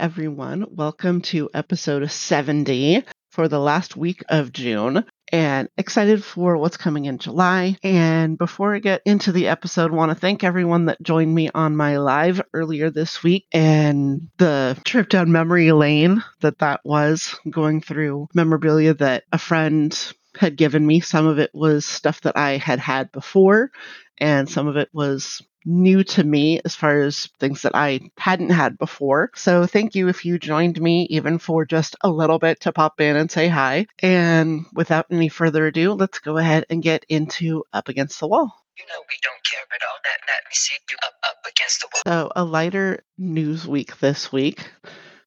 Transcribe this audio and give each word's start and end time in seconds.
Everyone. 0.00 0.64
Welcome 0.70 1.20
to 1.20 1.50
episode 1.52 2.10
70 2.10 3.04
for 3.32 3.48
the 3.48 3.58
last 3.58 3.98
week 3.98 4.24
of 4.30 4.50
June 4.50 5.04
and 5.30 5.68
excited 5.76 6.24
for 6.24 6.56
what's 6.56 6.78
coming 6.78 7.04
in 7.04 7.18
July. 7.18 7.76
And 7.82 8.38
before 8.38 8.74
I 8.74 8.78
get 8.78 9.02
into 9.04 9.30
the 9.30 9.48
episode, 9.48 9.92
want 9.92 10.10
to 10.10 10.14
thank 10.14 10.42
everyone 10.42 10.86
that 10.86 11.02
joined 11.02 11.34
me 11.34 11.50
on 11.54 11.76
my 11.76 11.98
live 11.98 12.40
earlier 12.54 12.88
this 12.88 13.22
week 13.22 13.44
and 13.52 14.30
the 14.38 14.80
trip 14.86 15.10
down 15.10 15.32
memory 15.32 15.70
lane 15.70 16.24
that 16.40 16.60
that 16.60 16.80
was 16.82 17.38
going 17.50 17.82
through 17.82 18.28
memorabilia 18.32 18.94
that 18.94 19.24
a 19.32 19.38
friend 19.38 20.14
had 20.34 20.56
given 20.56 20.86
me. 20.86 21.00
Some 21.00 21.26
of 21.26 21.38
it 21.38 21.50
was 21.52 21.84
stuff 21.84 22.22
that 22.22 22.38
I 22.38 22.56
had 22.56 22.78
had 22.78 23.12
before, 23.12 23.70
and 24.16 24.48
some 24.48 24.66
of 24.66 24.76
it 24.76 24.88
was 24.94 25.42
new 25.64 26.02
to 26.04 26.24
me 26.24 26.60
as 26.64 26.74
far 26.74 27.00
as 27.00 27.28
things 27.38 27.62
that 27.62 27.74
I 27.74 28.00
hadn't 28.16 28.50
had 28.50 28.78
before. 28.78 29.30
So 29.34 29.66
thank 29.66 29.94
you 29.94 30.08
if 30.08 30.24
you 30.24 30.38
joined 30.38 30.80
me 30.80 31.06
even 31.10 31.38
for 31.38 31.64
just 31.64 31.96
a 32.02 32.10
little 32.10 32.38
bit 32.38 32.60
to 32.60 32.72
pop 32.72 33.00
in 33.00 33.16
and 33.16 33.30
say 33.30 33.48
hi. 33.48 33.86
And 34.00 34.66
without 34.72 35.06
any 35.10 35.28
further 35.28 35.66
ado, 35.66 35.92
let's 35.92 36.18
go 36.18 36.36
ahead 36.36 36.66
and 36.70 36.82
get 36.82 37.04
into 37.08 37.64
Up 37.72 37.88
Against 37.88 38.20
the 38.20 38.28
Wall. 38.28 38.54
You 38.78 38.86
know 38.86 39.02
we 39.10 39.16
don't 39.22 39.44
care 39.44 39.60
at 39.74 39.82
all. 39.86 39.98
That 40.04 40.20
let 40.26 40.44
me 40.44 40.52
see 40.52 40.76
you 40.90 40.96
up 41.02 41.12
up 41.22 41.36
against 41.46 41.82
the 41.82 41.88
wall. 41.92 42.02
So 42.06 42.32
a 42.34 42.44
lighter 42.44 43.04
news 43.18 43.66
week 43.66 43.98
this 43.98 44.32
week. 44.32 44.64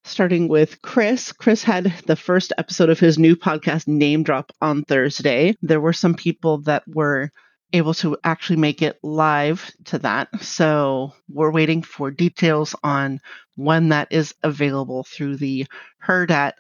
Starting 0.06 0.48
with 0.48 0.82
Chris. 0.82 1.32
Chris 1.32 1.64
had 1.64 1.94
the 2.08 2.16
first 2.16 2.52
episode 2.58 2.90
of 2.90 3.00
his 3.00 3.20
new 3.20 3.36
podcast, 3.36 3.88
Name 3.88 4.24
Drop, 4.24 4.52
on 4.60 4.84
Thursday. 4.84 5.56
There 5.62 5.80
were 5.80 5.94
some 5.94 6.16
people 6.16 6.64
that 6.64 6.84
were 6.88 7.32
able 7.74 7.94
to 7.96 8.18
actually 8.24 8.58
make 8.58 8.82
it 8.82 9.00
live 9.04 9.72
to 9.86 10.00
that. 10.00 10.30
So 10.42 11.14
we're 11.28 11.52
waiting 11.52 11.82
for 11.82 12.12
details 12.12 12.76
on 12.84 13.20
when 13.56 13.90
that 13.90 14.08
is 14.12 14.34
available 14.44 15.04
through 15.04 15.38
the 15.38 15.66
Hurrdat 16.06 16.54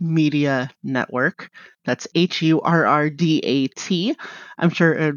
Media 0.00 0.70
Network. 0.82 1.50
That's 1.84 2.08
H 2.14 2.42
U 2.42 2.60
R 2.60 2.86
R 2.86 3.10
D 3.10 3.38
A 3.38 3.68
T. 3.68 4.16
I'm 4.58 4.70
sure 4.70 5.00
uh, 5.00 5.12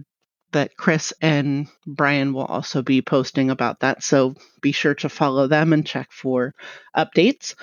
that 0.51 0.77
Chris 0.77 1.13
and 1.21 1.67
Brian 1.85 2.33
will 2.33 2.45
also 2.45 2.81
be 2.81 3.01
posting 3.01 3.49
about 3.49 3.79
that. 3.81 4.03
So 4.03 4.35
be 4.61 4.71
sure 4.71 4.95
to 4.95 5.09
follow 5.09 5.47
them 5.47 5.73
and 5.73 5.85
check 5.85 6.11
for 6.11 6.53
updates. 6.95 7.55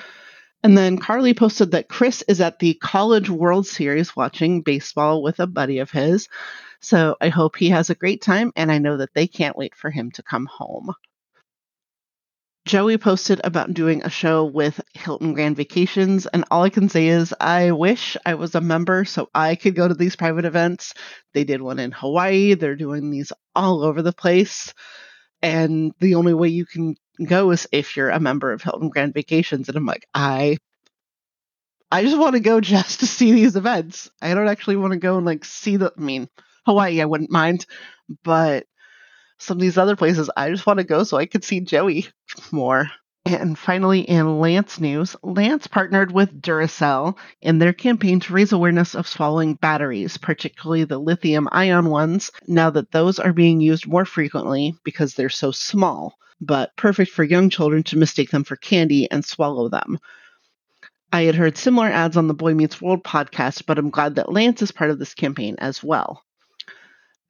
And 0.63 0.79
then 0.79 0.97
Carly 0.99 1.35
posted 1.35 1.73
that 1.73 1.89
Chris 1.89 2.25
is 2.27 2.41
at 2.41 2.59
the 2.59 2.75
College 2.75 3.29
World 3.29 3.67
Series 3.67 4.17
watching 4.17 4.63
baseball 4.63 5.23
with 5.23 5.39
a 5.39 5.47
buddy 5.47 5.79
of 5.79 5.91
his. 5.91 6.29
So 6.85 7.17
I 7.19 7.31
hope 7.31 7.57
he 7.57 7.71
has 7.71 7.89
a 7.89 7.95
great 7.95 8.21
time, 8.21 8.53
and 8.57 8.71
I 8.71 8.77
know 8.77 8.99
that 8.99 9.15
they 9.15 9.27
can't 9.27 9.57
wait 9.57 9.75
for 9.75 9.91
him 9.91 10.11
to 10.13 10.23
come 10.23 10.45
home. 10.45 10.93
Joey 12.67 12.99
posted 12.99 13.41
about 13.43 13.73
doing 13.73 14.03
a 14.05 14.11
show 14.11 14.45
with 14.45 14.83
Hilton 14.93 15.33
Grand 15.33 15.57
Vacations, 15.57 16.27
and 16.27 16.45
all 16.51 16.63
I 16.63 16.69
can 16.69 16.91
say 16.91 17.09
is 17.09 17.35
I 17.41 17.73
wish 17.73 18.19
I 18.27 18.35
was 18.35 18.55
a 18.55 18.61
member 18.61 19.07
so 19.07 19.31
I 19.35 19.55
could 19.55 19.75
go 19.75 19.89
to 19.89 19.95
these 19.95 20.15
private 20.15 20.45
events. 20.45 20.93
They 21.33 21.45
did 21.45 21.63
one 21.63 21.79
in 21.79 21.91
Hawaii, 21.91 22.53
they're 22.53 22.77
doing 22.77 23.11
these 23.11 23.33
all 23.55 23.83
over 23.83 24.03
the 24.03 24.13
place. 24.13 24.75
And 25.41 25.95
the 26.01 26.17
only 26.17 26.35
way 26.35 26.49
you 26.49 26.67
can 26.67 26.97
go 27.27 27.51
is 27.51 27.67
if 27.73 27.97
you're 27.97 28.11
a 28.11 28.21
member 28.21 28.53
of 28.53 28.63
Hilton 28.63 28.91
Grand 28.91 29.15
Vacations. 29.15 29.69
And 29.69 29.77
I'm 29.79 29.87
like, 29.87 30.07
I 30.13 30.59
I 31.91 32.03
just 32.03 32.19
want 32.19 32.35
to 32.35 32.41
go 32.41 32.61
just 32.61 33.01
to 33.01 33.07
see 33.07 33.33
these 33.33 33.57
events. 33.57 34.11
I 34.21 34.35
don't 34.35 34.49
actually 34.49 34.77
want 34.77 34.93
to 34.93 34.99
go 34.99 35.17
and 35.17 35.25
like 35.25 35.47
see 35.47 35.77
the 35.79 35.93
I 35.97 36.01
mean, 36.01 36.29
Hawaii 36.67 37.01
I 37.01 37.05
wouldn't 37.07 37.31
mind, 37.31 37.67
but 38.23 38.67
some 39.39 39.59
of 39.59 39.61
these 39.61 39.79
other 39.79 39.97
places, 39.97 40.31
I 40.37 40.51
just 40.51 40.67
want 40.67 40.79
to 40.79 40.85
go 40.85 41.05
so 41.05 41.17
I 41.17 41.27
could 41.27 41.45
see 41.45 41.61
Joey 41.61 42.09
more. 42.53 42.91
And 43.27 43.59
finally, 43.59 44.01
in 44.01 44.39
Lance 44.39 44.79
news, 44.79 45.17
Lance 45.23 45.67
partnered 45.67 46.13
with 46.13 46.43
Duracell 46.43 47.17
in 47.41 47.59
their 47.59 47.73
campaign 47.73 48.21
to 48.21 48.35
raise 48.35 48.53
awareness 48.53 48.95
of 48.95 49.09
swallowing 49.09 49.55
batteries, 49.55 50.19
particularly 50.19 50.85
the 50.85 50.99
lithium 50.99 51.49
ion 51.51 51.89
ones, 51.89 52.31
now 52.47 52.69
that 52.71 52.93
those 52.93 53.19
are 53.19 53.33
being 53.33 53.63
used 53.63 53.87
more 53.87 54.05
frequently 54.05 54.75
because 54.85 55.15
they're 55.15 55.31
so 55.31 55.51
small, 55.53 56.19
but 56.39 56.77
perfect 56.77 57.13
for 57.13 57.25
young 57.25 57.49
children 57.49 57.83
to 57.85 57.97
mistake 57.97 58.31
them 58.31 58.45
for 58.45 58.57
candy 58.57 59.11
and 59.11 59.25
swallow 59.25 59.71
them. 59.71 59.99
I 61.11 61.23
had 61.23 61.35
heard 61.35 61.57
similar 61.57 61.87
ads 61.87 62.19
on 62.19 62.29
the 62.29 62.35
Boy 62.35 62.53
Meets 62.53 62.83
World 62.83 63.05
podcast, 63.05 63.65
but 63.65 63.79
I'm 63.79 63.89
glad 63.89 64.17
that 64.17 64.33
Lance 64.33 64.61
is 64.61 64.73
part 64.73 64.91
of 64.91 64.99
this 64.99 65.15
campaign 65.15 65.57
as 65.61 65.83
well. 65.83 66.23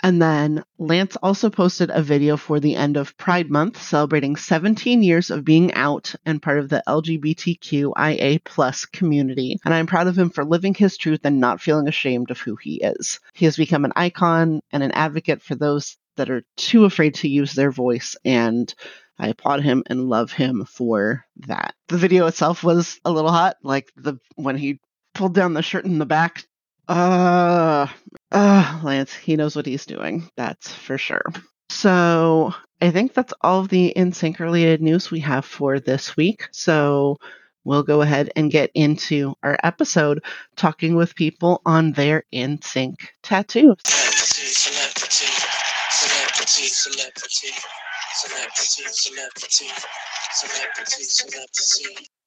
And 0.04 0.20
then 0.20 0.62
Lance 0.78 1.16
also 1.22 1.48
posted 1.48 1.88
a 1.88 2.02
video 2.02 2.36
for 2.36 2.60
the 2.60 2.76
end 2.76 2.98
of 2.98 3.16
Pride 3.16 3.50
Month 3.50 3.80
celebrating 3.80 4.36
17 4.36 5.02
years 5.02 5.30
of 5.30 5.46
being 5.46 5.72
out 5.72 6.14
and 6.26 6.42
part 6.42 6.58
of 6.58 6.68
the 6.68 6.82
LGBTQIA 6.86 8.44
plus 8.44 8.84
community. 8.84 9.56
And 9.64 9.72
I'm 9.72 9.86
proud 9.86 10.06
of 10.06 10.18
him 10.18 10.28
for 10.28 10.44
living 10.44 10.74
his 10.74 10.98
truth 10.98 11.20
and 11.24 11.40
not 11.40 11.62
feeling 11.62 11.88
ashamed 11.88 12.30
of 12.30 12.38
who 12.38 12.56
he 12.56 12.82
is. 12.82 13.18
He 13.32 13.46
has 13.46 13.56
become 13.56 13.86
an 13.86 13.94
icon 13.96 14.60
and 14.70 14.82
an 14.82 14.92
advocate 14.92 15.40
for 15.40 15.54
those 15.54 15.96
that 16.16 16.28
are 16.28 16.44
too 16.58 16.84
afraid 16.84 17.14
to 17.14 17.28
use 17.28 17.54
their 17.54 17.70
voice 17.70 18.14
and 18.26 18.74
I 19.18 19.28
applaud 19.28 19.62
him 19.62 19.84
and 19.86 20.10
love 20.10 20.32
him 20.32 20.66
for 20.66 21.24
that. 21.46 21.74
The 21.88 21.96
video 21.96 22.26
itself 22.26 22.62
was 22.62 23.00
a 23.06 23.10
little 23.10 23.32
hot, 23.32 23.56
like 23.62 23.90
the 23.96 24.18
when 24.34 24.58
he 24.58 24.80
pulled 25.14 25.34
down 25.34 25.54
the 25.54 25.62
shirt 25.62 25.86
in 25.86 25.98
the 25.98 26.04
back 26.04 26.44
uh, 26.88 27.86
uh, 28.32 28.80
Lance, 28.82 29.14
he 29.14 29.36
knows 29.36 29.56
what 29.56 29.66
he's 29.66 29.86
doing. 29.86 30.28
That's 30.36 30.72
for 30.72 30.98
sure. 30.98 31.24
So 31.70 32.54
I 32.80 32.90
think 32.90 33.14
that's 33.14 33.32
all 33.40 33.60
of 33.60 33.68
the 33.68 33.92
NSYNC 33.96 34.38
related 34.38 34.82
news 34.82 35.10
we 35.10 35.20
have 35.20 35.44
for 35.44 35.80
this 35.80 36.16
week. 36.16 36.48
So 36.52 37.16
we'll 37.64 37.82
go 37.82 38.02
ahead 38.02 38.30
and 38.36 38.50
get 38.50 38.70
into 38.74 39.34
our 39.42 39.58
episode 39.62 40.22
talking 40.56 40.94
with 40.94 41.14
people 41.14 41.62
on 41.64 41.92
their 41.92 42.24
NSYNC 42.32 42.94
tattoos. 43.22 43.76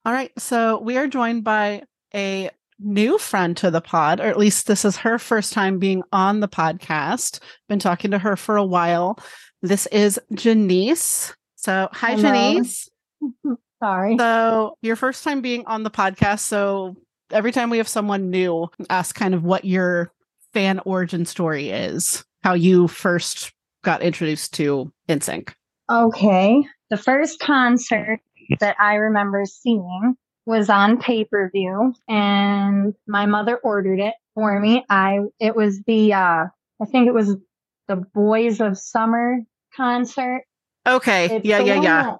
All 0.06 0.14
right. 0.14 0.32
So 0.40 0.80
we 0.80 0.98
are 0.98 1.08
joined 1.08 1.44
by 1.44 1.84
a 2.14 2.50
new 2.80 3.18
friend 3.18 3.56
to 3.58 3.72
the 3.72 3.82
pod, 3.82 4.20
or 4.20 4.24
at 4.24 4.38
least 4.38 4.68
this 4.68 4.86
is 4.86 4.98
her 4.98 5.18
first 5.20 5.54
time 5.54 5.80
being 5.80 6.04
on 6.12 6.40
the 6.40 6.48
podcast. 6.48 7.40
Been 7.68 7.80
talking 7.80 8.12
to 8.12 8.20
her 8.20 8.36
for 8.36 8.58
a 8.58 8.66
while. 8.66 9.20
This 9.62 9.88
is 9.88 10.20
Jeniece. 10.34 11.34
So, 11.56 11.90
hi, 11.92 12.16
Hello. 12.16 12.32
Jeniece. 12.32 12.90
Sorry. 13.84 14.18
So, 14.18 14.78
your 14.82 14.96
first 14.96 15.24
time 15.24 15.42
being 15.42 15.66
on 15.66 15.84
the 15.84 15.92
podcast. 15.92 16.40
So, 16.40 16.96
every 17.32 17.52
time 17.52 17.70
we 17.70 17.78
have 17.78 17.88
someone 17.88 18.30
new, 18.30 18.68
ask 18.90 19.16
kind 19.16 19.34
of 19.34 19.44
what 19.44 19.66
your 19.66 20.12
fan 20.54 20.80
origin 20.86 21.26
story 21.26 21.70
is, 21.70 22.24
how 22.44 22.54
you 22.54 22.88
first 22.88 23.52
got 23.84 24.02
introduced 24.02 24.54
to 24.56 24.92
NSYNC. 25.10 25.54
Okay. 25.92 26.66
The 26.90 26.98
first 26.98 27.40
concert 27.40 28.20
that 28.60 28.76
I 28.80 28.96
remember 28.96 29.46
seeing 29.46 30.16
was 30.48 30.70
on 30.70 30.98
pay-per-view 30.98 31.94
and 32.08 32.96
my 33.06 33.26
mother 33.26 33.58
ordered 33.58 34.00
it 34.00 34.14
for 34.34 34.60
me. 34.60 34.86
I 34.90 35.20
it 35.40 35.56
was 35.56 35.82
the 35.84 36.14
uh 36.14 36.46
I 36.82 36.86
think 36.86 37.08
it 37.08 37.14
was 37.14 37.36
the 37.88 37.98
Boys 37.98 38.62
of 38.62 38.78
Summer 38.78 39.40
concert. 39.76 40.44
Okay. 40.88 41.26
It's 41.26 41.46
yeah, 41.46 41.60
yeah, 41.60 41.82
yeah. 41.82 42.04
that- 42.04 42.20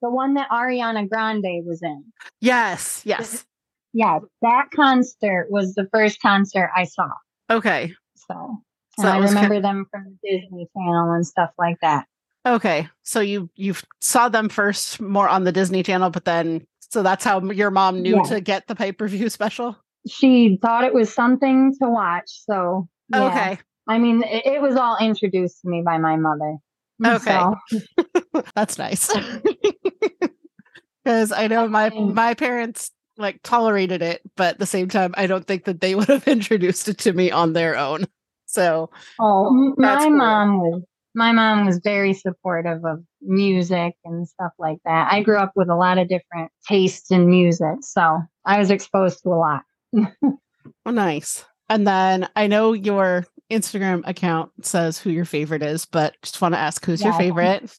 the 0.00 0.10
one 0.10 0.34
that 0.34 0.48
Ariana 0.50 1.08
Grande 1.08 1.64
was 1.64 1.80
in. 1.80 2.04
Yes, 2.40 3.02
yes. 3.04 3.44
Yeah, 3.92 4.18
that 4.40 4.70
concert 4.74 5.46
was 5.48 5.74
the 5.74 5.88
first 5.92 6.20
concert 6.20 6.70
I 6.74 6.84
saw. 6.84 7.08
Okay. 7.48 7.94
So, 8.16 8.58
So 8.98 9.06
I 9.06 9.18
remember 9.18 9.60
them 9.60 9.86
from 9.92 10.18
the 10.22 10.28
Disney 10.28 10.68
Channel 10.76 11.12
and 11.12 11.24
stuff 11.24 11.50
like 11.56 11.76
that. 11.82 12.06
Okay. 12.44 12.88
So 13.04 13.20
you 13.20 13.48
you 13.54 13.74
saw 14.00 14.28
them 14.28 14.48
first 14.48 15.00
more 15.00 15.28
on 15.28 15.44
the 15.44 15.52
Disney 15.52 15.84
Channel, 15.84 16.10
but 16.10 16.24
then 16.24 16.66
so 16.92 17.02
that's 17.02 17.24
how 17.24 17.40
your 17.40 17.70
mom 17.70 18.02
knew 18.02 18.16
Yeah. 18.16 18.22
to 18.34 18.40
get 18.40 18.66
the 18.66 18.74
pay-per-view 18.74 19.30
special? 19.30 19.76
She 20.06 20.58
thought 20.60 20.84
it 20.84 20.92
was 20.92 21.12
something 21.12 21.74
to 21.80 21.88
watch. 21.88 22.26
So, 22.26 22.86
yeah. 23.08 23.24
Okay. 23.24 23.58
I 23.88 23.98
mean, 23.98 24.22
it, 24.24 24.44
it 24.46 24.60
was 24.62 24.76
all 24.76 24.98
introduced 25.00 25.62
to 25.62 25.68
me 25.68 25.82
by 25.84 25.96
my 25.96 26.16
mother. 26.16 26.56
Okay. 27.04 27.40
So, 27.70 28.42
That's 28.54 28.76
nice. 28.78 29.10
Cuz 31.06 31.32
I 31.32 31.48
know 31.48 31.66
my 31.66 31.88
my 31.90 32.34
parents 32.34 32.90
like 33.16 33.40
tolerated 33.42 34.02
it, 34.02 34.20
but 34.36 34.54
at 34.54 34.58
the 34.58 34.66
same 34.66 34.88
time 34.88 35.14
I 35.16 35.26
don't 35.26 35.46
think 35.46 35.64
that 35.64 35.80
they 35.80 35.94
would 35.96 36.08
have 36.08 36.28
introduced 36.28 36.88
it 36.88 36.98
to 36.98 37.12
me 37.12 37.30
on 37.30 37.54
their 37.54 37.76
own. 37.76 38.04
So, 38.46 38.90
oh, 39.18 39.74
my 39.78 39.96
cool. 39.96 40.10
mom 40.10 40.58
was 40.60 40.82
my 41.14 41.32
mom 41.32 41.66
was 41.66 41.78
very 41.84 42.14
supportive 42.14 42.84
of 42.84 43.02
music 43.20 43.94
and 44.04 44.26
stuff 44.26 44.52
like 44.58 44.78
that. 44.84 45.12
I 45.12 45.22
grew 45.22 45.36
up 45.36 45.52
with 45.54 45.68
a 45.68 45.74
lot 45.76 45.98
of 45.98 46.08
different 46.08 46.50
tastes 46.66 47.10
in 47.10 47.28
music, 47.28 47.76
so 47.82 48.18
I 48.44 48.58
was 48.58 48.70
exposed 48.70 49.22
to 49.22 49.30
a 49.30 49.36
lot. 49.36 49.62
oh, 49.94 50.90
nice. 50.90 51.44
And 51.68 51.86
then 51.86 52.28
I 52.36 52.46
know 52.46 52.72
your 52.72 53.26
Instagram 53.50 54.02
account 54.06 54.50
says 54.62 54.98
who 54.98 55.10
your 55.10 55.24
favorite 55.24 55.62
is, 55.62 55.84
but 55.84 56.14
just 56.22 56.40
want 56.40 56.54
to 56.54 56.58
ask 56.58 56.84
who's 56.84 57.02
your 57.02 57.12
Yeah. 57.12 57.18
favorite? 57.18 57.78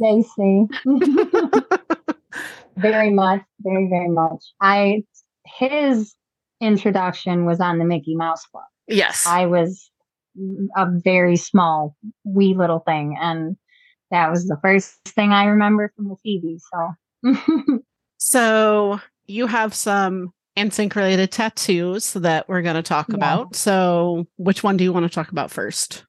JC. 0.00 0.68
very 2.76 3.10
much, 3.10 3.42
very, 3.60 3.88
very 3.88 4.08
much. 4.08 4.44
I 4.60 5.02
his 5.46 6.14
introduction 6.60 7.44
was 7.44 7.60
on 7.60 7.78
the 7.78 7.84
Mickey 7.84 8.16
Mouse 8.16 8.44
Club. 8.46 8.64
Yes. 8.88 9.26
I 9.26 9.46
was 9.46 9.90
a 10.76 10.86
very 10.90 11.36
small, 11.36 11.96
wee 12.24 12.54
little 12.54 12.80
thing, 12.80 13.16
and 13.20 13.56
that 14.10 14.30
was 14.30 14.46
the 14.46 14.58
first 14.62 14.96
thing 15.06 15.32
I 15.32 15.44
remember 15.46 15.92
from 15.96 16.08
the 16.08 16.16
TV. 16.26 16.58
So, 16.72 17.78
so 18.18 19.00
you 19.26 19.46
have 19.46 19.74
some 19.74 20.32
NSYNC 20.56 20.94
related 20.94 21.32
tattoos 21.32 22.12
that 22.14 22.48
we're 22.48 22.62
going 22.62 22.76
to 22.76 22.82
talk 22.82 23.08
Yeah. 23.08 23.16
about. 23.16 23.56
So, 23.56 24.26
which 24.36 24.62
one 24.62 24.76
do 24.76 24.84
you 24.84 24.92
want 24.92 25.04
to 25.04 25.10
talk 25.14 25.30
about 25.30 25.50
first? 25.50 26.04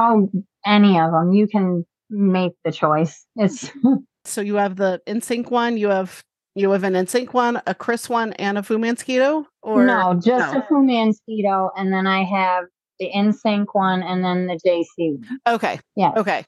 oh, 0.00 0.30
any 0.64 0.96
of 1.00 1.10
them, 1.10 1.32
you 1.32 1.48
can 1.48 1.84
make 2.08 2.52
the 2.64 2.70
choice. 2.70 3.26
It's 3.36 3.70
So 4.24 4.40
you 4.42 4.54
have 4.56 4.76
the 4.76 5.00
NSYNC 5.08 5.50
one. 5.50 5.76
You 5.76 5.88
have 5.88 6.22
you 6.54 6.70
have 6.70 6.84
an 6.84 6.92
NSYNC 6.94 7.32
one, 7.32 7.60
a 7.66 7.74
Chris 7.74 8.08
one, 8.08 8.32
and 8.34 8.58
a 8.58 8.62
FuMan 8.62 8.94
Skeeto. 8.94 9.46
Or 9.62 9.84
no, 9.84 10.14
just 10.14 10.52
no? 10.52 10.60
the 10.60 10.66
FuMan 10.70 11.14
Skeeto, 11.14 11.70
and 11.76 11.92
then 11.92 12.06
I 12.06 12.22
have 12.24 12.64
the 12.98 13.10
NSYNC 13.14 13.66
one, 13.72 14.02
and 14.02 14.24
then 14.24 14.46
the 14.46 14.58
JC. 14.64 15.24
Okay. 15.46 15.80
Yeah. 15.96 16.12
Okay. 16.16 16.44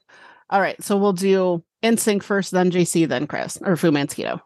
All 0.49 0.61
right. 0.61 0.81
So 0.83 0.97
we'll 0.97 1.13
do 1.13 1.63
NSYNC 1.83 2.23
first, 2.23 2.51
then 2.51 2.71
JC, 2.71 3.07
then 3.07 3.27
Chris 3.27 3.57
or 3.57 3.75
FuMan 3.75 4.07
Skeeto. 4.07 4.41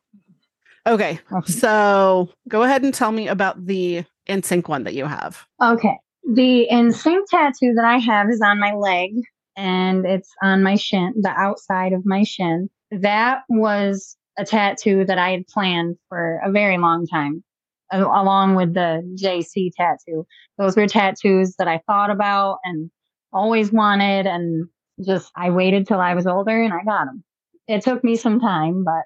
Okay. 0.88 1.20
Okay. 1.32 1.52
So 1.52 2.30
go 2.48 2.64
ahead 2.64 2.84
and 2.84 2.94
tell 2.94 3.12
me 3.12 3.28
about 3.28 3.66
the 3.66 4.04
NSYNC 4.30 4.68
one 4.68 4.84
that 4.84 4.94
you 4.94 5.06
have. 5.06 5.46
Okay. 5.62 5.98
The 6.34 6.68
NSYNC 6.72 7.26
tattoo 7.30 7.74
that 7.76 7.86
I 7.86 7.98
have 7.98 8.30
is 8.30 8.42
on 8.42 8.60
my 8.60 8.74
leg 8.74 9.14
and 9.56 10.06
it's 10.06 10.32
on 10.42 10.64
my 10.64 10.76
shin, 10.76 11.14
the 11.22 11.30
outside 11.30 11.94
of 11.94 12.06
my 12.06 12.24
shin. 12.24 12.70
That 12.92 13.42
was 13.50 14.18
a 14.38 14.46
tattoo 14.46 15.06
that 15.06 15.18
I 15.18 15.32
had 15.32 15.48
planned 15.48 15.98
for 16.10 16.40
a 16.44 16.52
very 16.52 16.78
long 16.78 17.08
time, 17.08 17.44
along 17.92 18.56
with 18.56 18.74
the 18.74 19.02
JC 19.22 19.72
tattoo. 19.76 20.26
Those 20.58 20.76
were 20.76 20.88
tattoos 20.88 21.56
that 21.58 21.68
I 21.68 21.82
thought 21.88 22.10
about 22.10 22.60
and 22.64 22.90
always 23.34 23.72
wanted. 23.72 24.26
And 24.26 24.68
just, 25.06 25.32
I 25.36 25.50
waited 25.50 25.88
till 25.88 26.00
I 26.00 26.14
was 26.16 26.26
older 26.28 26.62
and 26.64 26.74
I 26.74 26.84
got 26.84 27.06
them. 27.06 27.24
It 27.68 27.82
took 27.84 28.04
me 28.04 28.16
some 28.16 28.40
time, 28.40 28.84
but 28.86 29.04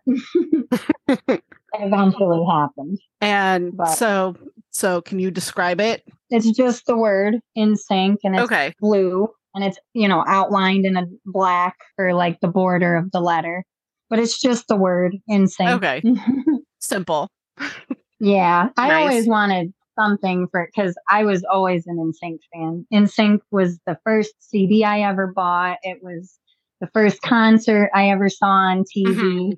it 1.27 1.41
eventually 1.73 2.45
happened. 2.49 2.99
And 3.21 3.75
But- 3.75 3.95
so 3.97 4.35
so 4.71 5.01
can 5.01 5.19
you 5.19 5.31
describe 5.31 5.81
it? 5.81 6.03
It's 6.29 6.51
just 6.51 6.85
the 6.85 6.95
word 6.95 7.39
NSYNC 7.57 8.17
and 8.23 8.35
it's 8.35 8.43
Okay. 8.43 8.73
blue 8.79 9.29
and 9.55 9.63
it's 9.63 9.77
you 9.93 10.07
know 10.07 10.23
outlined 10.27 10.85
in 10.85 10.95
a 10.95 11.05
black 11.25 11.75
or 11.97 12.13
like 12.13 12.39
the 12.41 12.47
border 12.47 12.95
of 12.95 13.09
the 13.11 13.19
letter 13.19 13.65
but 14.11 14.19
it's 14.19 14.39
just 14.39 14.67
the 14.67 14.75
word 14.75 15.15
NSYNC 15.29 15.75
Okay. 15.77 16.03
Simple. 16.79 17.29
yeah 18.19 18.69
i 18.77 18.87
Nice. 18.87 19.01
always 19.01 19.27
wanted 19.27 19.73
something 19.97 20.47
for 20.51 20.69
because 20.73 20.95
i 21.09 21.23
was 21.23 21.43
always 21.43 21.85
an 21.87 21.97
NSYNC 21.97 22.39
fan 22.53 22.85
NSYNC 22.93 23.39
was 23.51 23.79
the 23.85 23.97
first 24.05 24.33
cd 24.39 24.83
i 24.83 25.01
ever 25.01 25.27
bought 25.27 25.77
it 25.83 25.99
was 26.01 26.37
the 26.81 26.87
first 26.87 27.21
concert 27.21 27.89
i 27.93 28.09
ever 28.09 28.29
saw 28.29 28.47
on 28.47 28.83
tv 28.83 29.15
Mhm. 29.15 29.57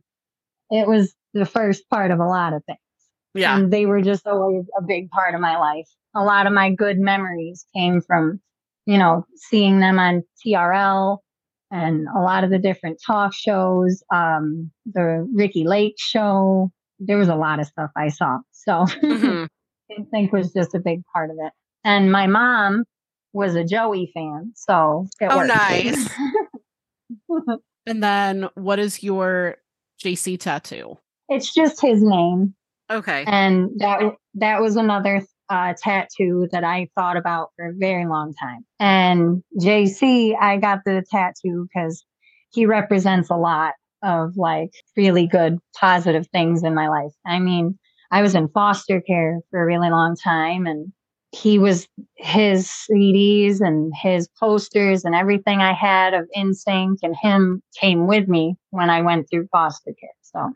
it 0.72 0.88
was 0.88 1.14
the 1.34 1.46
first 1.46 1.88
part 1.90 2.12
of 2.12 2.20
a 2.20 2.26
lot 2.26 2.54
of 2.54 2.64
things 2.66 2.80
Yeah. 3.34 3.56
and 3.58 3.72
they 3.72 3.86
were 3.86 4.02
just 4.02 4.26
always 4.28 4.66
a 4.78 4.82
big 4.82 5.10
part 5.12 5.34
of 5.36 5.42
my 5.42 5.58
life. 5.58 5.88
A 6.14 6.24
lot 6.24 6.46
of 6.46 6.52
my 6.52 6.70
good 6.74 7.00
memories 7.00 7.66
came 7.74 8.02
from, 8.02 8.42
you 8.86 8.98
know, 8.98 9.26
seeing 9.36 9.80
them 9.80 9.98
on 9.98 10.24
TRL 10.46 11.20
and 11.72 12.06
a 12.14 12.20
lot 12.20 12.44
of 12.44 12.50
the 12.50 12.60
different 12.60 13.00
talk 13.06 13.34
shows, 13.34 14.04
um, 14.14 14.70
the 14.86 15.26
Ricki 15.34 15.64
Lake 15.64 15.96
show. 15.98 16.70
There 17.04 17.18
was 17.18 17.28
a 17.30 17.36
lot 17.36 17.60
of 17.60 17.66
stuff 17.68 17.90
I 17.98 18.10
saw. 18.10 18.38
So 18.52 18.86
Mhm. 19.04 19.48
I 19.92 20.04
think 20.12 20.32
was 20.32 20.54
just 20.54 20.74
a 20.76 20.80
big 20.80 21.02
part 21.14 21.30
of 21.32 21.36
it. 21.40 21.52
And 21.84 22.12
my 22.12 22.28
mom 22.28 22.86
was 23.34 23.56
a 23.56 23.64
Joey 23.64 24.12
fan. 24.14 24.54
So 24.56 25.08
it 25.20 25.28
Oh, 25.32 25.38
worked. 25.38 25.48
nice. 25.50 26.10
And 27.88 28.04
then 28.04 28.48
what 28.54 28.78
is 28.78 29.02
your 29.02 29.56
JC 30.04 30.40
tattoo? 30.40 30.98
it's 31.30 31.54
just 31.54 31.82
his 31.82 32.04
name. 32.04 32.54
Okay. 32.92 33.24
and 33.26 33.70
that 33.78 34.02
that 34.36 34.62
was 34.62 34.76
another 34.76 35.24
uh, 35.50 35.74
tattoo 35.82 36.48
that 36.52 36.64
I 36.66 36.90
thought 36.96 37.16
about 37.18 37.50
for 37.56 37.70
a 37.70 37.74
very 37.74 38.06
long 38.06 38.34
time. 38.40 38.66
And 38.80 39.42
JC, 39.60 40.36
I 40.40 40.58
got 40.58 40.80
the 40.86 41.04
tattoo 41.10 41.68
because 41.74 42.06
he 42.52 42.66
represents 42.66 43.30
a 43.30 43.36
lot 43.36 43.74
of 44.04 44.36
like 44.38 44.72
really 44.96 45.28
good 45.28 45.60
positive 45.80 46.28
things 46.28 46.64
in 46.64 46.74
my 46.74 46.88
life. 46.88 47.14
I 47.26 47.40
mean, 47.40 47.78
I 48.12 48.22
was 48.22 48.36
in 48.36 48.50
foster 48.50 49.02
care 49.02 49.40
for 49.50 49.62
a 49.62 49.66
really 49.66 49.90
long 49.90 50.16
time, 50.16 50.66
and 50.68 50.92
he 51.32 51.58
was 51.58 51.88
his 52.18 52.68
CDs 52.68 53.62
and 53.62 53.94
his 54.02 54.28
posters 54.40 55.06
and 55.06 55.16
everything 55.16 55.62
I 55.62 55.74
had 55.74 56.14
of 56.14 56.28
NSYNC 56.36 56.98
and 57.04 57.16
him 57.22 57.64
came 57.80 58.06
with 58.06 58.28
me 58.28 58.56
when 58.72 58.90
I 58.90 59.02
went 59.02 59.30
through 59.30 59.48
foster 59.52 59.94
care. 60.00 60.10
So 60.22 60.52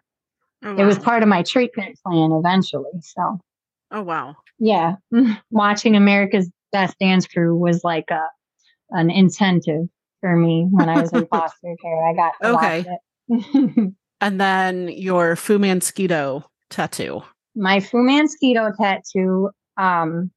Oh, 0.63 0.75
it 0.77 0.83
was 0.83 0.97
part 0.97 1.21
of 1.21 1.29
my 1.29 1.43
treatment 1.43 1.97
plan 2.03 2.31
eventually. 2.31 2.91
So 3.01 3.39
Oh 3.91 4.01
wow. 4.01 4.35
yeah, 4.59 4.95
watching 5.51 5.95
America's 5.95 6.49
Best 6.71 6.97
Dance 6.99 7.27
Crew 7.27 7.55
was 7.55 7.83
like 7.83 8.09
a 8.09 8.23
an 8.91 9.09
incentive 9.09 9.87
for 10.21 10.35
me 10.35 10.67
when 10.69 10.89
I 10.89 11.01
was 11.01 11.13
in 11.13 11.25
foster 11.29 11.75
care. 11.81 12.03
I 12.03 12.13
got 12.13 12.33
Okay. 12.43 12.85
And 14.21 14.39
then 14.39 14.87
your 14.87 15.35
FuMan 15.35 15.81
Skeeto 15.81 16.45
tattoo. 16.69 17.21
my 17.55 17.79
FuMan 17.79 18.27
Skeeto 18.27 18.71
tattoo. 18.75 19.49
Um, 19.77 20.31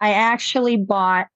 I 0.00 0.12
actually 0.12 0.76
bought 0.76 1.26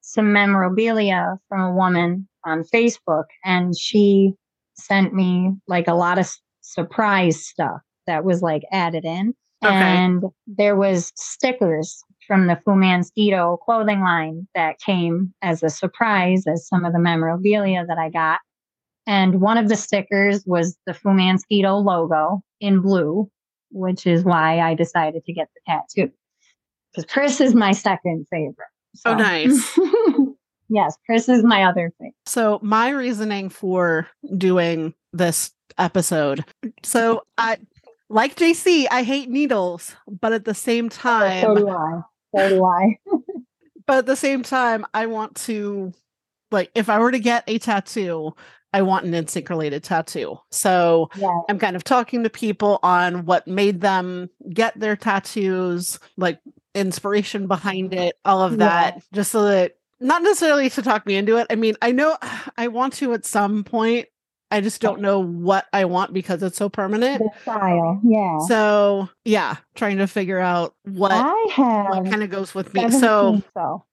some 0.00 0.32
memorabilia 0.32 1.36
from 1.48 1.60
a 1.60 1.74
woman 1.74 2.28
on 2.44 2.62
Facebook, 2.72 3.24
and 3.44 3.76
she 3.76 4.34
sent 4.74 5.14
me 5.14 5.52
like 5.66 5.88
a 5.88 5.94
lot 5.94 6.18
of 6.18 6.30
surprise 6.60 7.44
stuff 7.44 7.80
that 8.06 8.24
was 8.24 8.40
like 8.40 8.62
added 8.72 9.04
in. 9.04 9.34
Okay. 9.64 9.74
And 9.74 10.24
there 10.46 10.76
was 10.76 11.12
stickers 11.16 12.04
from 12.26 12.46
the 12.46 12.58
FuMan 12.66 13.04
Skeeto 13.04 13.58
clothing 13.60 14.00
line 14.00 14.46
that 14.54 14.78
came 14.80 15.34
as 15.42 15.62
a 15.62 15.70
surprise 15.70 16.44
as 16.46 16.68
some 16.68 16.84
of 16.84 16.92
the 16.92 16.98
memorabilia 16.98 17.84
that 17.86 17.98
I 17.98 18.10
got. 18.10 18.40
And 19.06 19.40
one 19.40 19.58
of 19.58 19.68
the 19.68 19.76
stickers 19.76 20.44
was 20.46 20.76
the 20.86 20.92
FuMan 20.92 21.38
Skeeto 21.38 21.84
logo 21.84 22.42
in 22.60 22.80
blue, 22.80 23.30
which 23.70 24.06
is 24.06 24.24
why 24.24 24.60
I 24.60 24.74
decided 24.74 25.24
to 25.24 25.32
get 25.32 25.48
the 25.54 25.72
tattoo. 25.72 26.12
Because 26.92 27.10
Chris 27.10 27.40
is 27.40 27.54
my 27.54 27.72
second 27.72 28.26
favorite. 28.30 28.68
Oh, 29.04 29.14
nice. 29.14 29.78
yes, 30.68 30.96
Chris 31.04 31.28
is 31.28 31.44
my 31.44 31.64
other 31.64 31.92
favorite. 31.98 32.14
So 32.26 32.58
my 32.62 32.90
reasoning 32.90 33.50
for 33.50 34.08
doing 34.36 34.94
this 35.12 35.52
episode. 35.78 36.44
So 36.82 37.22
I 37.38 37.58
like 38.08 38.36
JC, 38.36 38.86
I 38.90 39.02
hate 39.02 39.28
needles, 39.28 39.94
but 40.08 40.32
at 40.32 40.44
the 40.44 40.54
same 40.54 40.88
time, 40.88 41.42
So 41.42 41.54
do 41.54 41.68
I. 41.68 42.00
So 42.36 42.48
do 42.48 42.64
I. 42.64 42.98
but 43.86 43.98
at 43.98 44.06
the 44.06 44.16
same 44.16 44.42
time, 44.42 44.86
I 44.94 45.06
want 45.06 45.36
to 45.46 45.92
like 46.50 46.70
if 46.74 46.88
I 46.88 46.98
were 46.98 47.10
to 47.10 47.18
get 47.18 47.44
a 47.46 47.58
tattoo, 47.58 48.34
I 48.76 48.82
want 48.82 49.06
an 49.06 49.12
NSYNC 49.12 49.48
related 49.48 49.82
tattoo. 49.82 50.38
So 50.50 51.08
Yeah. 51.16 51.34
I'm 51.48 51.58
kind 51.58 51.76
of 51.76 51.82
talking 51.82 52.22
to 52.24 52.28
people 52.28 52.78
on 52.82 53.24
what 53.24 53.48
made 53.48 53.80
them 53.80 54.28
get 54.52 54.78
their 54.78 54.96
tattoos, 54.96 55.98
like 56.18 56.40
inspiration 56.74 57.46
behind 57.46 57.94
it, 57.94 58.16
all 58.26 58.42
of 58.42 58.52
Yeah. 58.52 58.58
that, 58.58 59.02
just 59.14 59.30
so 59.32 59.44
that 59.46 59.76
not 59.98 60.22
necessarily 60.22 60.68
to 60.68 60.82
talk 60.82 61.06
me 61.06 61.16
into 61.16 61.38
it. 61.38 61.46
I 61.48 61.54
mean, 61.54 61.74
I 61.80 61.90
know 61.90 62.18
I 62.58 62.68
want 62.68 62.92
to 62.94 63.14
at 63.14 63.24
some 63.24 63.64
point. 63.64 64.08
I 64.50 64.60
just 64.60 64.82
don't 64.82 65.00
know 65.00 65.20
what 65.20 65.64
I 65.72 65.86
want 65.86 66.12
because 66.12 66.42
it's 66.42 66.58
so 66.58 66.68
permanent. 66.68 67.20
The 67.20 67.30
style. 67.40 67.98
Yeah. 68.04 68.38
So 68.40 69.08
yeah, 69.24 69.56
trying 69.74 69.96
to 69.96 70.06
figure 70.06 70.38
out 70.38 70.74
what 70.84 71.12
I 71.12 71.46
have 71.52 71.86
what 71.88 72.10
kind 72.10 72.22
of 72.22 72.28
goes 72.28 72.54
with 72.54 72.74
me. 72.74 72.90
So 72.90 73.42
so 73.54 73.85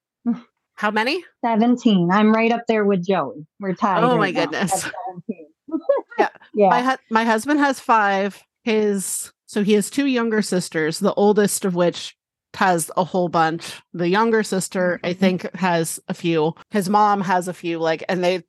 how 0.76 0.92
many? 0.92 1.24
17. 1.46 2.10
I'm 2.12 2.34
right 2.34 2.52
up 2.52 2.64
there 2.68 2.86
with 2.86 3.06
Joey. 3.06 3.46
We're 3.60 3.76
tied. 3.76 4.04
Oh 4.04 4.18
right 4.18 4.20
my 4.20 4.32
goodness. 4.32 4.72
17. 4.82 5.48
Yeah. 6.20 6.30
Yeah. 6.54 6.70
My 6.70 6.84
hu- 6.84 6.98
my 7.10 7.24
husband 7.26 7.60
has 7.60 7.80
five. 7.80 8.42
His 8.64 9.32
so 9.48 9.64
he 9.64 9.74
has 9.74 9.90
two 9.90 10.06
younger 10.06 10.42
sisters, 10.44 11.00
the 11.00 11.14
oldest 11.16 11.66
of 11.66 11.74
which 11.76 12.16
has 12.54 12.92
a 12.96 13.04
whole 13.04 13.28
bunch. 13.30 13.82
The 13.94 14.08
younger 14.08 14.44
sister, 14.44 15.00
I 15.04 15.14
Mhm. 15.14 15.18
think, 15.18 15.56
has 15.56 16.00
a 16.08 16.14
few. 16.14 16.54
His 16.70 16.90
mom 16.90 17.22
has 17.22 17.48
a 17.48 17.54
few. 17.54 17.80
Like, 17.80 18.04
and 18.08 18.24
they, 18.24 18.44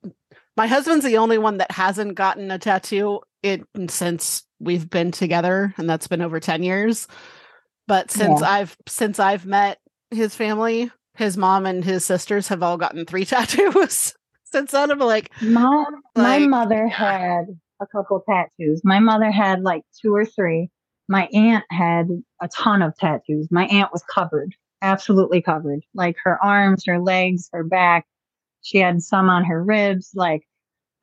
my 0.55 0.67
husband's 0.67 1.03
the 1.05 1.17
only 1.17 1.39
one 1.39 1.57
that 1.57 1.71
hasn't 1.71 2.13
gotten 2.15 2.51
a 2.51 2.59
tattoo 2.59 3.21
in 3.41 3.65
since 3.89 4.43
we've 4.59 4.87
been 4.89 5.11
together, 5.11 5.73
and 5.77 5.89
that's 5.89 6.07
been 6.07 6.21
over 6.21 6.39
ten 6.39 6.61
years. 6.61 7.07
But 7.87 8.11
since 8.11 8.41
I've 8.43 8.77
since 8.87 9.19
I've 9.19 9.45
met 9.47 9.79
his 10.11 10.35
family, 10.35 10.91
his 11.15 11.37
mom 11.37 11.65
and 11.65 11.83
his 11.83 12.05
sisters 12.05 12.47
have 12.49 12.61
all 12.63 12.77
gotten 12.77 13.05
three 13.05 13.25
tattoos. 13.25 14.15
since 14.43 14.71
then, 14.71 14.91
I'm 14.91 14.99
like, 14.99 15.31
My 15.41 15.85
my 16.15 16.37
Like- 16.39 16.49
mother 16.49 16.87
had 16.87 17.45
a 17.81 17.87
couple 17.87 18.21
tattoos. 18.29 18.81
My 18.83 18.99
mother 18.99 19.31
had 19.31 19.61
like 19.61 19.83
two 20.01 20.15
or 20.15 20.25
three. 20.25 20.69
My 21.09 21.27
aunt 21.33 21.65
had 21.69 22.07
a 22.41 22.47
ton 22.47 22.81
of 22.81 22.95
tattoos. 22.97 23.47
My 23.51 23.65
aunt 23.67 23.91
was 23.91 24.03
covered, 24.11 24.53
absolutely 24.81 25.41
covered. 25.41 25.81
Like 25.93 26.15
her 26.23 26.41
arms, 26.43 26.83
her 26.87 26.99
legs, 26.99 27.49
her 27.53 27.63
back. 27.63 28.05
She 28.61 28.77
had 28.79 29.01
some 29.03 29.29
on 29.29 29.43
her 29.45 29.63
ribs. 29.63 30.11
Like 30.15 30.43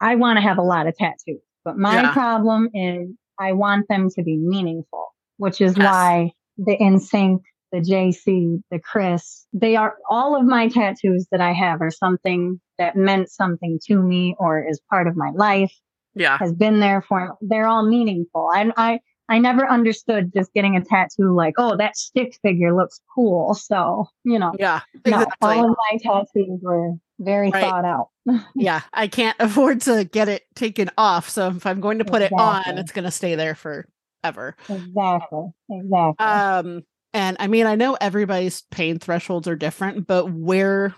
I 0.01 0.17
want 0.17 0.39
to 0.39 0.41
have 0.41 0.59
a 0.59 0.63
lot 0.63 0.87
of 0.89 0.97
tattoos, 0.97 1.43
but 1.65 1.77
my 1.79 2.03
Yeah. 2.03 2.13
problem 2.13 2.69
is 2.75 3.11
I 3.39 3.53
want 3.53 3.87
them 3.89 4.09
to 4.11 4.23
be 4.23 4.37
meaningful, 4.37 5.15
which 5.37 5.61
is 5.61 5.77
Yes. 5.77 5.87
why 5.87 6.33
the 6.59 6.77
NSYNC, 6.79 7.41
the 7.73 7.81
JC, 7.81 8.63
the 8.71 8.79
Chris, 8.79 9.47
they 9.53 9.77
are 9.77 9.97
all 10.11 10.37
of 10.39 10.45
my 10.45 10.69
tattoos 10.69 11.27
that 11.33 11.41
I 11.41 11.53
have 11.53 11.81
are 11.81 11.91
something 11.91 12.61
that 12.79 12.97
meant 12.97 13.31
something 13.31 13.79
to 13.87 13.97
me 14.03 14.35
or 14.39 14.63
is 14.69 14.81
part 14.91 15.07
of 15.07 15.17
my 15.17 15.31
life, 15.35 15.73
Yeah. 16.15 16.39
has 16.39 16.53
been 16.53 16.81
there 16.81 17.03
for 17.03 17.37
they're 17.41 17.67
all 17.67 17.87
meaningful. 17.89 18.49
I 18.53 18.71
I 18.77 19.01
I 19.29 19.39
never 19.39 19.67
understood 19.67 20.33
just 20.37 20.53
getting 20.53 20.77
a 20.77 20.85
tattoo 20.85 21.35
like, 21.35 21.55
oh, 21.57 21.77
that 21.79 21.97
stick 21.97 22.37
figure 22.43 22.75
looks 22.77 23.01
cool. 23.15 23.55
So, 23.55 24.07
you 24.25 24.39
know, 24.39 24.53
Yeah. 24.59 24.81
no, 25.07 25.23
Exactly. 25.23 25.49
all 25.49 25.71
of 25.71 25.77
my 25.91 25.99
tattoos 26.03 26.59
were 26.61 26.95
very 27.19 27.51
Right. 27.51 27.63
thought 27.63 27.85
out. 27.87 28.09
yeah. 28.55 28.83
I 28.93 29.07
can't 29.09 29.37
afford 29.41 29.81
to 29.83 30.05
get 30.05 30.29
it 30.29 30.43
taken 30.55 30.91
off. 30.99 31.31
So 31.31 31.49
if 31.49 31.65
I'm 31.65 31.81
going 31.81 31.99
to 31.99 32.05
put 32.05 32.21
it 32.21 32.33
on, 32.33 32.77
it's 32.79 32.93
going 32.93 33.05
to 33.07 33.11
stay 33.11 33.35
there 33.37 33.55
forever. 33.55 34.57
Exactly. 34.69 35.47
Exactly. 35.71 36.27
Um, 36.27 36.83
and 37.15 37.37
I 37.41 37.47
mean, 37.47 37.67
I 37.67 37.75
know 37.75 37.97
everybody's 38.01 38.63
pain 38.71 38.99
thresholds 38.99 39.49
are 39.49 39.57
different, 39.57 40.07
but 40.07 40.33
where, 40.33 40.95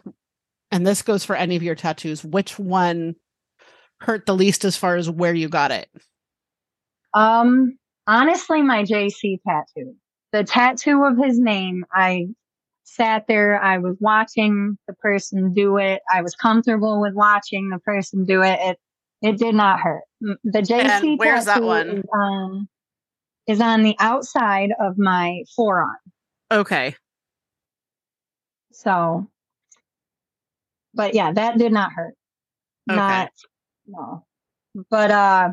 and 0.70 0.86
this 0.86 1.02
goes 1.02 1.24
for 1.24 1.36
any 1.36 1.56
of 1.56 1.62
your 1.62 1.74
tattoos, 1.74 2.24
which 2.24 2.58
one 2.58 3.16
hurt 4.00 4.26
the 4.26 4.34
least 4.34 4.64
as 4.64 4.76
far 4.76 4.96
as 4.96 5.10
where 5.10 5.34
you 5.34 5.48
got 5.48 5.70
it? 5.70 5.88
Um, 7.14 7.78
honestly, 8.06 8.62
my 8.62 8.84
JC 8.84 9.38
tattoo, 9.46 9.94
the 10.32 10.44
tattoo 10.44 11.04
of 11.04 11.16
his 11.18 11.38
name, 11.38 11.84
I 11.92 12.28
sat 12.84 13.26
there, 13.26 13.60
I 13.60 13.78
was 13.78 13.96
watching 14.00 14.78
the 14.86 14.94
person 14.94 15.52
do 15.52 15.78
it. 15.78 16.00
I 16.12 16.22
was 16.22 16.34
comfortable 16.34 17.00
with 17.00 17.14
watching 17.14 17.70
the 17.70 17.78
person 17.78 18.24
do 18.24 18.42
it. 18.42 18.58
It, 18.60 18.78
it 19.22 19.38
did 19.38 19.54
not 19.54 19.80
hurt. 19.80 20.02
The 20.20 20.60
JC 20.60 20.84
And 20.84 21.18
where's 21.18 21.46
that 21.46 21.54
tattoo 21.54 21.66
one? 21.66 21.88
Is 21.88 22.04
on, 22.12 22.68
is 23.46 23.60
on 23.60 23.82
the 23.82 23.96
outside 23.98 24.70
of 24.80 24.98
my 24.98 25.42
forearm. 25.54 25.96
Okay. 26.50 26.94
So, 28.72 29.28
but 30.94 31.14
yeah, 31.14 31.32
that 31.32 31.58
did 31.58 31.72
not 31.72 31.92
hurt. 31.92 32.14
Okay. 32.90 32.96
Not, 32.96 33.30
no. 33.86 34.24
But, 34.90 35.10
uh, 35.10 35.50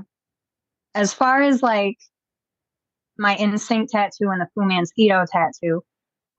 as 0.94 1.14
far 1.14 1.42
as 1.42 1.62
like 1.64 1.98
my 3.18 3.36
NSYNC 3.36 3.88
tattoo 3.90 4.30
and 4.30 4.42
the 4.42 4.48
Fu 4.56 4.66
Mosquito 4.66 5.26
tattoo, 5.32 5.84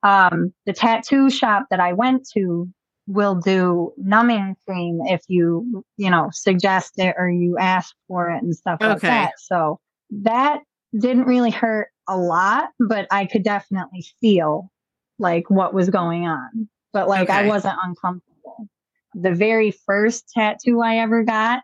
um, 0.03 0.53
the 0.67 0.73
tattoo 0.73 1.31
shop 1.31 1.67
that 1.71 1.81
I 1.81 1.93
went 1.93 2.29
to 2.35 2.69
will 3.07 3.35
do 3.35 3.93
numbing 3.97 4.57
cream 4.67 5.01
if 5.05 5.23
you, 5.29 5.85
you 5.97 6.11
know, 6.11 6.29
suggest 6.33 6.99
it 6.99 7.15
or 7.19 7.31
you 7.31 7.57
ask 7.59 7.95
for 8.09 8.31
it 8.31 8.43
and 8.43 8.55
stuff 8.55 8.79
like 8.81 9.01
that. 9.01 9.33
So 9.39 9.81
that 10.11 10.61
didn't 10.99 11.25
really 11.25 11.51
hurt 11.51 11.89
a 12.09 12.17
lot, 12.17 12.69
but 12.79 13.07
I 13.11 13.27
could 13.27 13.43
definitely 13.45 14.05
feel 14.21 14.71
like 15.19 15.49
what 15.49 15.73
was 15.75 15.89
going 15.91 16.27
on. 16.27 16.69
But 16.93 17.09
like 17.09 17.31
I 17.31 17.47
wasn't 17.47 17.79
uncomfortable. 17.83 18.69
The 19.15 19.33
very 19.33 19.71
first 19.71 20.29
tattoo 20.35 20.81
I 20.83 20.97
ever 20.99 21.23
got, 21.23 21.63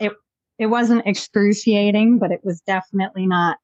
it 0.00 0.12
it 0.58 0.66
wasn't 0.66 1.06
excruciating, 1.06 2.18
but 2.18 2.32
it 2.32 2.40
was 2.42 2.60
definitely 2.62 3.26
not 3.26 3.58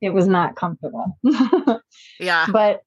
it 0.00 0.10
was 0.10 0.28
not 0.28 0.54
comfortable. 0.56 1.18
Yeah. 2.20 2.46
but 2.52 2.82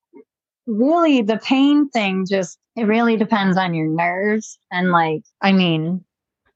really 0.68 1.22
the 1.22 1.38
pain 1.38 1.90
thing 1.90 2.26
just 2.30 2.58
it 2.76 2.84
really 2.84 3.18
depends 3.18 3.58
on 3.58 3.74
your 3.74 3.88
nerves 3.88 4.58
and 4.72 4.92
like 4.92 5.24
I 5.42 5.52
mean, 5.52 6.06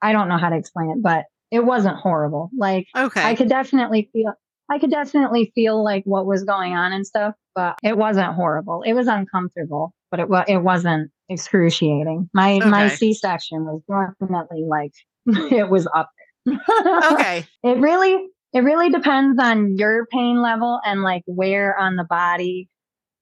I 0.01 0.13
don't 0.13 0.29
know 0.29 0.37
how 0.37 0.49
to 0.49 0.55
explain 0.55 0.91
it, 0.91 1.01
but 1.01 1.25
it 1.51 1.65
wasn't 1.65 1.97
horrible. 1.97 2.49
Like 2.57 2.87
Okay. 2.95 3.21
I 3.23 3.35
could 3.35 3.49
definitely 3.49 4.09
feel 4.13 4.33
I 4.69 4.79
could 4.79 4.89
definitely 4.89 5.51
feel 5.53 5.83
like 5.83 6.03
what 6.05 6.25
was 6.25 6.43
going 6.43 6.73
on 6.73 6.91
and 6.91 7.05
stuff, 7.05 7.35
but 7.53 7.77
it 7.83 7.97
wasn't 7.97 8.33
horrible. 8.33 8.81
It 8.81 8.93
was 8.93 9.07
uncomfortable, 9.07 9.93
but 10.11 10.19
it 10.19 10.29
was 10.29 10.45
it 10.47 10.57
wasn't 10.57 11.11
excruciating. 11.29 12.29
My 12.33 12.59
my 12.59 12.87
C 12.87 13.13
section 13.13 13.65
was 13.65 13.81
definitely 14.19 14.65
like 14.67 14.93
it 15.51 15.69
was 15.69 15.87
up 15.95 16.09
there. 16.45 16.59
okay. 17.13 17.45
It 17.63 17.77
really 17.77 18.27
it 18.53 18.63
really 18.63 18.89
depends 18.89 19.39
on 19.39 19.75
your 19.77 20.05
pain 20.07 20.41
level 20.41 20.79
and 20.85 21.03
like 21.03 21.23
where 21.25 21.77
on 21.77 21.97
the 21.97 22.05
body 22.05 22.69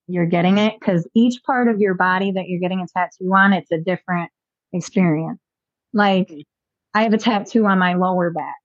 you're 0.08 0.26
getting 0.26 0.58
it 0.58 0.76
because 0.80 1.08
each 1.16 1.42
part 1.44 1.68
of 1.68 1.80
your 1.80 1.96
body 1.96 2.32
that 2.32 2.48
you're 2.48 2.60
getting 2.60 2.82
a 2.82 2.88
tattoo 2.96 3.34
on 3.34 3.54
it's 3.54 3.72
a 3.72 3.78
different 3.78 4.30
experience 4.74 5.40
like 5.94 6.30
hmm. 6.30 6.40
i 6.94 7.04
have 7.04 7.14
a 7.14 7.18
tattoo 7.18 7.66
on 7.66 7.80
my 7.80 7.94
lower 7.94 8.32
back 8.32 8.56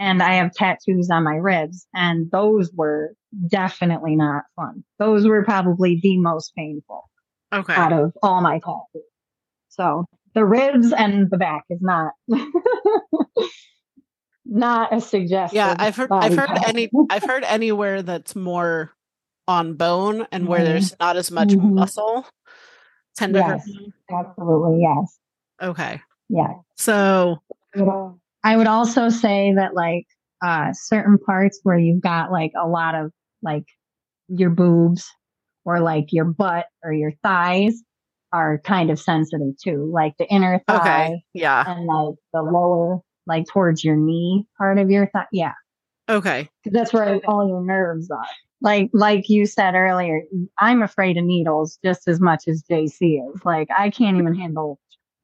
and 0.00 0.20
i 0.22 0.32
have 0.34 0.52
tattoos 0.52 1.08
on 1.10 1.22
my 1.22 1.36
ribs 1.36 1.86
and 1.94 2.28
those 2.32 2.72
were 2.74 3.12
definitely 3.48 4.16
not 4.16 4.42
fun 4.56 4.82
those 4.98 5.26
were 5.28 5.44
probably 5.44 6.00
the 6.02 6.18
most 6.18 6.52
painful 6.56 7.08
Okay. 7.52 7.74
out 7.74 7.92
of 7.92 8.12
all 8.22 8.40
my 8.40 8.58
tattoos 8.58 9.04
so 9.68 10.04
the 10.34 10.44
ribs 10.44 10.92
and 10.92 11.30
the 11.30 11.36
back 11.38 11.64
is 11.70 11.80
not 11.80 12.12
not 14.46 14.92
a 14.94 15.00
suggestion 15.00 15.56
Yeah, 15.56 15.76
I've 15.78 15.96
heard 15.96 16.10
I've 16.12 16.34
heard 16.36 16.50
any 16.64 16.90
I've 17.10 17.24
heard 17.24 17.44
anywhere 17.44 18.02
that's 18.02 18.34
more 18.34 18.92
on 19.46 19.74
bone 19.74 20.26
and 20.32 20.46
where 20.48 20.62
Mhm. 20.62 20.66
there's 20.66 20.94
not 21.00 21.16
as 21.16 21.30
much 21.30 21.56
Mhm. 21.56 21.74
muscle 21.74 22.26
tend 23.16 23.34
to 23.34 23.42
hurt. 23.42 23.60
Absolutely 24.10 24.80
yes 24.80 25.18
Okay. 25.62 26.00
yeah 26.28 26.54
So 26.76 27.42
I 28.42 28.56
would 28.56 28.66
also 28.66 29.08
say 29.08 29.52
that 29.56 29.74
like 29.74 30.06
uh 30.42 30.72
certain 30.72 31.18
parts 31.18 31.60
where 31.62 31.78
you've 31.78 32.02
got 32.02 32.32
like 32.32 32.52
a 32.60 32.66
lot 32.66 32.94
of 32.94 33.12
like 33.42 33.64
your 34.28 34.50
boobs 34.50 35.08
or 35.64 35.80
like 35.80 36.06
your 36.10 36.24
butt 36.24 36.66
or 36.82 36.92
your 36.92 37.12
thighs 37.22 37.82
are 38.32 38.60
kind 38.64 38.90
of 38.90 38.98
sensitive 38.98 39.54
too. 39.62 39.90
Like 39.92 40.14
the 40.18 40.26
inner 40.26 40.60
thigh 40.66 41.06
okay. 41.06 41.22
Yeah. 41.34 41.64
and 41.66 41.86
like 41.86 42.14
the 42.32 42.42
lower 42.42 43.00
like 43.26 43.46
towards 43.46 43.84
your 43.84 43.96
knee 43.96 44.46
part 44.56 44.78
of 44.78 44.90
your 44.90 45.08
thigh. 45.08 45.26
Yeah. 45.32 45.52
Okay. 46.08 46.48
that's 46.64 46.92
where 46.92 47.20
all 47.26 47.48
your 47.48 47.64
nerves 47.64 48.10
are. 48.10 48.24
Like 48.62 48.90
like 48.92 49.28
you 49.28 49.46
said 49.46 49.74
earlier, 49.74 50.22
I'm 50.58 50.82
afraid 50.82 51.16
of 51.16 51.24
needles 51.24 51.78
just 51.84 52.08
as 52.08 52.20
much 52.20 52.44
as 52.46 52.62
JC 52.70 53.20
is. 53.28 53.44
Like 53.44 53.68
I 53.76 53.90
can't 53.90 54.18
even 54.18 54.34
handle 54.34 54.78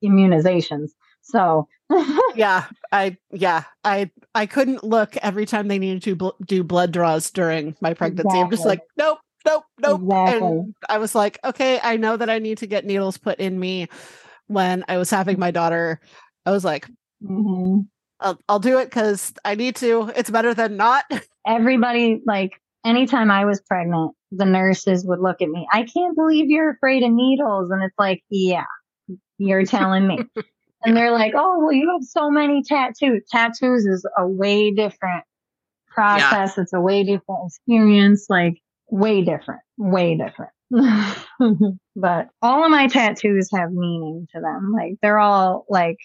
immunizations. 0.04 0.90
So 1.23 1.68
Yeah. 2.36 2.64
I 2.92 3.16
yeah. 3.30 3.64
I 3.84 4.10
I 4.34 4.46
couldn't 4.46 4.84
look 4.84 5.16
every 5.18 5.46
time 5.46 5.68
they 5.68 5.78
needed 5.78 6.02
to 6.04 6.14
bl- 6.16 6.28
do 6.44 6.62
blood 6.62 6.92
draws 6.92 7.30
during 7.30 7.76
my 7.80 7.94
pregnancy. 7.94 8.38
I'm 8.38 8.50
just 8.50 8.66
like, 8.66 8.82
nope, 8.96 9.18
nope, 9.44 9.64
nope. 9.78 10.00
Exactly. 10.02 10.48
And 10.48 10.74
I 10.88 10.98
was 10.98 11.14
like, 11.14 11.38
okay, 11.44 11.80
I 11.82 11.96
know 11.96 12.16
that 12.16 12.30
I 12.30 12.38
need 12.38 12.58
to 12.58 12.66
get 12.66 12.84
needles 12.84 13.18
put 13.18 13.38
in 13.38 13.58
me 13.58 13.88
when 14.46 14.84
I 14.88 14.98
was 14.98 15.10
having 15.10 15.38
my 15.38 15.50
daughter. 15.50 16.00
I 16.44 16.50
was 16.50 16.64
like, 16.64 16.86
Mhm. 17.22 17.86
I'll, 18.20 18.38
I'll 18.48 18.58
do 18.60 18.78
it 18.78 18.86
because 18.86 19.32
I 19.44 19.54
need 19.54 19.76
to. 19.76 20.10
It's 20.16 20.30
better 20.30 20.54
than 20.54 20.76
not. 20.76 21.04
everybody 21.46 22.20
like 22.26 22.52
anytime 22.84 23.30
I 23.30 23.44
was 23.44 23.60
pregnant, 23.60 24.12
the 24.32 24.44
nurses 24.44 25.04
would 25.06 25.20
look 25.20 25.42
at 25.42 25.48
me. 25.48 25.66
I 25.72 25.82
can't 25.84 26.16
believe 26.16 26.48
you're 26.50 26.70
afraid 26.70 27.02
of 27.02 27.12
needles. 27.12 27.70
And 27.70 27.82
it's 27.82 27.94
like, 27.98 28.22
yeah, 28.30 28.64
you're 29.38 29.64
telling 29.64 30.06
me. 30.06 30.18
and 30.86 30.96
they're 30.96 31.12
like, 31.12 31.32
oh, 31.36 31.58
well, 31.60 31.72
you 31.72 31.90
have 31.92 32.04
so 32.04 32.30
many 32.30 32.62
tattoos. 32.62 33.22
Tattoos 33.30 33.84
is 33.86 34.06
a 34.16 34.26
way 34.26 34.70
different 34.70 35.24
process. 35.88 36.56
It's 36.58 36.72
a 36.72 36.80
way 36.80 37.04
different 37.04 37.40
experience, 37.46 38.26
like 38.28 38.54
way 38.90 39.22
different, 39.24 39.60
way 39.78 40.16
different. 40.16 40.52
but 41.96 42.28
all 42.42 42.64
of 42.64 42.70
my 42.70 42.86
tattoos 42.88 43.48
have 43.54 43.72
meaning 43.72 44.26
to 44.34 44.40
them. 44.40 44.72
Like 44.72 44.94
they're 45.02 45.18
all 45.18 45.66
like, 45.68 45.98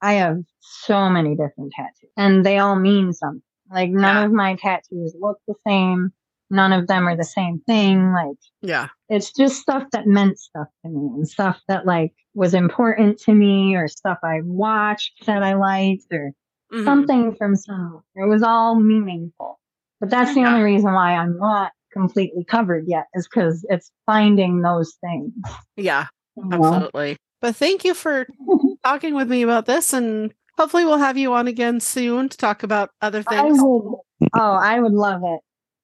I 0.00 0.14
have 0.14 0.38
so 0.60 1.08
many 1.08 1.30
different 1.30 1.72
tattoos 1.76 2.10
and 2.16 2.44
they 2.44 2.58
all 2.58 2.76
mean 2.76 3.12
something. 3.12 3.42
Like 3.70 3.90
none 3.90 4.16
Yeah. 4.16 4.24
of 4.24 4.32
my 4.32 4.56
tattoos 4.56 5.14
look 5.20 5.38
the 5.46 5.54
same. 5.66 6.12
None 6.50 6.72
of 6.72 6.86
them 6.86 7.06
are 7.06 7.16
the 7.16 7.24
same 7.24 7.60
thing. 7.66 8.12
Like 8.12 8.36
Yeah. 8.62 8.88
it's 9.08 9.32
just 9.32 9.56
stuff 9.60 9.84
that 9.92 10.06
meant 10.06 10.38
stuff 10.38 10.68
to 10.84 10.90
me 10.90 11.06
and 11.14 11.28
stuff 11.28 11.60
that 11.68 11.86
like 11.86 12.12
was 12.34 12.54
important 12.54 13.18
to 13.20 13.34
me 13.34 13.74
or 13.76 13.88
stuff 13.88 14.18
I 14.22 14.40
watched 14.44 15.26
that 15.26 15.42
I 15.42 15.54
liked 15.54 16.04
or 16.12 16.32
Mhm. 16.72 16.84
something 16.84 17.34
from 17.36 17.56
somewhere. 17.56 18.02
It 18.16 18.28
was 18.28 18.42
all 18.42 18.78
meaningful. 18.80 19.58
But 20.00 20.10
that's 20.10 20.34
the 20.34 20.40
Yeah. 20.40 20.52
only 20.54 20.62
reason 20.64 20.92
why 20.92 21.14
I'm 21.14 21.36
not 21.38 21.72
completely 21.92 22.44
covered 22.44 22.84
yet 22.86 23.06
is 23.14 23.26
because 23.26 23.64
it's 23.68 23.90
finding 24.06 24.62
those 24.62 24.94
things. 25.00 25.32
Yeah. 25.76 26.06
you 26.36 26.44
know? 26.44 26.56
Absolutely. 26.56 27.16
But 27.40 27.56
thank 27.56 27.84
you 27.84 27.94
for 27.94 28.26
talking 28.84 29.14
with 29.14 29.28
me 29.28 29.42
about 29.42 29.66
this 29.66 29.92
and 29.92 30.32
Hopefully, 30.56 30.84
we'll 30.84 30.98
have 30.98 31.16
you 31.16 31.32
on 31.34 31.46
again 31.46 31.78
soon 31.78 32.28
to 32.28 32.36
talk 32.36 32.64
about 32.64 32.90
other 33.00 33.22
I 33.28 33.42
things. 33.42 33.58
would, 33.62 33.94
oh, 34.34 34.52
I 34.54 34.80
would 34.80 34.90
love 34.92 35.20
it. 35.22 35.38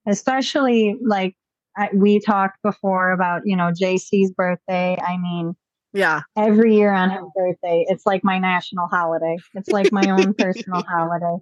Especially 0.06 0.96
like 1.04 1.34
I, 1.76 1.88
we 1.94 2.20
talked 2.20 2.58
before 2.62 3.12
about, 3.12 3.42
you 3.44 3.56
know, 3.56 3.70
JC's 3.72 4.30
birthday. 4.32 4.96
I 5.00 5.16
mean, 5.18 5.54
Yeah. 5.92 6.22
every 6.36 6.76
year 6.76 6.92
on 6.92 7.10
his 7.10 7.24
birthday, 7.34 7.84
it's 7.88 8.06
like 8.06 8.22
my 8.24 8.38
national 8.38 8.86
holiday. 8.88 9.36
It's 9.54 9.72
like 9.72 9.92
my 9.92 10.10
own 10.10 10.34
personal 10.38 10.82
holiday. 10.82 11.38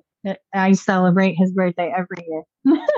I 0.55 0.73
celebrate 0.73 1.35
his 1.35 1.53
birthday 1.53 1.93
every 1.95 2.27
year. 2.29 2.79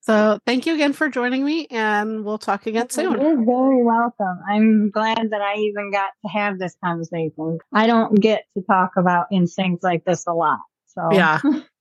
So 0.00 0.38
thank 0.46 0.64
you 0.64 0.72
again 0.74 0.94
for 0.94 1.10
joining 1.10 1.44
me, 1.44 1.66
and 1.70 2.24
we'll 2.24 2.38
talk 2.38 2.66
again 2.66 2.88
soon. 2.88 3.20
You're 3.20 3.44
very 3.44 3.84
welcome. 3.84 4.38
I'm 4.48 4.90
glad 4.90 5.30
that 5.32 5.42
I 5.42 5.56
even 5.56 5.90
got 5.90 6.10
to 6.24 6.30
have 6.32 6.58
this 6.58 6.74
conversation. 6.82 7.58
I 7.74 7.86
don't 7.86 8.18
get 8.18 8.44
to 8.56 8.62
talk 8.64 8.92
about 8.96 9.26
in 9.30 9.46
things 9.46 9.80
like 9.82 10.04
this 10.06 10.26
a 10.26 10.32
lot. 10.32 10.60
So 10.86 11.10
Yeah. 11.12 11.40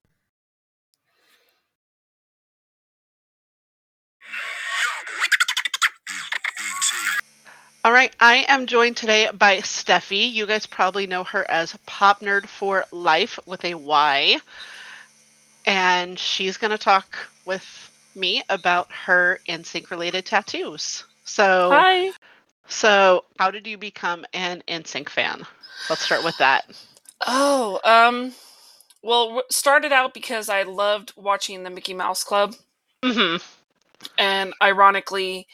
All 7.86 7.94
right, 7.94 8.14
I 8.20 8.46
am 8.50 8.66
joined 8.68 8.98
today 8.98 9.30
by 9.34 9.58
Steffi. 9.60 10.32
You 10.32 10.46
guys 10.46 10.66
probably 10.66 11.08
know 11.08 11.24
her 11.24 11.50
as 11.50 11.78
Pop 11.86 12.20
Nerd 12.20 12.48
for 12.48 12.86
Life 12.92 13.40
with 13.46 13.64
a 13.64 13.76
Y. 13.76 14.38
And 15.66 16.18
she's 16.20 16.58
going 16.58 16.72
to 16.72 16.78
talk 16.78 17.18
with 17.46 17.92
me 18.16 18.44
about 18.50 18.92
her 18.92 19.40
NSYNC 19.48 19.90
related 19.90 20.26
tattoos. 20.26 21.06
So, 21.24 21.70
Hi. 21.72 22.12
so 22.68 23.24
how 23.40 23.52
did 23.52 23.68
you 23.68 23.78
become 23.78 24.26
an 24.34 24.64
NSYNC 24.68 25.10
fan? 25.10 25.44
Let's 25.90 26.02
start 26.02 26.24
with 26.26 26.38
that. 26.40 26.66
Oh, 27.26 27.80
um, 27.86 28.34
well, 29.02 29.44
started 29.50 29.92
out 29.94 30.14
because 30.14 30.50
I 30.50 30.64
loved 30.64 31.14
watching 31.16 31.64
the 31.64 31.70
Mickey 31.70 31.94
Mouse 31.94 32.24
Club, 32.24 32.56
Mm-hmm. 33.04 33.38
and 34.18 34.54
ironically, 34.62 35.48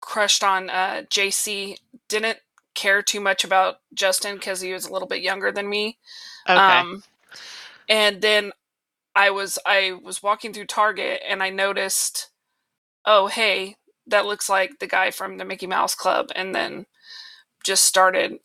crushed 0.00 0.42
on 0.44 0.70
uh, 0.70 1.02
JC. 1.10 1.76
Didn't 2.08 2.38
care 2.74 3.02
too 3.02 3.20
much 3.20 3.44
about 3.44 3.80
Justin 3.94 4.36
because 4.36 4.60
he 4.60 4.72
was 4.72 4.86
a 4.86 4.92
little 4.92 5.08
bit 5.08 5.22
younger 5.22 5.52
than 5.52 5.68
me. 5.68 5.98
Okay. 6.48 6.58
Um, 6.58 7.02
and 7.88 8.20
then 8.22 8.52
I 9.14 9.30
was 9.30 9.58
I 9.66 9.98
was 10.02 10.22
walking 10.22 10.52
through 10.52 10.66
Target 10.66 11.20
and 11.28 11.42
I 11.42 11.50
noticed, 11.50 12.30
oh 13.04 13.26
hey, 13.26 13.76
that 14.06 14.26
looks 14.26 14.48
like 14.48 14.78
the 14.78 14.86
guy 14.86 15.10
from 15.10 15.38
the 15.38 15.44
Mickey 15.44 15.66
Mouse 15.66 15.94
Club, 15.94 16.30
and 16.34 16.54
then 16.54 16.86
just 17.64 17.84
started 17.84 18.38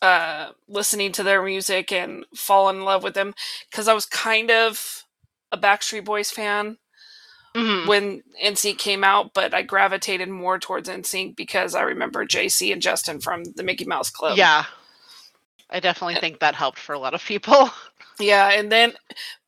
uh, 0.00 0.50
listening 0.68 1.12
to 1.12 1.22
their 1.22 1.42
music 1.42 1.90
and 1.90 2.24
fall 2.34 2.68
in 2.68 2.84
love 2.84 3.02
with 3.02 3.14
them 3.14 3.34
because 3.70 3.88
I 3.88 3.94
was 3.94 4.06
kind 4.06 4.50
of 4.50 5.04
a 5.50 5.58
Backstreet 5.58 6.04
Boys 6.04 6.30
fan 6.30 6.78
Mhm. 7.58 7.86
when 7.86 8.22
NSYNC 8.42 8.78
came 8.78 9.02
out, 9.04 9.34
but 9.34 9.52
I 9.54 9.62
gravitated 9.62 10.28
more 10.28 10.58
towards 10.58 10.88
NSYNC 10.88 11.34
because 11.36 11.74
I 11.74 11.82
remember 11.82 12.24
JC 12.24 12.72
and 12.72 12.80
Justin 12.82 13.20
from 13.20 13.44
the 13.44 13.62
Mickey 13.62 13.84
Mouse 13.84 14.10
Club. 14.10 14.36
Yeah. 14.38 14.64
I 15.70 15.80
definitely 15.80 16.14
think 16.16 16.40
that 16.40 16.54
helped 16.54 16.78
for 16.78 16.94
a 16.94 16.98
lot 16.98 17.14
of 17.14 17.24
people. 17.24 17.70
Yeah, 18.20 18.50
and 18.50 18.72
then 18.72 18.94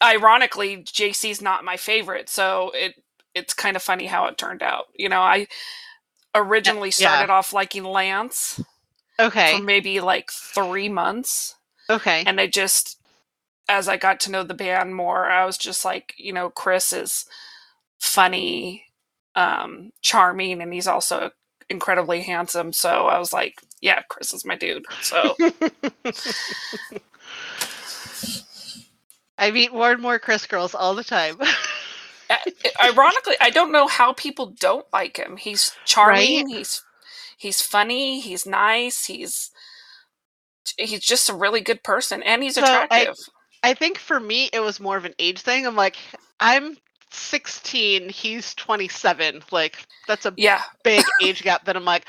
ironically, 0.00 0.76
JC's 0.84 1.42
not 1.42 1.64
my 1.64 1.76
favorite, 1.76 2.28
so 2.28 2.70
it 2.72 2.94
it's 3.34 3.52
kind 3.52 3.74
of 3.74 3.82
funny 3.82 4.06
how 4.06 4.26
it 4.26 4.38
turned 4.38 4.62
out. 4.62 4.86
You 4.94 5.08
know, 5.08 5.20
I 5.20 5.48
originally 6.36 6.90
Yeah. 6.90 7.08
started 7.08 7.32
off 7.32 7.52
liking 7.52 7.82
Lance 7.82 8.60
Okay. 9.18 9.56
for 9.56 9.62
maybe 9.64 9.98
like 9.98 10.30
three 10.30 10.88
months, 10.88 11.56
Okay. 11.90 12.22
and 12.24 12.40
I 12.40 12.46
just 12.46 13.00
as 13.68 13.88
I 13.88 13.96
got 13.96 14.20
to 14.20 14.30
know 14.30 14.44
the 14.44 14.54
band 14.54 14.94
more, 14.94 15.28
I 15.28 15.44
was 15.44 15.58
just 15.58 15.84
like, 15.84 16.14
you 16.16 16.32
know, 16.32 16.48
Chris 16.48 16.92
is 16.92 17.26
funny, 18.00 18.84
um, 19.36 19.92
charming, 20.02 20.60
and 20.60 20.72
he's 20.72 20.88
also 20.88 21.30
incredibly 21.68 22.20
handsome. 22.22 22.72
So 22.72 23.06
I 23.06 23.18
was 23.18 23.32
like, 23.32 23.60
yeah, 23.80 24.02
Chris 24.08 24.32
is 24.34 24.44
my 24.44 24.56
dude. 24.56 24.84
So 25.02 25.36
I 29.38 29.50
meet 29.52 29.72
more 29.72 29.92
and 29.92 30.02
more 30.02 30.18
Chris 30.18 30.46
girls 30.46 30.74
all 30.74 30.94
the 30.94 31.04
time. 31.04 31.38
Ironically, 32.82 33.34
I 33.40 33.50
don't 33.50 33.72
know 33.72 33.86
how 33.88 34.12
people 34.12 34.46
don't 34.58 34.86
like 34.92 35.16
him. 35.16 35.36
He's 35.36 35.72
charming. 35.84 36.46
Right? 36.46 36.56
He's 36.58 36.82
he's 37.36 37.60
funny. 37.62 38.20
He's 38.20 38.46
nice. 38.46 39.06
He's 39.06 39.50
he's 40.78 41.00
just 41.00 41.28
a 41.28 41.34
really 41.34 41.60
good 41.60 41.82
person, 41.82 42.22
and 42.22 42.42
he's 42.42 42.54
So, 42.54 42.62
I- 42.62 42.84
attractive. 42.84 43.16
I 43.62 43.74
think 43.74 43.98
for 43.98 44.18
me, 44.18 44.48
it 44.54 44.60
was 44.60 44.80
more 44.80 44.96
of 44.96 45.04
an 45.04 45.14
age 45.18 45.40
thing. 45.40 45.66
I'm 45.66 45.76
like, 45.76 45.96
I'm 46.38 46.78
16, 47.10 48.08
he's 48.10 48.54
27. 48.54 49.42
Like, 49.52 49.86
that's 50.06 50.26
a 50.26 50.36
yeah, 50.36 50.62
big 50.84 51.12
age 51.20 51.42
gap 51.42 51.66
that 51.66 51.76
I'm 51.76 51.84
like, 51.86 52.06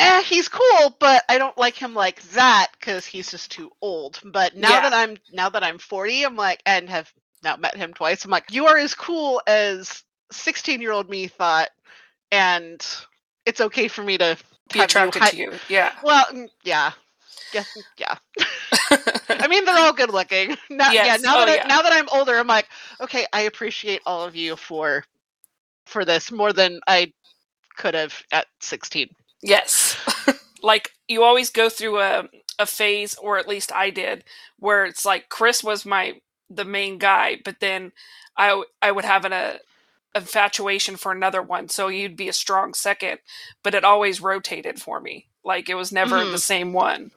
eh, 0.00 0.22
he's 0.22 0.48
cool, 0.48 0.96
but 1.00 1.24
I 1.28 1.38
don't 1.38 1.58
like 1.58 1.76
him 1.76 1.94
like 1.94 2.22
that 2.32 2.68
because 2.78 3.06
he's 3.06 3.30
just 3.30 3.52
too 3.52 3.70
old. 3.82 4.20
But 4.24 4.56
now 4.56 4.80
Yeah. 4.80 4.82
that 4.82 4.92
I'm 4.94 5.16
now 5.32 5.50
that 5.50 5.64
I'm 5.64 5.78
40, 5.78 6.24
I'm 6.24 6.36
like, 6.36 6.62
and 6.66 6.88
have 6.90 7.12
now 7.44 7.56
met 7.56 7.76
him 7.76 7.94
twice. 7.94 8.24
I'm 8.24 8.30
like, 8.30 8.52
you 8.52 8.66
are 8.66 8.78
as 8.78 8.94
cool 8.94 9.42
as 9.46 10.02
16 10.32 10.80
year 10.82 10.92
old 10.92 11.10
me 11.10 11.28
thought, 11.28 11.70
and 12.32 12.84
it's 13.46 13.60
okay 13.62 13.88
for 13.88 14.02
me 14.02 14.18
to 14.18 14.36
be 14.72 14.82
attracted 14.82 15.24
hi- 15.24 15.26
to 15.26 15.36
you. 15.36 15.60
Yeah, 15.68 15.92
Well, 16.02 16.26
mm, 16.32 16.48
yeah. 16.64 16.92
Yeah, 17.52 17.64
yeah. 17.98 18.16
I 19.40 19.48
mean, 19.48 19.64
they're 19.64 19.78
all 19.78 19.92
good 19.92 20.10
looking. 20.10 20.56
Now, 20.70 20.92
yeah, 20.92 21.16
now 21.20 21.36
Oh, 21.36 21.46
that 21.46 21.48
I, 21.48 21.54
yeah. 21.56 21.66
now 21.66 21.82
that 21.82 21.92
I'm 21.92 22.08
older, 22.12 22.38
I'm 22.38 22.46
like, 22.46 22.68
okay, 23.00 23.26
I 23.32 23.42
appreciate 23.42 24.02
all 24.06 24.24
of 24.24 24.36
you 24.36 24.56
for 24.56 25.04
for 25.86 26.04
this 26.04 26.30
more 26.32 26.52
than 26.52 26.80
I 26.88 27.12
could 27.76 27.94
have 27.94 28.22
at 28.32 28.46
16. 28.60 29.08
yes. 29.42 29.96
like 30.62 30.90
you 31.08 31.22
always 31.22 31.50
go 31.50 31.68
through 31.68 32.00
a 32.00 32.28
a 32.58 32.66
phase, 32.66 33.14
or 33.16 33.38
at 33.38 33.48
least 33.48 33.72
I 33.72 33.90
did, 33.90 34.24
where 34.58 34.84
it's 34.84 35.04
like 35.06 35.28
Chris 35.28 35.62
was 35.64 35.86
my 35.86 36.20
the 36.50 36.64
main 36.64 36.98
guy, 36.98 37.38
but 37.44 37.60
then 37.60 37.92
I 38.36 38.62
I 38.82 38.92
would 38.92 39.04
have 39.04 39.24
an 39.24 39.32
a 39.32 39.58
infatuation 40.14 40.96
for 40.96 41.12
another 41.12 41.42
one, 41.42 41.68
so 41.68 41.88
you'd 41.88 42.16
be 42.16 42.28
a 42.28 42.32
strong 42.32 42.74
second, 42.74 43.20
but 43.62 43.74
it 43.74 43.84
always 43.84 44.20
rotated 44.20 44.80
for 44.80 45.00
me. 45.00 45.28
Like 45.44 45.68
it 45.68 45.74
was 45.76 45.92
never 45.92 46.24
Mhm. 46.24 46.32
the 46.32 46.38
same 46.38 46.72
one. 46.72 47.12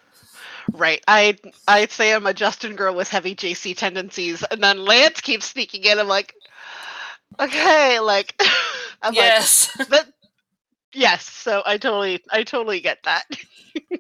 Right. 0.71 1.04
I 1.08 1.38
I'd 1.67 1.91
say 1.91 2.13
I'm 2.13 2.26
a 2.26 2.34
Justin 2.34 2.76
girl 2.76 2.95
with 2.95 3.10
heavy 3.10 3.36
JC 3.36 3.76
tendencies, 3.76 4.43
and 4.43 4.63
then 4.63 4.86
Lance 4.86 5.21
keeps 5.21 5.45
sneaking 5.47 5.84
in. 5.84 6.00
I'm 6.00 6.08
like, 6.08 6.36
okay, 7.39 8.00
like, 8.00 8.41
I'm 9.02 9.13
yes. 9.13 9.71
like, 9.78 9.89
but 9.89 10.08
yes. 10.93 11.26
So 11.26 11.63
I 11.65 11.78
totally, 11.78 12.21
I 12.32 12.43
totally 12.43 12.80
get 12.80 13.04
that. 13.04 13.24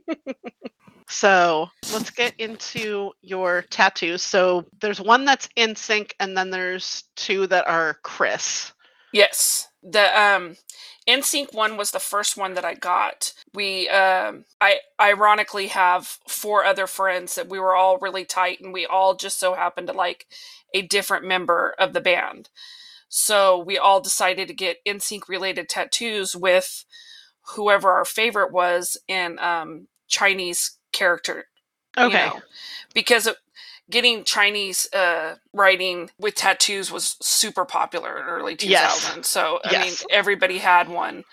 so 1.07 1.69
let's 1.93 2.09
get 2.09 2.33
into 2.39 3.11
your 3.21 3.63
tattoos. 3.69 4.21
So 4.21 4.65
there's 4.79 5.01
one 5.01 5.25
that's 5.25 5.49
NSYNC, 5.57 6.13
and 6.19 6.37
then 6.37 6.49
there's 6.49 7.03
two 7.15 7.47
that 7.47 7.67
are 7.67 7.97
Chris. 8.03 8.73
Yes. 9.11 9.67
The 9.83 10.19
um 10.19 10.57
NSYNC 11.07 11.53
one 11.53 11.77
was 11.77 11.91
the 11.91 11.99
first 11.99 12.37
one 12.37 12.53
that 12.55 12.65
I 12.65 12.75
got. 12.75 13.33
We 13.53 13.89
um 13.89 14.45
I 14.61 14.79
ironically 14.99 15.67
have 15.67 16.19
four 16.27 16.65
other 16.65 16.87
friends 16.87 17.35
that 17.35 17.49
we 17.49 17.59
were 17.59 17.75
all 17.75 17.97
really 17.97 18.25
tight 18.25 18.61
and 18.61 18.73
we 18.73 18.85
all 18.85 19.15
just 19.15 19.39
so 19.39 19.53
happened 19.55 19.87
to 19.87 19.93
like 19.93 20.27
a 20.73 20.81
different 20.83 21.25
member 21.25 21.75
of 21.79 21.93
the 21.93 22.01
band. 22.01 22.49
So 23.09 23.59
we 23.59 23.77
all 23.77 24.01
decided 24.01 24.47
to 24.47 24.53
get 24.53 24.85
NSYNC 24.85 25.27
related 25.27 25.69
tattoos 25.69 26.35
with 26.35 26.85
whoever 27.55 27.91
our 27.91 28.05
favorite 28.05 28.51
was 28.53 28.97
in 29.07 29.39
um 29.39 29.87
Chinese 30.07 30.77
character 30.93 31.47
you 31.99 32.07
Okay. 32.07 32.17
know, 32.17 32.43
because 32.93 33.27
getting 33.91 34.25
Chinese 34.25 34.87
uh, 34.93 35.37
writing 35.53 36.11
with 36.19 36.35
tattoos 36.35 36.91
was 36.91 37.17
super 37.21 37.65
popular 37.65 38.19
in 38.19 38.25
early 38.25 38.57
2000s. 38.57 38.61
Yes. 38.61 39.17
So 39.25 39.61
I 39.65 39.73
Yes. 39.73 39.75
mean, 39.75 39.97
everybody 40.09 40.59
had 40.59 40.89
one, 40.89 41.25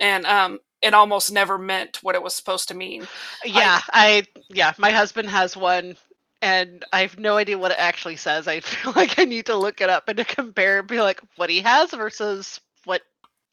and 0.00 0.26
um, 0.26 0.60
it 0.82 0.94
almost 0.94 1.32
never 1.32 1.58
meant 1.58 1.98
what 2.02 2.16
it 2.16 2.22
was 2.22 2.34
supposed 2.34 2.68
to 2.68 2.74
mean. 2.74 3.08
Yeah, 3.44 3.80
I, 3.92 4.24
yeah, 4.50 4.74
my 4.78 4.90
husband 4.92 5.30
has 5.30 5.56
one 5.56 5.96
and 6.42 6.84
I 6.92 7.02
have 7.02 7.18
no 7.18 7.36
idea 7.36 7.58
what 7.58 7.72
it 7.72 7.78
actually 7.80 8.16
says. 8.16 8.48
I 8.48 8.60
feel 8.60 8.92
like 8.96 9.18
I 9.18 9.24
need 9.24 9.46
to 9.46 9.56
look 9.56 9.80
it 9.80 9.90
up 9.90 10.08
and 10.08 10.18
to 10.18 10.24
compare 10.24 10.80
and 10.80 10.88
be 10.88 11.00
like 11.00 11.20
what 11.36 11.50
he 11.50 11.60
has 11.62 11.90
versus 11.92 12.60
what 12.84 13.02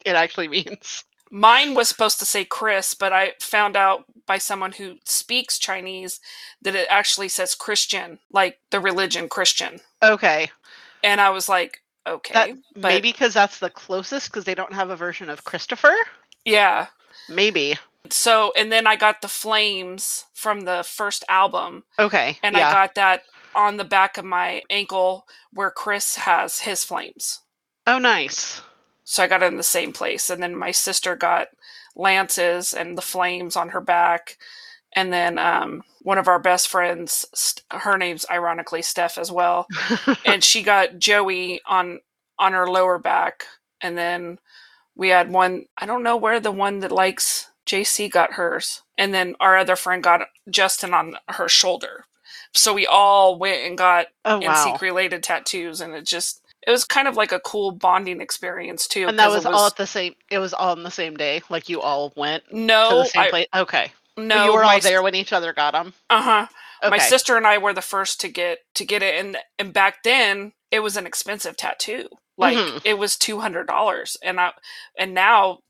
it 0.04 0.16
actually 0.16 0.48
means. 0.48 1.04
Mine 1.30 1.74
was 1.74 1.88
supposed 1.88 2.18
to 2.20 2.24
say 2.24 2.44
Chris, 2.44 2.94
but 2.94 3.12
I 3.12 3.32
found 3.40 3.76
out 3.76 4.04
by 4.26 4.38
someone 4.38 4.72
who 4.72 4.96
speaks 5.04 5.58
Chinese 5.58 6.20
that 6.62 6.74
it 6.74 6.86
actually 6.90 7.28
says 7.28 7.54
Christian, 7.54 8.18
like 8.32 8.58
the 8.70 8.80
religion 8.80 9.28
Christian. 9.28 9.80
Okay. 10.02 10.50
And 11.02 11.20
I 11.20 11.30
was 11.30 11.48
like, 11.48 11.78
okay, 12.06 12.34
That 12.34 12.56
but 12.74 12.88
maybe 12.88 13.12
because 13.12 13.34
that's 13.34 13.58
the 13.58 13.70
closest 13.70 14.30
because 14.30 14.44
they 14.44 14.54
don't 14.54 14.72
have 14.72 14.90
a 14.90 14.96
version 14.96 15.28
of 15.30 15.44
Christopher. 15.44 15.94
yeah. 16.44 16.86
Maybe. 17.28 17.76
So, 18.10 18.52
and 18.56 18.72
then 18.72 18.86
I 18.86 18.96
got 18.96 19.20
the 19.20 19.28
flames 19.28 20.24
from 20.32 20.62
the 20.62 20.82
first 20.86 21.24
album, 21.28 21.84
Okay. 21.98 22.38
and 22.42 22.56
yeah. 22.56 22.68
I 22.68 22.72
got 22.72 22.94
that 22.94 23.22
on 23.54 23.76
the 23.76 23.84
back 23.84 24.16
of 24.16 24.24
my 24.24 24.62
ankle 24.70 25.26
where 25.52 25.70
Chris 25.70 26.16
has 26.16 26.60
his 26.60 26.84
flames. 26.84 27.40
Oh, 27.86 27.98
nice. 27.98 28.62
So 29.10 29.22
I 29.22 29.26
got 29.26 29.42
it 29.42 29.46
in 29.46 29.56
the 29.56 29.62
same 29.62 29.94
place. 29.94 30.28
And 30.28 30.42
then 30.42 30.54
my 30.54 30.70
sister 30.70 31.16
got 31.16 31.48
lances 31.96 32.74
and 32.74 32.96
the 32.96 33.02
flames 33.02 33.56
on 33.56 33.70
her 33.70 33.80
back. 33.80 34.36
And 34.92 35.10
then 35.10 35.38
um, 35.38 35.82
one 36.02 36.18
of 36.18 36.28
our 36.28 36.38
best 36.38 36.68
friends, 36.68 37.24
her 37.70 37.96
name's 37.96 38.26
ironically 38.30 38.82
Steph 38.82 39.16
as 39.16 39.32
well, 39.32 39.66
and 40.26 40.44
she 40.44 40.62
got 40.62 40.98
Joey 40.98 41.62
on 41.66 42.00
on 42.38 42.52
her 42.52 42.68
lower 42.68 42.98
back. 42.98 43.46
And 43.80 43.96
then 43.96 44.38
we 44.94 45.08
had 45.08 45.32
one. 45.32 45.64
I 45.78 45.86
don't 45.86 46.02
know 46.02 46.16
where 46.18 46.38
the 46.38 46.52
one 46.52 46.80
that 46.80 46.92
likes 46.92 47.50
JC 47.64 48.10
got 48.10 48.34
hers, 48.34 48.82
and 48.98 49.14
then 49.14 49.36
our 49.40 49.56
other 49.56 49.76
friend 49.76 50.02
got 50.02 50.28
Justin 50.50 50.92
on 50.92 51.14
her 51.28 51.48
shoulder. 51.48 52.04
So 52.52 52.74
we 52.74 52.86
all 52.86 53.38
went 53.38 53.66
and 53.66 53.78
got 53.78 54.08
oh, 54.26 54.38
wow. 54.38 54.52
NSYNC 54.52 54.82
related 54.82 55.22
tattoos, 55.22 55.80
and 55.80 55.94
it 55.94 56.04
just 56.04 56.42
it 56.68 56.70
was 56.70 56.84
kind 56.84 57.08
of 57.08 57.16
like 57.16 57.32
a 57.32 57.40
cool 57.40 57.70
bonding 57.72 58.20
experience 58.20 58.86
too. 58.86 59.08
And 59.08 59.18
that 59.18 59.30
was, 59.30 59.46
it 59.46 59.52
all 59.52 59.66
at 59.68 59.76
the 59.76 59.86
same. 59.86 60.14
It 60.30 60.38
was 60.38 60.52
all 60.52 60.72
on 60.72 60.82
the 60.82 60.90
same 60.90 61.16
day. 61.16 61.40
Like 61.48 61.70
you 61.70 61.80
all 61.80 62.12
went 62.14 62.44
to 62.50 62.58
no, 62.58 62.98
the 62.98 63.04
same 63.06 63.34
I. 63.34 63.46
Okay. 63.56 63.90
no, 64.18 64.44
you 64.44 64.52
were 64.52 64.62
all 64.62 64.78
there 64.78 65.02
when 65.02 65.14
each 65.14 65.32
other 65.32 65.54
got 65.54 65.72
them. 65.72 65.94
Uh 66.10 66.20
huh. 66.22 66.46
Okay. 66.82 66.90
My 66.90 66.98
sister 66.98 67.38
and 67.38 67.46
I 67.46 67.56
were 67.56 67.72
the 67.72 67.80
first 67.80 68.20
to 68.20 68.28
get 68.28 68.58
to 68.74 68.84
get 68.84 69.02
it, 69.02 69.18
and 69.18 69.38
and 69.58 69.72
back 69.72 70.02
then 70.04 70.52
it 70.70 70.80
was 70.80 70.98
an 70.98 71.06
expensive 71.06 71.56
tattoo. 71.56 72.06
Like 72.36 72.58
Mhm. 72.58 72.82
it 72.84 72.98
was 72.98 73.16
two 73.16 73.40
hundred 73.40 73.66
dollars, 73.66 74.18
and 74.22 74.38
I 74.38 74.52
and 74.98 75.14
now 75.14 75.60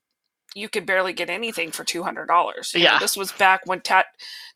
you 0.56 0.68
could 0.68 0.84
barely 0.84 1.12
get 1.12 1.30
anything 1.30 1.70
for 1.70 1.84
two 1.84 2.02
hundred 2.02 2.26
dollars. 2.26 2.72
Yeah. 2.74 2.98
this 2.98 3.16
was 3.16 3.30
back 3.30 3.60
when 3.66 3.82
tat 3.82 4.06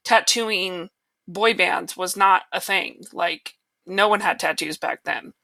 tattooing 0.04 0.90
boy 1.28 1.54
bands 1.54 1.96
was 1.96 2.16
not 2.16 2.42
a 2.52 2.60
thing. 2.60 3.04
Like 3.12 3.54
no 3.86 4.08
one 4.08 4.20
had 4.20 4.40
tattoos 4.40 4.76
back 4.76 5.04
then 5.04 5.34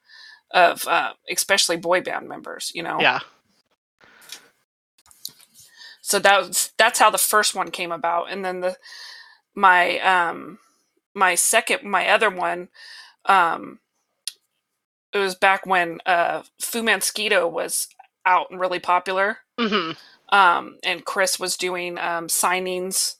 of 0.51 0.87
uh, 0.87 1.13
especially 1.29 1.77
boy 1.77 2.01
band 2.01 2.27
members. 2.27 2.71
You 2.73 2.83
know. 2.83 2.99
Yeah. 2.99 3.19
so 6.01 6.19
that 6.19 6.39
was 6.47 6.71
that's 6.77 6.99
how 6.99 7.09
the 7.09 7.17
first 7.17 7.55
one 7.55 7.71
came 7.71 7.91
about 7.91 8.31
and 8.31 8.43
then 8.43 8.61
the 8.61 8.77
my 9.55 9.99
um 9.99 10.57
my 11.13 11.35
second 11.35 11.83
my 11.89 12.07
other 12.09 12.29
one 12.29 12.69
um 13.25 13.79
it 15.13 15.17
was 15.17 15.35
back 15.35 15.65
when 15.65 15.99
uh 16.05 16.41
FuMan 16.61 16.99
Skeeto 16.99 17.49
was 17.51 17.87
out 18.25 18.49
and 18.51 18.59
really 18.59 18.79
popular 18.79 19.37
hmm 19.59 19.91
um 20.31 20.77
and 20.83 21.05
chris 21.05 21.39
was 21.39 21.57
doing 21.57 21.97
um 21.97 22.27
signings 22.27 23.15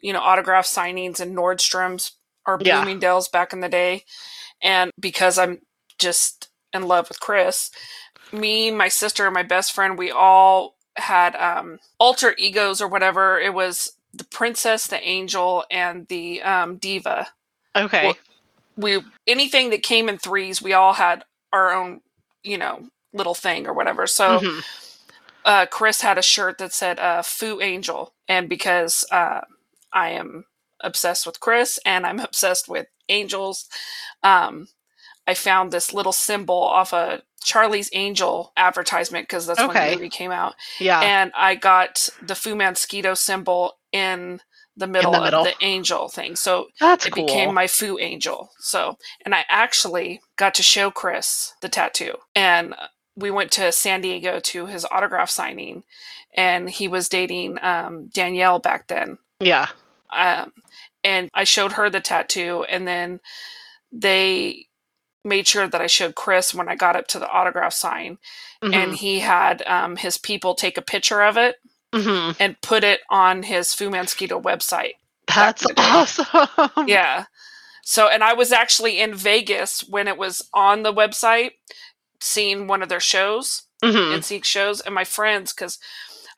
you 0.00 0.12
know 0.12 0.20
autograph 0.20 0.66
signings 0.66 1.20
in 1.20 1.34
nordstrom's 1.34 2.12
or 2.46 2.58
Yeah. 2.60 2.80
bloomingdale's 2.80 3.28
back 3.28 3.52
in 3.52 3.60
the 3.60 3.68
day 3.68 4.04
and 4.62 4.90
because 4.98 5.38
i'm 5.38 5.60
just 5.98 6.48
in 6.72 6.82
love 6.88 7.08
with 7.08 7.20
chris. 7.20 7.70
Me 8.32 8.70
my 8.70 8.88
sister 8.88 9.26
and 9.26 9.34
my 9.34 9.42
best 9.42 9.72
friend 9.72 9.98
we 9.98 10.10
all 10.10 10.76
had 10.96 11.36
um 11.36 11.78
alter 11.98 12.34
egos 12.38 12.80
or 12.80 12.88
whatever. 12.88 13.38
It 13.40 13.54
was 13.54 13.92
the 14.14 14.24
princess 14.24 14.86
the 14.86 15.02
angel 15.06 15.64
and 15.70 16.06
the 16.08 16.42
um 16.42 16.76
diva. 16.78 17.28
Okay. 17.76 18.14
Well, 18.14 18.18
we 18.76 19.02
anything 19.26 19.70
that 19.70 19.82
came 19.82 20.08
in 20.08 20.18
threes 20.18 20.62
we 20.62 20.72
all 20.74 20.94
had 20.94 21.24
our 21.52 21.72
own 21.72 22.00
you 22.44 22.58
know 22.58 22.88
little 23.12 23.34
thing 23.34 23.66
or 23.66 23.74
whatever. 23.74 24.06
So 24.06 24.44
Mhm. 24.44 24.64
uh, 25.44 25.66
Chris 25.66 26.00
had 26.00 26.18
a 26.18 26.22
shirt 26.22 26.58
that 26.58 26.72
said 26.72 26.98
uh, 26.98 27.22
"Foo 27.22 27.60
Angel," 27.60 28.14
and 28.28 28.48
because 28.48 29.04
uh, 29.12 29.42
I 29.92 30.10
am 30.10 30.44
obsessed 30.80 31.26
with 31.26 31.40
Chris 31.40 31.78
and 31.86 32.06
I'm 32.06 32.20
obsessed 32.20 32.68
with 32.68 32.86
angels, 33.08 33.66
um, 34.22 34.68
I 35.26 35.34
found 35.34 35.72
this 35.72 35.92
little 35.92 36.12
symbol 36.12 36.62
off 36.62 36.92
a 36.92 37.22
Charlie's 37.42 37.90
Angel 37.92 38.52
advertisement 38.56 39.28
because 39.28 39.46
that's 39.46 39.60
when 39.60 39.70
Okay. 39.70 39.90
the 39.90 39.96
movie 39.96 40.08
came 40.10 40.32
out, 40.32 40.54
Yeah. 40.78 41.00
and 41.00 41.32
I 41.36 41.54
got 41.54 42.08
the 42.20 42.34
FuMan 42.34 42.72
Skeeto 42.74 43.16
symbol 43.16 43.76
in 43.92 44.40
the 44.76 44.86
middle, 44.86 45.12
middle. 45.12 45.40
of 45.40 45.46
the 45.46 45.64
angel 45.64 46.08
thing. 46.08 46.36
So 46.36 46.68
That's 46.78 47.06
it 47.06 47.12
cool. 47.12 47.24
became 47.24 47.54
my 47.54 47.66
Fu 47.66 47.98
Angel. 47.98 48.50
So, 48.58 48.98
and 49.24 49.34
I 49.34 49.44
actually 49.48 50.20
got 50.36 50.54
to 50.56 50.62
show 50.62 50.90
Chris 50.90 51.54
the 51.62 51.68
tattoo, 51.70 52.16
and 52.34 52.74
we 53.14 53.30
went 53.30 53.50
to 53.52 53.72
San 53.72 54.02
Diego 54.02 54.38
to 54.40 54.66
his 54.66 54.84
autograph 54.90 55.30
signing, 55.30 55.84
and 56.34 56.68
he 56.68 56.88
was 56.88 57.08
dating 57.08 57.58
um, 57.64 58.08
Danielle 58.08 58.58
back 58.58 58.88
then. 58.88 59.18
yeah. 59.40 59.68
Um, 60.10 60.52
and 61.02 61.30
I 61.34 61.44
showed 61.44 61.72
her 61.72 61.88
the 61.88 62.00
tattoo, 62.00 62.64
and 62.68 62.86
then 62.86 63.20
they 63.92 64.66
made 65.26 65.46
sure 65.46 65.66
that 65.68 65.80
I 65.80 65.86
showed 65.88 66.14
Chris 66.14 66.54
when 66.54 66.68
I 66.68 66.74
got 66.76 66.96
up 66.96 67.06
to 67.08 67.18
the 67.18 67.28
autograph 67.28 67.72
sign, 67.74 68.18
Mhm. 68.62 68.74
and 68.74 68.94
he 68.94 69.20
had 69.20 69.62
um, 69.66 69.96
his 69.96 70.16
people 70.16 70.54
take 70.54 70.78
a 70.78 70.82
picture 70.82 71.22
of 71.22 71.36
it 71.36 71.56
Mhm. 71.92 72.36
and 72.40 72.60
put 72.62 72.84
it 72.84 73.00
on 73.10 73.42
his 73.42 73.68
FuMan 73.74 74.04
Skeeto 74.06 74.40
website. 74.42 74.94
That's 75.26 75.62
in 75.62 75.68
the 75.68 75.74
day. 75.74 75.82
awesome. 75.82 76.88
yeah. 76.88 77.24
So, 77.82 78.08
and 78.08 78.24
I 78.24 78.32
was 78.32 78.52
actually 78.52 78.98
in 79.00 79.14
Vegas 79.14 79.80
when 79.88 80.08
it 80.08 80.16
was 80.16 80.48
on 80.54 80.82
the 80.82 80.92
website, 80.94 81.52
seeing 82.20 82.66
one 82.66 82.82
of 82.82 82.88
their 82.88 83.00
shows, 83.00 83.62
Mhm. 83.82 84.14
NSYNC 84.18 84.44
shows, 84.44 84.80
and 84.80 84.94
my 84.94 85.04
friends, 85.04 85.52
because 85.52 85.78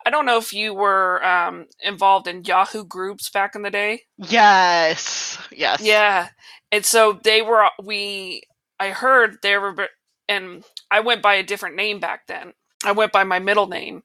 I 0.07 0.11
don't 0.11 0.27
know 0.27 0.39
if 0.39 0.53
you 0.53 0.75
were 0.75 1.25
um, 1.25 1.67
involved 1.81 2.27
in 2.27 2.45
Yahoo 2.45 2.85
groups 2.85 3.29
back 3.31 3.55
in 3.55 3.63
the 3.63 3.71
day. 3.71 4.05
Yes. 4.17 5.39
Yes. 5.51 5.81
Yeah. 5.81 6.29
And 6.73 6.85
so 6.85 7.15
they 7.25 7.43
were, 7.43 7.69
we, 7.83 8.43
I 8.81 8.91
heard 8.91 9.39
they 9.43 9.57
were, 9.59 9.89
and 10.29 10.65
I 10.91 11.01
went 11.01 11.23
by 11.23 11.35
a 11.35 11.43
different 11.43 11.77
name 11.77 12.01
back 12.01 12.27
then. 12.27 12.53
I 12.85 12.93
went 12.93 13.13
by 13.13 13.25
my 13.25 13.39
middle 13.39 13.67
name. 13.67 14.03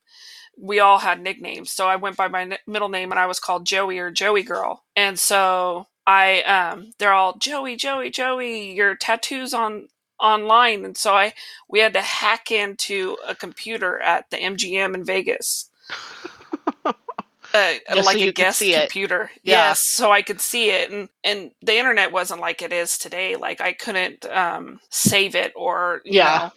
We 0.57 0.79
all 0.79 0.99
had 0.99 1.21
nicknames. 1.21 1.71
So 1.71 1.87
I 1.87 1.95
went 1.95 2.17
by 2.17 2.27
my 2.27 2.57
middle 2.67 2.89
name 2.89 3.11
and 3.11 3.19
I 3.19 3.27
was 3.27 3.39
called 3.39 3.65
Joey 3.65 3.99
or 3.99 4.11
Joey 4.11 4.43
Girl. 4.43 4.83
And 4.95 5.19
so 5.19 5.87
I, 6.05 6.41
um, 6.43 6.91
they're 6.99 7.13
all 7.13 7.37
Joey, 7.37 7.75
Joey, 7.75 8.09
Joey, 8.09 8.73
your 8.73 8.95
tattoos 8.95 9.53
on, 9.53 9.87
online. 10.19 10.85
And 10.85 10.97
so 10.97 11.13
I, 11.13 11.33
we 11.69 11.79
had 11.79 11.93
to 11.93 12.01
hack 12.01 12.51
into 12.51 13.17
a 13.27 13.35
computer 13.35 13.99
at 13.99 14.29
the 14.29 14.37
MGM 14.37 14.93
in 14.95 15.03
Vegas. 15.03 15.69
Uh, 17.53 17.73
Just 17.93 18.05
so 18.09 18.13
like 18.13 18.17
you 18.17 18.29
a 18.29 18.33
guest 18.33 18.61
computer, 18.63 19.29
Yeah. 19.43 19.69
yes, 19.69 19.81
so 19.93 20.11
I 20.11 20.21
could 20.23 20.41
see 20.41 20.71
it, 20.71 20.89
and 20.91 21.07
and 21.23 21.51
the 21.61 21.77
internet 21.77 22.11
wasn't 22.11 22.41
like 22.41 22.61
it 22.63 22.73
is 22.73 22.97
today. 22.97 23.35
Like 23.35 23.61
I 23.61 23.73
couldn't 23.73 24.25
um, 24.25 24.79
save 24.89 25.35
it 25.35 25.53
or 25.55 26.01
you 26.03 26.13
Yeah. 26.17 26.37
know 26.39 26.51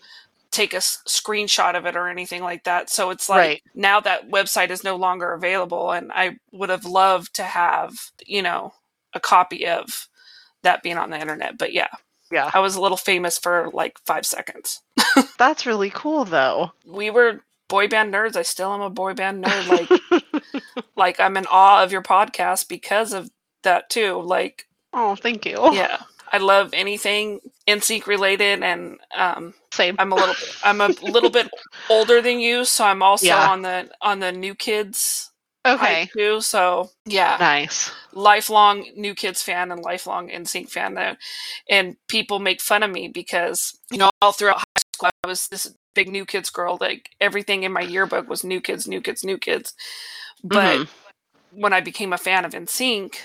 take 0.53 0.73
a 0.73 0.79
s- 0.79 1.03
screenshot 1.07 1.77
of 1.77 1.85
it 1.85 1.97
or 1.97 2.09
anything 2.09 2.43
like 2.43 2.65
that. 2.65 2.89
So 2.89 3.11
it's 3.11 3.29
like 3.29 3.39
Right. 3.39 3.63
now 3.75 4.01
that 4.01 4.31
website 4.31 4.71
is 4.71 4.85
no 4.85 4.97
longer 4.97 5.35
available, 5.35 5.91
and 5.93 6.11
I 6.15 6.39
would 6.53 6.71
have 6.71 6.87
loved 6.87 7.35
to 7.37 7.43
have 7.43 7.93
you 8.25 8.41
know 8.43 8.73
a 9.13 9.21
copy 9.21 9.67
of 9.67 10.09
that 10.63 10.83
being 10.83 10.97
on 10.97 11.11
the 11.11 11.21
internet. 11.21 11.59
But 11.59 11.75
yeah, 11.75 11.89
Yeah. 12.33 12.51
I 12.55 12.61
was 12.61 12.75
a 12.75 12.81
little 12.81 12.97
famous 12.97 13.39
for 13.39 13.69
like 13.75 13.99
five 14.07 14.25
seconds. 14.25 14.81
That's 15.39 15.67
really 15.67 15.91
cool, 15.91 16.25
though. 16.25 16.73
We 16.87 17.11
were 17.11 17.43
boy 17.69 17.89
band 17.89 18.15
nerds. 18.15 18.37
I 18.37 18.43
still 18.43 18.73
am 18.73 18.81
a 18.81 18.89
boy 18.91 19.13
band 19.15 19.45
nerd. 19.45 19.69
Like 19.69 20.23
like 20.97 21.21
I'm 21.21 21.37
in 21.37 21.47
awe 21.51 21.83
of 21.83 21.93
your 21.93 22.03
podcast 22.03 22.69
because 22.69 23.13
of 23.13 23.31
that 23.63 23.91
too. 23.91 24.21
Like 24.23 24.67
oh, 24.93 25.15
thank 25.17 25.45
you. 25.47 25.73
yeah, 25.75 25.99
I 26.33 26.39
love 26.39 26.71
anything 26.73 27.41
NSYNC 27.69 28.07
related, 28.07 28.63
and 28.63 28.99
um, 29.17 29.55
Same. 29.73 29.97
I'm 29.99 30.13
a 30.13 30.17
little 30.17 30.35
I'm 30.65 30.81
a 30.81 30.89
little 31.03 31.31
bit 31.31 31.49
older 31.91 32.23
than 32.23 32.39
you, 32.41 32.65
so 32.65 32.85
I'm 32.85 33.03
also 33.03 33.27
Yeah. 33.27 33.49
on 33.51 33.63
the 33.63 33.91
on 34.01 34.21
the 34.21 34.33
new 34.33 34.55
kids 34.55 35.31
okay. 35.67 36.09
too. 36.17 36.41
So 36.41 36.91
yeah, 37.07 37.37
Nice. 37.41 37.91
lifelong 38.13 38.87
new 38.97 39.15
kids 39.15 39.43
fan 39.43 39.73
and 39.73 39.83
lifelong 39.83 40.29
NSYNC 40.29 40.71
fan 40.71 40.95
though. 40.95 41.17
And 41.69 41.97
people 42.09 42.39
make 42.39 42.61
fun 42.61 42.83
of 42.85 42.91
me 42.91 43.09
because, 43.09 43.77
you 43.91 43.99
know, 43.99 44.11
all 44.23 44.33
throughout 44.33 44.59
high 44.59 44.83
school 44.95 45.11
I 45.25 45.27
was 45.29 45.49
this 45.49 45.75
big 45.95 46.09
new 46.09 46.25
kids 46.25 46.51
girl. 46.51 46.79
Like 46.81 47.11
everything 47.21 47.65
in 47.65 47.73
my 47.73 47.81
yearbook 47.81 48.29
was 48.29 48.45
new 48.45 48.61
kids, 48.61 48.87
new 48.87 49.01
kids, 49.01 49.25
new 49.25 49.39
kids. 49.39 49.75
But 50.45 50.81
Mhm. 50.81 50.89
when 51.51 51.73
I 51.73 51.81
became 51.81 52.13
a 52.13 52.19
fan 52.19 52.45
of 52.45 52.55
NSYNC, 52.55 53.17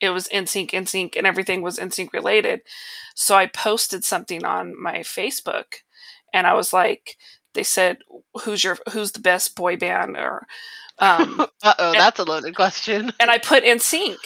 it 0.00 0.10
was 0.10 0.28
NSYNC, 0.28 0.72
NSYNC, 0.72 1.16
and 1.16 1.26
everything 1.26 1.62
was 1.62 1.78
NSYNC 1.78 2.12
related. 2.12 2.60
So 3.14 3.36
I 3.36 3.46
posted 3.46 4.04
something 4.04 4.44
on 4.44 4.80
my 4.80 4.98
Facebook 4.98 5.82
and 6.32 6.46
I 6.46 6.54
was 6.54 6.72
like, 6.72 7.16
they 7.54 7.62
said, 7.64 7.98
who's 8.44 8.62
your, 8.62 8.78
who's 8.92 9.12
the 9.12 9.20
best 9.20 9.56
boy 9.56 9.76
band 9.76 10.16
or, 10.16 10.46
um, 10.98 11.46
Uh 11.62 11.74
oh, 11.78 11.92
that's 11.92 12.18
a 12.18 12.24
loaded 12.24 12.54
question. 12.54 13.12
and 13.20 13.30
I 13.30 13.38
put 13.38 13.64
NSYNC. 13.64 14.18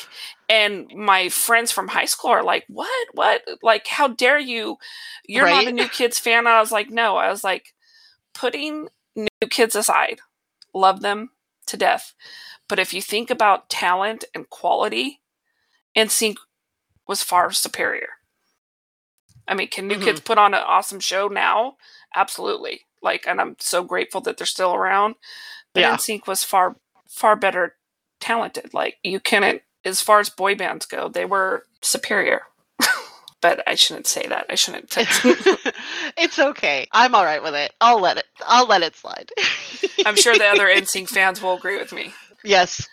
And 0.49 0.91
my 0.95 1.31
friends 1.31 1.73
from 1.73 1.89
high 1.89 2.05
school 2.05 2.31
are 2.31 2.43
like, 2.43 2.65
"What? 2.69 3.09
What? 3.15 3.43
Like, 3.63 3.87
how 3.87 4.09
dare 4.09 4.39
you? 4.39 4.77
You're 5.27 5.47
not 5.49 5.67
a 5.67 5.73
New 5.73 5.89
Kids 5.89 6.19
fan." 6.19 6.41
And 6.41 6.49
I 6.49 6.61
was 6.61 6.71
like, 6.73 6.91
"No." 6.91 7.17
I 7.17 7.31
was 7.31 7.43
like, 7.43 7.73
putting 8.35 8.89
New 9.17 9.49
Kids 9.49 9.75
aside, 9.75 10.21
love 10.75 11.01
them 11.01 11.31
to 11.67 11.77
death, 11.77 12.15
but 12.69 12.79
if 12.79 12.93
you 12.95 13.03
think 13.03 13.31
about 13.31 13.69
talent 13.69 14.25
and 14.35 14.49
quality, 14.51 15.21
NSYNC 15.97 16.37
was 17.07 17.23
far 17.23 17.51
superior. 17.53 18.09
I 19.47 19.55
mean, 19.55 19.69
can 19.69 19.89
New 19.89 19.97
Mhm. 19.97 20.05
Kids 20.05 20.21
put 20.21 20.39
on 20.39 20.55
an 20.55 20.63
awesome 20.63 21.01
show 21.01 21.29
now? 21.29 21.77
Absolutely. 22.15 22.87
Like, 23.03 23.27
and 23.27 23.41
I'm 23.41 23.57
so 23.59 23.83
grateful 23.83 24.21
that 24.23 24.37
they're 24.37 24.47
still 24.47 24.75
around. 24.75 25.17
But 25.75 25.81
Yeah. 25.81 25.95
NSYNC 25.95 26.27
was 26.27 26.45
far, 26.45 26.77
far 27.09 27.35
better 27.37 27.77
talented. 28.21 28.73
Like, 28.73 28.99
you 29.03 29.19
couldn't, 29.21 29.63
as 29.85 30.01
far 30.01 30.21
as 30.21 30.31
boy 30.31 30.55
bands 30.55 30.87
go, 30.87 31.09
they 31.09 31.25
were 31.25 31.67
superior. 31.81 32.47
But 33.43 33.63
I 33.67 33.75
shouldn't 33.75 34.07
say 34.07 34.27
that. 34.29 34.47
I 34.49 34.55
shouldn't. 34.55 34.97
it's 36.17 36.39
okay. 36.39 36.87
I'm 36.93 37.15
all 37.15 37.25
right 37.25 37.43
with 37.43 37.55
it. 37.55 37.75
I'll 37.81 38.01
let 38.01 38.17
it. 38.17 38.25
I'll 38.47 38.67
let 38.67 38.83
it 38.83 38.97
slide. 38.97 39.31
I'm 40.07 40.17
sure 40.17 40.35
the 40.35 40.47
other 40.47 40.69
NSYNC 40.69 41.09
fans 41.09 41.43
will 41.43 41.55
agree 41.55 41.77
with 41.77 41.93
me. 41.93 42.15
Yes. 42.43 42.89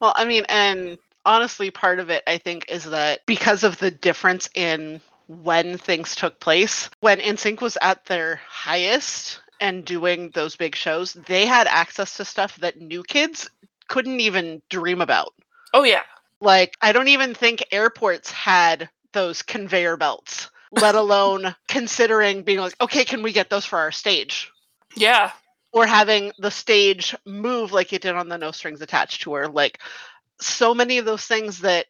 Well, 0.00 0.14
I 0.16 0.24
mean, 0.24 0.44
and 0.48 0.96
honestly, 1.26 1.70
part 1.70 1.98
of 1.98 2.08
it, 2.08 2.22
I 2.26 2.38
think, 2.38 2.70
is 2.70 2.84
that 2.84 3.20
because 3.26 3.64
of 3.64 3.78
the 3.78 3.90
difference 3.90 4.48
in 4.54 5.00
when 5.26 5.76
things 5.76 6.14
took 6.14 6.40
place, 6.40 6.88
when 7.00 7.18
NSYNC 7.18 7.60
was 7.60 7.76
at 7.82 8.06
their 8.06 8.40
highest 8.48 9.40
and 9.60 9.84
doing 9.84 10.30
those 10.30 10.56
big 10.56 10.74
shows, 10.74 11.14
they 11.14 11.46
had 11.46 11.66
access 11.66 12.16
to 12.16 12.24
stuff 12.24 12.56
that 12.58 12.80
new 12.80 13.02
kids 13.02 13.48
couldn't 13.88 14.20
even 14.20 14.62
dream 14.68 15.00
about. 15.00 15.34
Oh, 15.72 15.82
yeah. 15.82 16.02
Like, 16.44 16.76
I 16.80 16.92
don't 16.92 17.08
even 17.08 17.34
think 17.34 17.64
airports 17.72 18.30
had 18.30 18.88
those 19.12 19.42
conveyor 19.42 19.96
belts, 19.96 20.50
let 20.72 20.94
alone 21.04 21.54
considering 21.68 22.42
being 22.42 22.58
like, 22.60 22.74
okay, 22.80 23.04
can 23.04 23.22
we 23.22 23.32
get 23.32 23.50
those 23.50 23.64
for 23.64 23.78
our 23.78 23.90
stage? 23.92 24.50
Yeah. 24.96 25.32
or 25.72 25.86
having 25.86 26.30
the 26.38 26.50
stage 26.52 27.16
move 27.26 27.72
like 27.72 27.92
it 27.92 28.02
did 28.02 28.14
on 28.14 28.28
the 28.28 28.38
No 28.38 28.52
Strings 28.52 28.80
Attached 28.80 29.22
tour. 29.22 29.48
Like 29.48 29.80
so 30.40 30.72
many 30.74 30.98
of 30.98 31.04
those 31.04 31.24
things 31.26 31.60
that 31.60 31.86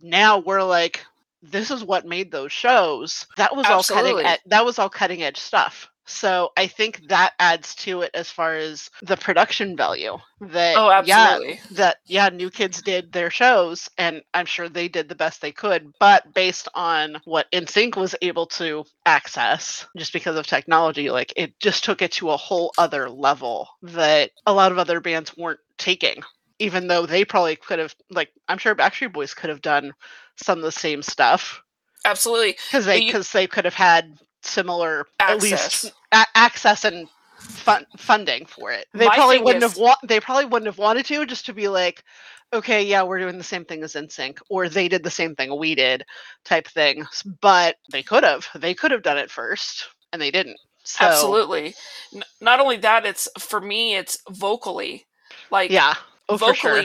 now 0.00 0.38
we're 0.38 0.62
like, 0.62 1.04
this 1.42 1.70
is 1.70 1.84
what 1.84 2.06
made 2.06 2.30
those 2.30 2.52
shows. 2.52 3.26
That 3.36 3.54
was 3.54 3.66
all 3.66 3.80
Absolutely. 3.80 4.22
cutting. 4.22 4.26
Ed- 4.26 4.40
that 4.46 4.64
was 4.64 4.78
all 4.78 4.88
cutting 4.88 5.22
edge 5.22 5.36
stuff. 5.36 5.90
So 6.06 6.52
I 6.56 6.68
think 6.68 7.08
that 7.08 7.34
adds 7.38 7.74
to 7.76 8.02
it 8.02 8.12
as 8.14 8.30
far 8.30 8.54
as 8.54 8.90
the 9.02 9.16
production 9.16 9.76
value. 9.76 10.18
That 10.40 10.76
Oh, 10.76 10.90
absolutely. 10.90 11.54
yeah, 11.54 11.76
that 11.76 11.96
yeah, 12.06 12.28
New 12.28 12.50
Kids 12.50 12.80
did 12.82 13.12
their 13.12 13.30
shows, 13.30 13.88
and 13.98 14.22
I'm 14.32 14.46
sure 14.46 14.68
they 14.68 14.88
did 14.88 15.08
the 15.08 15.14
best 15.16 15.40
they 15.40 15.52
could. 15.52 15.92
But 15.98 16.32
based 16.32 16.68
on 16.74 17.20
what 17.24 17.50
NSYNC 17.52 17.96
was 17.96 18.14
able 18.22 18.46
to 18.46 18.84
access, 19.04 19.86
just 19.96 20.12
because 20.12 20.36
of 20.36 20.46
technology, 20.46 21.10
like 21.10 21.32
it 21.36 21.58
just 21.58 21.84
took 21.84 22.02
it 22.02 22.12
to 22.12 22.30
a 22.30 22.36
whole 22.36 22.72
other 22.78 23.10
level 23.10 23.68
that 23.82 24.30
a 24.46 24.52
lot 24.52 24.72
of 24.72 24.78
other 24.78 25.00
bands 25.00 25.36
weren't 25.36 25.60
taking. 25.78 26.22
Even 26.58 26.86
though 26.86 27.04
they 27.04 27.24
probably 27.24 27.56
could 27.56 27.78
have, 27.78 27.94
like 28.10 28.30
I'm 28.48 28.58
sure 28.58 28.74
Backstreet 28.74 29.12
Boys 29.12 29.34
could 29.34 29.50
have 29.50 29.60
done 29.60 29.92
some 30.36 30.58
of 30.58 30.64
the 30.64 30.72
same 30.72 31.02
stuff 31.02 31.62
Absolutely. 32.04 32.56
because 32.70 32.86
they 32.86 33.00
because 33.00 33.32
they 33.32 33.46
could 33.46 33.64
have 33.64 33.74
had 33.74 34.18
similar 34.46 35.06
at 35.20 35.40
least 35.42 35.54
Access. 35.84 35.92
a- 36.12 36.26
access 36.38 36.84
and 36.84 37.08
fun- 37.38 37.86
funding 37.96 38.46
for 38.46 38.72
it. 38.72 38.86
They 38.94 39.06
My 39.06 39.14
probably 39.14 39.38
wouldn't 39.38 39.64
is- 39.64 39.72
have 39.72 39.78
wa- 39.78 39.96
they 40.04 40.20
probably 40.20 40.46
wouldn't 40.46 40.66
have 40.66 40.78
wanted 40.78 41.06
to 41.06 41.26
just 41.26 41.46
to 41.46 41.52
be 41.52 41.68
like, 41.68 42.04
okay, 42.52 42.82
yeah, 42.82 43.02
we're 43.02 43.18
doing 43.18 43.38
the 43.38 43.44
same 43.44 43.64
thing 43.64 43.82
as 43.82 43.94
NSYNC, 43.94 44.38
or 44.48 44.68
they 44.68 44.88
did 44.88 45.02
the 45.02 45.10
same 45.10 45.34
thing 45.34 45.56
we 45.58 45.74
did, 45.74 46.04
type 46.44 46.66
thing. 46.68 47.06
But 47.40 47.76
they 47.90 48.02
could 48.02 48.22
have 48.24 48.46
they 48.54 48.74
could 48.74 48.90
have 48.90 49.02
done 49.02 49.18
it 49.18 49.30
first, 49.30 49.88
and 50.12 50.22
they 50.22 50.30
didn't. 50.30 50.58
So 50.84 51.04
Absolutely. 51.04 51.74
N- 52.14 52.22
not 52.40 52.60
only 52.60 52.76
that, 52.78 53.04
it's 53.04 53.28
for 53.38 53.60
me, 53.60 53.96
it's 53.96 54.18
vocally. 54.30 55.06
Like, 55.50 55.70
yeah, 55.70 55.94
oh 56.28 56.38
for 56.38 56.54
sure. 56.54 56.84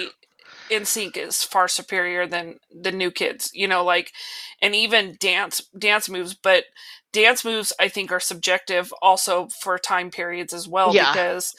NSYNC 0.71 1.17
is 1.17 1.43
far 1.43 1.67
superior 1.67 2.25
than 2.27 2.55
the 2.73 2.91
new 2.91 3.11
kids 3.11 3.51
you 3.53 3.67
know 3.67 3.83
like 3.83 4.11
and 4.61 4.73
even 4.75 5.17
dance 5.19 5.61
dance 5.77 6.09
moves 6.09 6.33
but 6.33 6.65
dance 7.13 7.43
moves 7.45 7.73
i 7.79 7.87
think 7.89 8.11
are 8.11 8.19
subjective 8.19 8.93
also 9.01 9.47
for 9.61 9.77
time 9.77 10.09
periods 10.11 10.53
as 10.53 10.67
well 10.67 10.93
Yeah. 10.93 11.11
because 11.11 11.53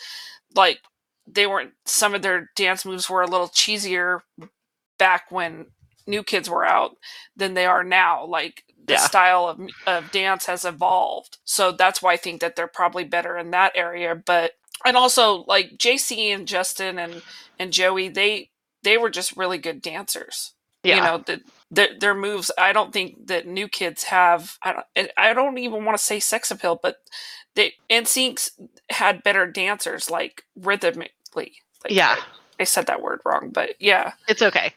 like 0.55 0.81
they 1.27 1.47
weren't 1.47 1.73
some 1.87 2.15
of 2.15 2.23
their 2.23 2.51
dance 2.57 2.85
moves 2.85 3.09
were 3.11 3.23
a 3.23 3.27
little 3.29 3.49
cheesier 3.49 4.21
back 4.99 5.31
when 5.31 5.67
new 6.07 6.23
kids 6.23 6.49
were 6.51 6.65
out 6.65 6.97
than 7.37 7.55
they 7.55 7.67
are 7.67 7.85
now 7.85 8.25
like 8.27 8.65
the 8.85 8.95
Yeah. 8.95 8.99
style 9.01 9.49
of, 9.49 9.61
of 9.87 10.11
dance 10.11 10.47
has 10.47 10.65
evolved 10.65 11.39
so 11.45 11.73
that's 11.73 12.03
why 12.03 12.13
i 12.15 12.17
think 12.17 12.41
that 12.41 12.57
they're 12.57 12.67
probably 12.67 13.05
better 13.05 13.39
in 13.39 13.51
that 13.53 13.73
area 13.77 14.15
but 14.15 14.53
and 14.85 14.97
also 14.97 15.45
like 15.47 15.73
jc 15.79 16.17
and 16.35 16.49
justin 16.49 16.99
and 16.99 17.23
and 17.59 17.73
joey 17.73 18.09
they 18.09 18.51
they 18.83 18.99
were 18.99 19.11
just 19.11 19.37
really 19.37 19.59
good 19.59 19.83
dancers. 19.83 20.53
Yeah, 20.85 20.97
you 20.97 21.03
know 21.03 21.19
the, 21.19 21.41
their, 21.71 21.97
their 21.97 22.15
moves 22.15 22.51
i 22.59 22.73
don't 22.73 22.93
think 22.93 23.29
that 23.29 23.47
new 23.47 23.69
kids 23.69 24.03
have 24.03 24.59
i 24.65 24.73
don't 24.73 25.13
i 25.17 25.33
don't 25.33 25.57
even 25.59 25.85
want 25.85 25.97
to 25.97 26.03
say 26.03 26.19
sex 26.19 26.51
appeal 26.51 26.81
but 26.83 26.97
they 27.55 27.75
NSYNC 27.91 28.51
had 28.91 29.23
better 29.23 29.47
dancers 29.47 30.11
like 30.11 30.45
rhythmically. 30.57 31.13
Like, 31.85 31.91
yeah, 31.91 32.17
I, 32.19 32.25
I 32.61 32.65
said 32.65 32.87
that 32.87 33.03
word 33.03 33.21
wrong 33.25 33.51
but 33.51 33.75
yeah. 33.81 34.13
It's 34.29 34.43
okay. 34.43 34.73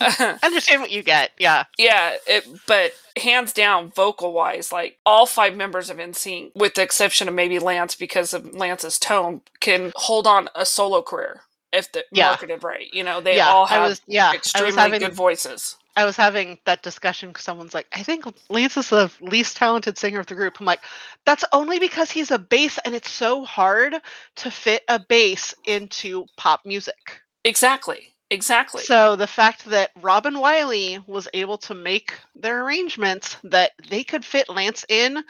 I 0.00 0.38
understand 0.42 0.82
what 0.82 0.90
you 0.90 1.02
get. 1.02 1.32
Yeah, 1.38 1.64
yeah 1.78 2.16
it, 2.26 2.46
but 2.66 2.92
hands 3.20 3.52
down 3.52 3.90
vocal 3.90 4.32
wise 4.32 4.72
like 4.72 4.98
all 5.06 5.26
five 5.26 5.56
members 5.56 5.90
of 5.90 5.98
NSYNC 5.98 6.52
with 6.54 6.74
the 6.74 6.82
exception 6.82 7.28
of 7.28 7.34
maybe 7.34 7.58
lance 7.58 7.94
because 7.94 8.34
of 8.34 8.54
lance's 8.54 8.98
tone 8.98 9.42
can 9.60 9.92
hold 9.94 10.26
on 10.26 10.48
a 10.54 10.66
solo 10.66 11.02
career 11.02 11.42
if 11.76 11.92
they're 11.92 12.04
Yeah. 12.12 12.28
marketed 12.28 12.64
right 12.64 12.88
you 12.92 13.04
know 13.04 13.20
they 13.20 13.36
yeah. 13.36 13.48
all 13.48 13.66
I 13.68 13.78
have 13.78 13.80
was 13.80 14.02
yeah, 14.08 14.28
I 14.28 14.36
extremely 14.36 14.66
was 14.66 14.76
having 14.76 15.00
good 15.00 15.14
voices 15.14 15.76
I 15.96 16.04
was 16.06 16.16
having 16.16 16.58
that 16.64 16.82
discussion 16.82 17.30
because 17.30 17.44
someone's 17.44 17.74
like, 17.74 17.86
I 17.92 18.02
think 18.02 18.24
Lance 18.50 18.76
is 18.78 18.90
the 18.90 19.10
least 19.20 19.56
talented 19.58 19.98
singer 19.98 20.20
of 20.20 20.26
the 20.26 20.34
group. 20.34 20.60
I'm 20.60 20.66
like, 20.66 20.82
that's 21.26 21.44
only 21.52 21.78
because 21.78 22.10
he's 22.10 22.30
a 22.30 22.38
bass 22.38 22.78
and 22.84 22.94
it's 22.94 23.10
so 23.10 23.44
hard 23.44 23.96
to 24.36 24.50
fit 24.50 24.84
a 24.88 24.98
bass 24.98 25.54
into 25.66 26.26
pop 26.36 26.66
music. 26.66 27.22
exactly 27.44 28.14
exactly 28.30 28.84
So 28.84 29.16
the 29.16 29.26
fact 29.26 29.64
that 29.66 29.90
Robin 30.00 30.38
Wiley 30.38 30.98
was 31.06 31.28
able 31.34 31.58
to 31.58 31.74
make 31.74 32.14
their 32.34 32.64
arrangements 32.64 33.36
that 33.44 33.72
they 33.88 34.04
could 34.04 34.24
fit 34.24 34.48
Lance 34.48 34.84
in 34.88 35.24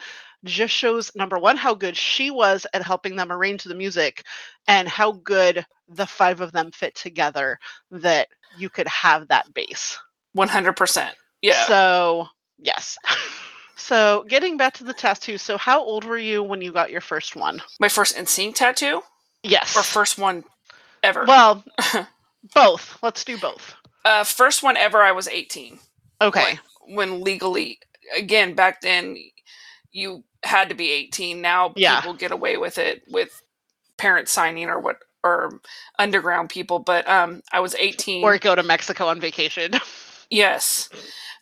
just 0.47 0.73
shows 0.73 1.11
number 1.15 1.37
one 1.37 1.57
how 1.57 1.73
good 1.73 1.95
she 1.97 2.31
was 2.31 2.65
at 2.73 2.81
helping 2.83 3.15
them 3.15 3.31
arrange 3.31 3.63
the 3.63 3.75
music 3.75 4.23
and 4.67 4.87
how 4.87 5.11
good 5.13 5.65
the 5.89 6.05
five 6.05 6.41
of 6.41 6.51
them 6.51 6.71
fit 6.71 6.95
together 6.95 7.57
that 7.91 8.27
you 8.57 8.69
could 8.69 8.87
have 8.87 9.27
that 9.27 9.53
base 9.53 9.97
100% 10.35 11.11
yeah 11.41 11.65
So, 11.65 12.27
yes. 12.59 12.97
so, 13.75 14.25
getting 14.27 14.57
back 14.57 14.73
to 14.75 14.83
the 14.83 14.93
tattoo. 14.93 15.37
So, 15.37 15.57
how 15.57 15.81
old 15.83 16.03
were 16.03 16.17
you 16.17 16.43
when 16.43 16.61
you 16.61 16.71
got 16.71 16.91
your 16.91 17.01
first 17.01 17.35
one? 17.35 17.61
my 17.79 17.89
first 17.89 18.15
NSYNC 18.17 18.55
tattoo 18.55 19.01
Yes. 19.43 19.77
or 19.77 19.83
first 19.83 20.17
one 20.17 20.43
ever 21.03 21.25
Well, 21.25 21.63
both. 22.53 22.97
Let's 23.01 23.23
do 23.23 23.37
both. 23.37 23.75
uh 24.05 24.23
first 24.23 24.63
one 24.63 24.77
ever 24.77 25.01
i 25.01 25.11
was 25.11 25.27
18 25.27 25.79
Okay. 26.21 26.57
when 26.87 27.21
legally 27.21 27.79
again 28.15 28.53
back 28.55 28.81
then 28.81 29.17
you 29.97 30.23
had 30.43 30.69
to 30.69 30.75
be 30.75 30.91
18 30.91 31.41
now 31.41 31.73
Yeah. 31.75 31.99
people 31.99 32.13
get 32.13 32.31
away 32.31 32.57
with 32.57 32.77
it 32.77 33.01
with 33.09 33.41
parent 33.97 34.29
signing 34.29 34.69
or 34.69 34.79
what 34.79 34.97
or 35.23 35.59
underground 35.97 36.49
people 36.49 36.77
but 36.79 37.09
um 37.09 37.41
i 37.51 37.59
was 37.59 37.73
18 37.75 38.23
Or 38.23 38.37
go 38.37 38.53
to 38.55 38.61
Mexico 38.63 39.07
on 39.07 39.19
vacation. 39.19 39.71
yes 40.29 40.89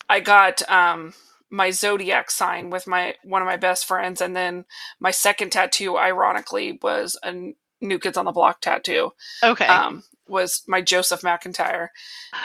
i 0.10 0.22
got 0.22 0.68
um 0.72 1.14
my 1.52 1.70
zodiac 1.72 2.32
sign 2.32 2.70
with 2.70 2.88
my 2.88 3.16
one 3.24 3.42
of 3.42 3.46
my 3.46 3.58
best 3.58 3.86
friends 3.86 4.22
and 4.22 4.36
then 4.36 4.64
my 5.00 5.12
second 5.12 5.52
tattoo 5.52 5.98
ironically 5.98 6.80
was 6.82 7.18
a 7.24 7.54
new 7.82 8.00
kids 8.00 8.18
on 8.18 8.26
the 8.26 8.32
block 8.32 8.62
tattoo 8.62 9.12
okay. 9.44 9.68
um, 9.68 10.02
was 10.28 10.64
my 10.68 10.82
Joseph 10.82 11.22
McIntyre, 11.22 11.90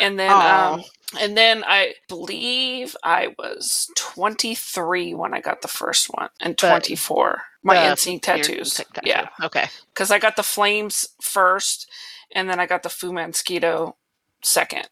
and 0.01 0.19
then 0.19 0.31
um, 0.33 0.83
and 1.21 1.37
then 1.37 1.65
I 1.67 1.95
believe 2.09 2.97
I 3.03 3.35
was 3.39 3.91
23 3.97 5.15
when 5.15 5.35
I 5.35 5.41
got 5.41 5.63
the 5.63 5.69
first 5.69 6.07
one, 6.09 6.29
and 6.41 6.57
The- 6.57 6.69
24 6.69 7.43
my 7.63 7.75
the- 7.75 7.95
NSYNC 7.95 8.23
tattoos. 8.23 8.75
tattoo. 8.75 9.01
Yeah, 9.05 9.29
Okay. 9.43 9.69
because 9.93 10.11
I 10.11 10.19
got 10.19 10.37
the 10.37 10.43
flames 10.43 11.09
first, 11.21 11.91
and 12.33 12.49
then 12.49 12.61
I 12.61 12.67
got 12.67 12.83
the 12.83 12.89
FuMan 12.89 13.33
Skeeto 13.33 13.95
second. 14.43 14.89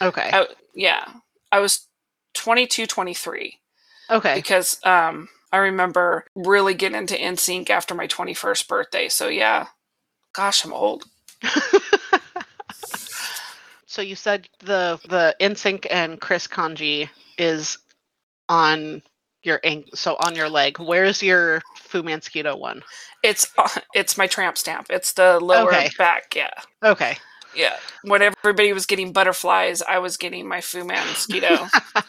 Okay. 0.00 0.30
I, 0.32 0.46
yeah, 0.74 1.04
I 1.50 1.60
was 1.60 1.86
22, 2.34 2.86
23 2.86 3.58
okay. 4.10 4.34
because 4.34 4.78
um, 4.84 5.28
I 5.52 5.58
remember 5.58 6.24
really 6.34 6.74
getting 6.74 6.98
into 6.98 7.14
NSYNC 7.14 7.70
after 7.70 7.94
my 7.94 8.06
21st 8.06 8.66
birthday. 8.68 9.08
So 9.08 9.28
yeah, 9.28 9.66
gosh, 10.32 10.64
I'm 10.64 10.72
old. 10.72 11.04
so 13.92 14.00
you 14.00 14.16
said 14.16 14.48
the 14.60 14.98
the 15.08 15.36
NSYNC 15.38 15.86
and 15.90 16.18
Chris 16.18 16.46
Kanji 16.46 17.10
is 17.36 17.76
on 18.48 19.02
your 19.42 19.60
ankle, 19.64 19.90
so 19.94 20.16
on 20.24 20.34
your 20.34 20.48
leg. 20.48 20.78
Where's 20.78 21.22
your 21.22 21.60
FuMan 21.90 22.20
Skeeto 22.22 22.58
one? 22.58 22.82
It's 23.22 23.46
uh, 23.58 23.68
it's 23.94 24.16
my 24.16 24.26
tramp 24.26 24.56
stamp. 24.56 24.86
It's 24.88 25.12
the 25.12 25.38
lower 25.40 25.68
Okay. 25.68 25.90
back. 25.98 26.34
Yeah, 26.34 26.50
Okay. 26.82 27.18
yeah. 27.54 27.76
When 28.04 28.22
everybody 28.22 28.72
was 28.72 28.86
getting 28.86 29.12
butterflies, 29.12 29.82
I 29.82 29.98
was 29.98 30.16
getting 30.16 30.48
my 30.48 30.58
FuMan 30.58 30.96
Skeeto. 31.14 31.68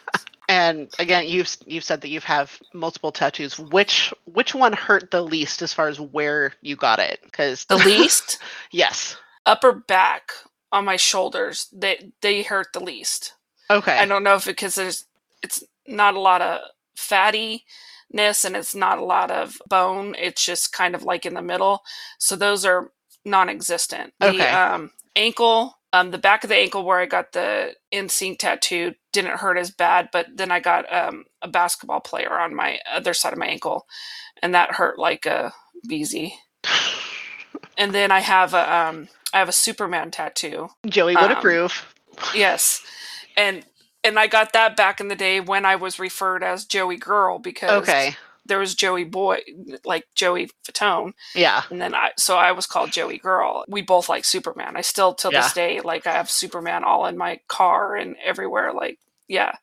And 0.49 0.93
again, 0.99 1.25
you've 1.27 1.55
you've 1.65 1.85
said 1.85 2.01
that 2.01 2.09
you 2.09 2.19
have 2.19 2.59
multiple 2.73 3.13
tattoos. 3.13 3.57
Which 3.57 4.13
which 4.25 4.53
one 4.53 4.73
hurt 4.73 5.09
the 5.09 5.21
least 5.21 5.61
as 5.61 5.73
far 5.73 5.87
as 5.87 5.99
where 5.99 6.53
you 6.61 6.75
got 6.75 6.99
it? 6.99 7.19
Because 7.23 7.63
The 7.65 7.77
least 7.77 8.39
yes. 8.71 9.15
upper 9.45 9.71
back 9.71 10.33
on 10.73 10.85
my 10.85 10.97
shoulders, 10.97 11.67
they 11.71 12.11
they 12.21 12.41
hurt 12.41 12.67
the 12.73 12.83
least. 12.83 13.35
Okay. 13.69 13.97
I 13.97 14.05
don't 14.05 14.23
know 14.23 14.35
if 14.35 14.45
because 14.45 14.75
there's 14.75 15.05
it's 15.41 15.63
not 15.87 16.15
a 16.15 16.19
lot 16.19 16.41
of 16.41 16.61
fattiness 16.97 18.43
and 18.43 18.55
it's 18.55 18.75
not 18.75 18.97
a 18.97 19.05
lot 19.05 19.31
of 19.31 19.57
bone. 19.69 20.15
It's 20.17 20.43
just 20.43 20.73
kind 20.73 20.95
of 20.95 21.03
like 21.03 21.25
in 21.25 21.35
the 21.35 21.41
middle. 21.41 21.83
So 22.17 22.35
those 22.35 22.65
are 22.65 22.91
non-existent. 23.23 24.13
Okay. 24.21 24.37
The 24.37 24.59
um, 24.59 24.91
ankle, 25.15 25.77
um, 25.93 26.11
the 26.11 26.17
back 26.17 26.43
of 26.43 26.49
the 26.49 26.57
ankle 26.57 26.83
where 26.83 26.99
I 26.99 27.05
got 27.05 27.33
the 27.33 27.75
NSYNC 27.93 28.39
tattoo 28.39 28.95
didn't 29.11 29.37
hurt 29.37 29.57
as 29.57 29.69
bad, 29.69 30.09
but 30.11 30.25
then 30.35 30.51
I 30.51 30.59
got 30.59 30.91
um, 30.91 31.25
a 31.41 31.47
basketball 31.47 32.01
player 32.01 32.33
on 32.33 32.55
my 32.55 32.79
other 32.91 33.13
side 33.13 33.31
of 33.31 33.39
my 33.39 33.45
ankle, 33.45 33.85
and 34.41 34.55
that 34.55 34.73
hurt 34.73 34.97
like 34.97 35.25
a 35.25 35.53
beezy. 35.87 36.35
And 37.75 37.91
then 37.91 38.11
I 38.11 38.19
have 38.19 38.53
a 38.53 38.75
um, 38.75 39.07
I 39.33 39.39
have 39.39 39.49
a 39.49 39.53
Superman 39.53 40.11
tattoo. 40.11 40.69
Joey 40.85 41.15
would 41.15 41.23
um, 41.31 41.37
approve. 41.37 41.85
Yes, 42.35 42.81
and 43.35 43.65
and 44.03 44.19
I 44.19 44.27
got 44.27 44.53
that 44.53 44.75
back 44.77 44.99
in 44.99 45.07
the 45.07 45.15
day 45.15 45.39
when 45.39 45.65
I 45.65 45.75
was 45.75 45.97
referred 45.99 46.43
as 46.43 46.65
Joey 46.65 46.97
Girl 46.97 47.39
because 47.39 47.71
Okay. 47.71 48.15
there 48.45 48.59
was 48.59 48.75
Joey 48.75 49.05
Boy, 49.05 49.39
like 49.85 50.05
Joey 50.13 50.49
Fatone, 50.67 51.13
Yeah. 51.33 51.63
and 51.71 51.81
then 51.81 51.95
I 51.95 52.11
so 52.17 52.37
I 52.37 52.51
was 52.51 52.67
called 52.67 52.91
Joey 52.91 53.17
Girl. 53.17 53.63
We 53.67 53.81
both 53.81 54.09
like 54.09 54.25
Superman. 54.25 54.75
I 54.77 54.81
still 54.81 55.13
till 55.15 55.31
Yeah. 55.33 55.41
this 55.41 55.53
day 55.53 55.81
like 55.81 56.05
I 56.05 56.11
have 56.11 56.29
Superman 56.29 56.83
all 56.83 57.05
in 57.07 57.17
my 57.17 57.39
car 57.47 57.95
and 57.95 58.15
everywhere. 58.23 58.71
Like 58.73 58.99
yeah, 59.27 59.55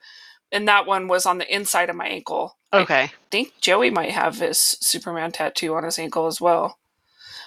and 0.50 0.66
that 0.66 0.86
one 0.86 1.06
was 1.06 1.26
on 1.26 1.38
the 1.38 1.54
inside 1.54 1.90
of 1.90 1.96
my 1.96 2.06
ankle. 2.08 2.56
Okay. 2.72 3.02
I 3.04 3.12
think 3.30 3.52
Joey 3.60 3.90
might 3.90 4.10
have 4.12 4.38
his 4.38 4.58
Superman 4.58 5.30
tattoo 5.32 5.74
on 5.76 5.84
his 5.84 5.98
ankle 5.98 6.26
as 6.26 6.40
well. 6.40 6.78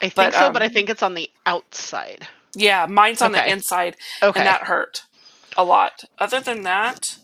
I 0.01 0.09
think 0.09 0.15
But, 0.15 0.33
so, 0.33 0.47
um, 0.47 0.53
but 0.53 0.61
I 0.61 0.69
think 0.69 0.89
it's 0.89 1.03
on 1.03 1.13
the 1.13 1.29
outside. 1.45 2.27
Yeah, 2.55 2.85
mine's 2.87 3.21
on 3.21 3.31
the 3.31 3.49
inside. 3.51 3.95
Okay. 4.21 4.39
and 4.39 4.47
that 4.47 4.63
hurt 4.63 5.03
a 5.57 5.63
lot. 5.63 6.03
Other 6.19 6.39
than 6.39 6.63
that, 6.63 7.17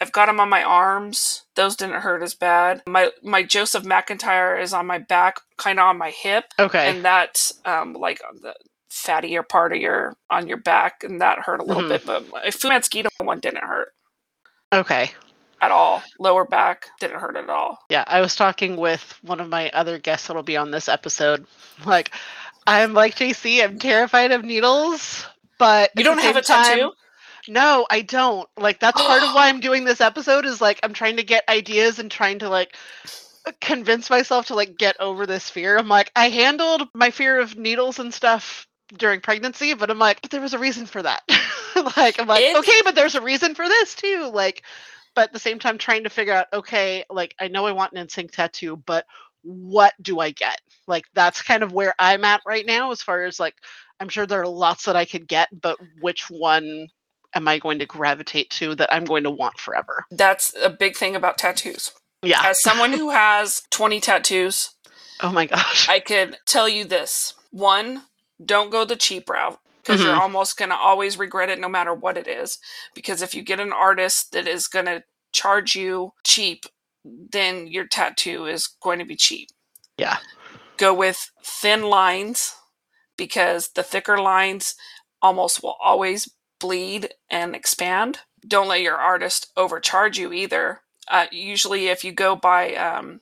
I've 0.00 0.12
got 0.12 0.26
them 0.26 0.38
on 0.40 0.48
my 0.48 0.62
arms. 0.62 1.42
Those 1.54 1.74
didn't 1.76 2.02
hurt 2.02 2.22
as 2.22 2.34
bad. 2.34 2.82
My 2.86 3.10
my 3.22 3.42
Joseph 3.42 3.84
McIntyre 3.84 4.60
is 4.60 4.72
on 4.72 4.86
my 4.86 4.98
back, 4.98 5.40
kind 5.56 5.78
of 5.80 5.86
on 5.86 5.98
my 5.98 6.10
hip, 6.10 6.44
okay. 6.58 6.88
and 6.90 7.04
that 7.04 7.50
um, 7.64 7.94
like 7.94 8.20
on 8.28 8.40
the 8.42 8.54
fattier 8.90 9.46
part 9.46 9.72
of 9.72 9.78
your 9.78 10.16
on 10.30 10.46
your 10.46 10.58
back, 10.58 11.02
and 11.02 11.20
that 11.20 11.40
hurt 11.40 11.60
a 11.60 11.64
little 11.64 11.82
Mhm. 11.82 11.88
bit. 11.88 12.06
But 12.06 12.30
my 12.30 12.50
Fu 12.50 12.68
Mosquito 12.68 13.08
one 13.20 13.40
didn't 13.40 13.64
hurt 13.64 13.92
okay. 14.72 15.12
At 15.60 15.70
all. 15.70 16.02
Lower 16.18 16.44
back 16.44 16.88
didn't 17.00 17.18
hurt 17.20 17.36
at 17.36 17.48
all. 17.48 17.78
Yeah, 17.88 18.04
I 18.06 18.20
was 18.20 18.34
talking 18.36 18.76
with 18.76 19.18
one 19.22 19.40
of 19.40 19.48
my 19.48 19.70
other 19.70 19.98
guests 19.98 20.26
that'll 20.28 20.42
be 20.42 20.56
on 20.56 20.70
this 20.70 20.88
episode. 20.88 21.46
Like, 21.84 22.12
I'm 22.66 22.92
like 22.94 23.14
JC, 23.16 23.62
I'm 23.64 23.78
terrified 23.78 24.32
of 24.32 24.44
needles, 24.44 25.26
but 25.58 25.90
You 25.96 26.04
don't 26.04 26.18
have 26.20 26.36
a 26.36 26.42
time- 26.42 26.64
tattoo? 26.78 26.92
No, 27.48 27.86
I 27.88 28.00
don't. 28.02 28.48
Like 28.58 28.80
that's 28.80 29.00
part 29.00 29.22
of 29.22 29.28
why 29.34 29.48
I'm 29.48 29.60
doing 29.60 29.84
this 29.84 30.00
episode 30.00 30.44
is 30.44 30.60
like 30.60 30.80
I'm 30.82 30.92
trying 30.92 31.16
to 31.18 31.22
get 31.22 31.48
ideas 31.48 31.98
and 32.00 32.10
trying 32.10 32.40
to 32.40 32.48
like 32.48 32.74
convince 33.60 34.10
myself 34.10 34.46
to 34.46 34.54
like 34.54 34.76
get 34.76 34.96
over 35.00 35.26
this 35.26 35.48
fear. 35.48 35.78
I'm 35.78 35.88
like 35.88 36.10
I 36.16 36.28
handled 36.30 36.88
my 36.94 37.10
fear 37.10 37.38
of 37.38 37.56
needles 37.56 37.98
and 37.98 38.12
stuff 38.12 38.66
during 38.96 39.20
pregnancy, 39.20 39.74
but 39.74 39.90
I'm 39.90 39.98
like 39.98 40.22
but 40.22 40.30
there 40.32 40.40
was 40.40 40.54
a 40.54 40.58
reason 40.58 40.86
for 40.86 41.02
that. 41.02 41.22
like 41.96 42.18
I'm 42.20 42.26
like 42.26 42.42
It's- 42.42 42.56
okay, 42.58 42.80
but 42.84 42.94
there's 42.96 43.14
a 43.14 43.20
reason 43.22 43.54
for 43.54 43.68
this 43.68 43.94
too. 43.94 44.30
Like 44.34 44.62
but 45.16 45.24
at 45.24 45.32
the 45.32 45.40
same 45.40 45.58
time 45.58 45.78
trying 45.78 46.04
to 46.04 46.10
figure 46.10 46.34
out 46.34 46.46
okay, 46.52 47.04
like 47.10 47.34
I 47.40 47.48
know 47.48 47.66
I 47.66 47.72
want 47.72 47.94
an 47.94 48.06
NSYNC 48.06 48.30
tattoo, 48.30 48.76
but 48.76 49.04
what 49.42 49.94
do 50.00 50.20
I 50.20 50.30
get? 50.30 50.60
Like 50.86 51.06
that's 51.14 51.42
kind 51.42 51.64
of 51.64 51.72
where 51.72 51.94
I'm 51.98 52.24
at 52.24 52.42
right 52.46 52.64
now 52.64 52.92
as 52.92 53.02
far 53.02 53.24
as 53.24 53.40
like 53.40 53.54
I'm 53.98 54.08
sure 54.08 54.26
there 54.26 54.42
are 54.42 54.46
lots 54.46 54.84
that 54.84 54.94
I 54.94 55.06
could 55.06 55.26
get, 55.26 55.48
but 55.60 55.78
which 56.00 56.30
one 56.30 56.88
am 57.34 57.48
I 57.48 57.58
going 57.58 57.80
to 57.80 57.86
gravitate 57.86 58.50
to 58.50 58.74
that 58.76 58.92
I'm 58.92 59.04
going 59.04 59.24
to 59.24 59.30
want 59.30 59.58
forever? 59.58 60.04
That's 60.10 60.54
a 60.62 60.70
big 60.70 60.96
thing 60.96 61.16
about 61.16 61.38
tattoos. 61.38 61.92
Yeah. 62.22 62.42
As 62.44 62.62
someone 62.62 62.92
who 62.92 63.10
has 63.10 63.62
20 63.70 64.00
tattoos, 64.00 64.70
Oh 65.20 65.32
my 65.32 65.46
gosh. 65.46 65.88
I 65.88 66.00
could 66.00 66.36
tell 66.46 66.68
you 66.68 66.84
this. 66.84 67.34
One, 67.50 68.02
don't 68.44 68.70
go 68.70 68.84
the 68.84 68.96
cheap 68.96 69.30
route 69.30 69.58
because 69.86 70.02
you're 70.02 70.14
Mhm. 70.14 70.20
almost 70.20 70.56
going 70.56 70.70
to 70.70 70.76
always 70.76 71.16
regret 71.16 71.48
it 71.48 71.60
no 71.60 71.68
matter 71.68 71.94
what 71.94 72.18
it 72.18 72.26
is. 72.26 72.58
Because 72.94 73.22
if 73.22 73.34
you 73.34 73.42
get 73.42 73.60
an 73.60 73.72
artist 73.72 74.32
that 74.32 74.48
is 74.48 74.66
going 74.68 74.86
to 74.86 75.04
charge 75.32 75.76
you 75.76 76.12
cheap, 76.24 76.66
then 77.04 77.68
your 77.68 77.86
tattoo 77.86 78.46
is 78.46 78.66
going 78.66 78.98
to 78.98 79.04
be 79.04 79.16
cheap. 79.16 79.48
Yeah. 79.96 80.18
Go 80.76 80.92
with 80.92 81.30
thin 81.44 81.84
lines 81.84 82.54
because 83.16 83.68
the 83.68 83.82
thicker 83.84 84.18
lines 84.18 84.74
almost 85.22 85.62
will 85.62 85.76
always 85.82 86.28
bleed 86.58 87.14
and 87.30 87.54
expand. 87.54 88.20
Don't 88.46 88.68
let 88.68 88.80
your 88.82 88.96
artist 88.96 89.52
overcharge 89.56 90.18
you 90.18 90.32
either. 90.32 90.82
Uh, 91.08 91.26
usually, 91.30 91.86
if 91.88 92.04
you 92.04 92.12
go 92.12 92.34
by 92.34 92.74
um, 92.74 93.20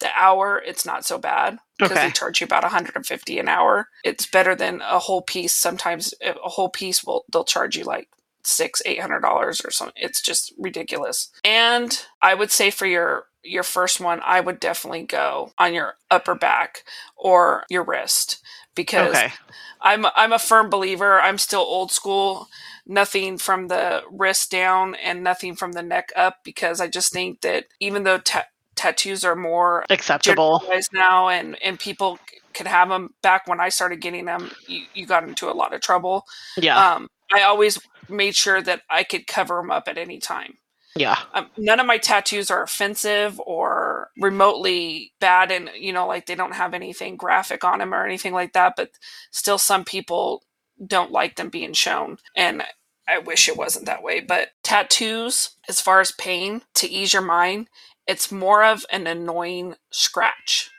the 0.00 0.10
hour, 0.16 0.62
it's 0.64 0.86
not 0.86 1.04
so 1.04 1.18
bad 1.18 1.58
because 1.78 1.92
Okay. 1.98 2.06
they 2.08 2.12
charge 2.12 2.40
you 2.40 2.44
about 2.44 2.62
150 2.62 3.38
an 3.38 3.48
hour. 3.48 3.88
It's 4.04 4.26
better 4.26 4.54
than 4.54 4.80
a 4.82 4.98
whole 4.98 5.22
piece. 5.22 5.52
Sometimes 5.52 6.14
a 6.22 6.34
whole 6.48 6.68
piece 6.70 7.04
will 7.04 7.24
they'll 7.32 7.44
charge 7.44 7.76
you 7.76 7.84
like 7.84 8.08
six, 8.44 8.80
eight 8.86 9.00
hundred 9.00 9.20
dollars 9.20 9.60
or 9.64 9.70
something. 9.70 9.94
It's 9.96 10.22
just 10.22 10.52
ridiculous. 10.58 11.30
And 11.44 12.00
I 12.22 12.34
would 12.34 12.50
say 12.50 12.70
for 12.70 12.86
your 12.86 13.24
your 13.44 13.62
first 13.62 14.00
one, 14.00 14.20
I 14.24 14.40
would 14.40 14.60
definitely 14.60 15.04
go 15.04 15.52
on 15.58 15.74
your 15.74 15.94
upper 16.10 16.34
back 16.34 16.84
or 17.16 17.64
your 17.70 17.84
wrist 17.84 18.42
because 18.74 19.08
Okay. 19.08 19.32
I'm 19.80 20.06
I'm 20.16 20.32
a 20.32 20.38
firm 20.38 20.70
believer. 20.70 21.20
I'm 21.20 21.38
still 21.38 21.60
old 21.60 21.90
school. 21.92 22.48
Nothing 22.86 23.36
from 23.38 23.68
the 23.68 24.02
wrist 24.10 24.50
down 24.50 24.94
and 24.94 25.22
nothing 25.22 25.54
from 25.54 25.72
the 25.72 25.82
neck 25.82 26.10
up 26.16 26.38
because 26.42 26.80
I 26.80 26.88
just 26.88 27.12
think 27.12 27.42
that 27.42 27.66
even 27.80 28.04
though 28.04 28.18
ta- 28.18 28.46
tattoos 28.78 29.24
are 29.24 29.36
more 29.36 29.84
Acceptable. 29.90 30.62
now 30.92 31.28
and 31.28 31.60
and 31.62 31.78
people 31.78 32.18
could 32.54 32.66
have 32.66 32.88
them 32.88 33.14
back 33.22 33.46
when 33.46 33.60
I 33.60 33.68
started 33.68 34.00
getting 34.00 34.24
them, 34.24 34.50
you, 34.66 34.84
you 34.94 35.06
got 35.06 35.22
into 35.22 35.50
a 35.50 35.52
lot 35.54 35.74
of 35.74 35.80
trouble. 35.80 36.24
Yeah. 36.56 36.94
Um, 36.94 37.08
I 37.32 37.42
always 37.42 37.78
made 38.08 38.34
sure 38.34 38.62
that 38.62 38.82
I 38.90 39.04
could 39.04 39.26
cover 39.26 39.56
them 39.56 39.70
up 39.70 39.86
at 39.86 39.98
any 39.98 40.18
time. 40.18 40.58
yeah. 40.96 41.18
Um, 41.34 41.50
none 41.56 41.78
of 41.78 41.86
my 41.86 41.98
tattoos 41.98 42.50
are 42.50 42.62
offensive 42.62 43.40
or 43.44 44.10
remotely 44.18 45.12
bad, 45.20 45.52
and 45.52 45.70
you 45.78 45.92
know, 45.92 46.06
like 46.06 46.26
they 46.26 46.34
don't 46.34 46.54
have 46.54 46.74
anything 46.74 47.16
graphic 47.16 47.62
on 47.64 47.78
them 47.78 47.94
or 47.94 48.04
anything 48.04 48.32
like 48.32 48.54
that. 48.54 48.74
But 48.76 48.90
still, 49.30 49.58
some 49.58 49.84
people 49.84 50.42
don't 50.84 51.12
like 51.12 51.36
them 51.36 51.50
being 51.50 51.74
shown, 51.74 52.16
and 52.34 52.62
I 53.06 53.18
wish 53.18 53.48
it 53.48 53.56
wasn't 53.56 53.86
that 53.86 54.02
way. 54.02 54.20
But 54.20 54.48
tattoos, 54.62 55.50
as 55.68 55.80
far 55.80 56.00
as 56.00 56.10
pain 56.12 56.62
to 56.74 56.88
ease 56.88 57.12
your 57.12 57.22
mind, 57.22 57.68
it's 58.08 58.32
more 58.32 58.64
of 58.64 58.84
an 58.90 59.06
annoying 59.06 59.76
scratch. 59.92 60.72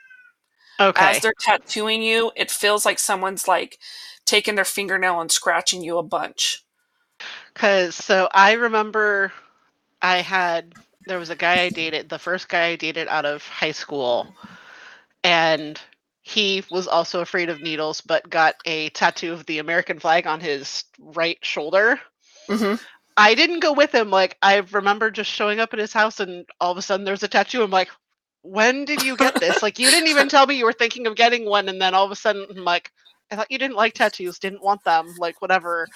Okay. 0.80 1.04
As 1.10 1.20
they're 1.20 1.34
tattooing 1.40 2.02
you, 2.02 2.32
it 2.36 2.50
feels 2.50 2.84
like 2.84 2.98
someone's 3.00 3.48
like 3.48 3.78
taking 4.24 4.54
their 4.56 4.64
fingernail 4.64 5.20
and 5.20 5.32
scratching 5.32 5.82
you 5.82 5.98
a 5.98 6.02
bunch. 6.02 6.64
Cause 7.54 7.94
so 7.94 8.28
I 8.32 8.52
remember 8.54 9.32
I 10.02 10.18
had 10.18 10.74
there 11.06 11.18
was 11.18 11.30
a 11.30 11.36
guy 11.36 11.62
I 11.62 11.70
dated, 11.70 12.08
the 12.08 12.18
first 12.18 12.48
guy 12.48 12.68
I 12.68 12.76
dated 12.76 13.08
out 13.08 13.26
of 13.26 13.46
high 13.46 13.72
school, 13.72 14.28
and 15.24 15.80
he 16.22 16.64
was 16.70 16.88
also 16.88 17.20
afraid 17.20 17.50
of 17.50 17.60
needles, 17.62 18.00
but 18.02 18.30
got 18.30 18.56
a 18.66 18.90
tattoo 18.90 19.32
of 19.32 19.46
the 19.46 19.58
American 19.58 20.00
flag 20.00 20.26
on 20.26 20.40
his 20.40 20.84
right 20.98 21.38
shoulder. 21.42 22.00
hmm 22.48 22.74
I 23.20 23.34
didn't 23.34 23.60
go 23.60 23.74
with 23.74 23.94
him. 23.94 24.08
Like 24.10 24.38
I 24.40 24.56
remember 24.72 25.10
just 25.10 25.30
showing 25.30 25.60
up 25.60 25.74
at 25.74 25.78
his 25.78 25.92
house 25.92 26.20
and 26.20 26.46
all 26.58 26.72
of 26.72 26.78
a 26.78 26.82
sudden 26.82 27.04
there's 27.04 27.22
a 27.22 27.28
tattoo. 27.28 27.62
I'm 27.62 27.70
like, 27.70 27.90
when 28.40 28.86
did 28.86 29.02
you 29.02 29.14
get 29.14 29.38
this? 29.38 29.62
like 29.62 29.78
you 29.78 29.90
didn't 29.90 30.08
even 30.08 30.30
tell 30.30 30.46
me 30.46 30.56
you 30.56 30.64
were 30.64 30.72
thinking 30.72 31.06
of 31.06 31.16
getting 31.16 31.44
one, 31.44 31.68
and 31.68 31.80
then 31.82 31.94
all 31.94 32.06
of 32.06 32.10
a 32.10 32.16
sudden 32.16 32.46
I'm 32.48 32.64
like, 32.64 32.90
I 33.30 33.36
thought 33.36 33.50
you 33.50 33.58
didn't 33.58 33.76
like 33.76 33.92
tattoos, 33.92 34.38
didn't 34.38 34.62
want 34.64 34.82
them, 34.84 35.14
like 35.18 35.42
whatever. 35.42 35.86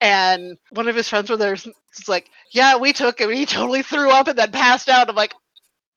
And 0.00 0.56
one 0.70 0.86
of 0.86 0.94
his 0.96 1.08
friends 1.08 1.30
were 1.30 1.36
there. 1.36 1.54
It's 1.54 2.08
like, 2.08 2.30
yeah, 2.52 2.76
we 2.76 2.92
took 2.92 3.20
him. 3.20 3.30
He 3.30 3.44
totally 3.44 3.82
threw 3.82 4.10
up 4.12 4.28
and 4.28 4.38
then 4.38 4.52
passed 4.52 4.88
out. 4.88 5.08
I'm 5.10 5.16
like, 5.16 5.34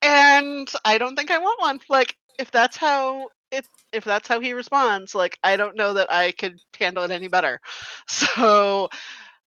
and 0.02 0.68
I 0.84 0.98
don't 0.98 1.16
think 1.16 1.32
I 1.32 1.38
want 1.40 1.62
one. 1.62 1.80
Like 1.90 2.16
if 2.40 2.50
that's 2.52 2.78
how 2.78 3.30
it, 3.52 3.68
if 3.94 4.04
that's 4.04 4.28
how 4.28 4.40
he 4.40 4.54
responds, 4.54 5.14
like 5.16 5.38
I 5.44 5.58
don't 5.58 5.78
know 5.78 5.94
that 5.94 6.12
I 6.12 6.32
could 6.34 6.60
handle 6.80 7.04
it 7.04 7.12
any 7.12 7.28
better. 7.28 7.60
So 8.08 8.90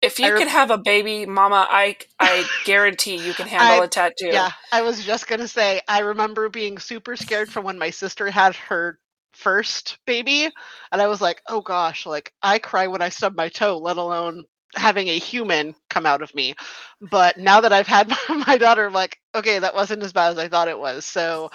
If 0.03 0.19
you 0.19 0.31
rem- 0.33 0.39
could 0.39 0.49
have 0.49 0.71
a 0.71 0.79
baby, 0.79 1.25
Mama, 1.27 1.67
I 1.69 1.97
I 2.19 2.45
guarantee 2.65 3.17
you 3.17 3.33
can 3.35 3.47
handle 3.47 3.81
I- 3.81 3.81
a 3.81 3.89
tattoo. 3.89 4.27
Yeah, 4.33 4.51
I 4.71 4.83
was 4.83 5.03
just 5.05 5.27
gonna 5.27 5.49
say. 5.49 5.81
I 5.87 6.01
remember 6.01 6.49
being 6.49 6.79
super 6.79 7.17
scared 7.17 7.49
from 7.51 7.65
when 7.65 7.79
my 7.79 7.91
sister 7.91 8.31
had 8.31 8.55
her 8.57 8.99
first 9.33 9.99
baby, 10.07 10.49
and 10.91 11.01
I 11.01 11.07
was 11.07 11.21
like, 11.21 11.41
"Oh 11.49 11.61
gosh!" 11.61 12.05
Like 12.05 12.33
I 12.43 12.59
cry 12.59 12.87
when 12.87 13.01
I 13.03 13.09
stub 13.09 13.35
my 13.37 13.49
toe, 13.49 13.79
let 13.79 13.97
alone 13.97 14.45
having 14.75 15.09
a 15.09 15.19
human 15.19 15.75
come 15.89 16.05
out 16.07 16.23
of 16.23 16.35
me. 16.35 16.55
But 17.01 17.37
now 17.37 17.61
that 17.61 17.73
I've 17.73 17.87
had 17.87 18.09
my 18.47 18.57
daughter, 18.57 18.85
I'm 18.87 18.93
like, 18.93 19.19
okay, 19.35 19.59
that 19.59 19.75
wasn't 19.75 20.03
as 20.03 20.13
bad 20.13 20.31
as 20.31 20.39
I 20.39 20.49
thought 20.49 20.67
it 20.69 20.79
was. 20.79 21.05
So 21.05 21.51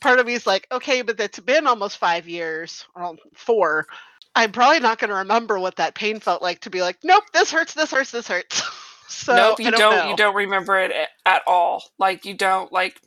part 0.00 0.20
of 0.20 0.26
me 0.26 0.34
is 0.34 0.46
like, 0.46 0.66
okay, 0.72 1.02
but 1.02 1.20
it's 1.20 1.40
been 1.40 1.66
almost 1.66 1.98
five 1.98 2.28
years, 2.28 2.86
well, 2.96 3.16
four. 3.34 3.86
I'm 4.34 4.52
probably 4.52 4.80
not 4.80 4.98
going 4.98 5.10
to 5.10 5.16
remember 5.16 5.58
what 5.58 5.76
that 5.76 5.94
pain 5.94 6.20
felt 6.20 6.42
like 6.42 6.60
to 6.60 6.70
be 6.70 6.82
like, 6.82 6.98
nope, 7.02 7.24
this 7.32 7.50
hurts, 7.50 7.74
this 7.74 7.90
hurts, 7.90 8.12
this 8.12 8.28
hurts. 8.28 8.62
so 9.08 9.34
nope, 9.34 9.60
you 9.60 9.70
don't, 9.70 9.80
don't. 9.80 10.08
You 10.10 10.16
don't 10.16 10.36
remember 10.36 10.78
it 10.78 10.92
at 11.26 11.42
all. 11.46 11.82
Like 11.98 12.24
you 12.24 12.34
don't 12.34 12.72
like 12.72 13.00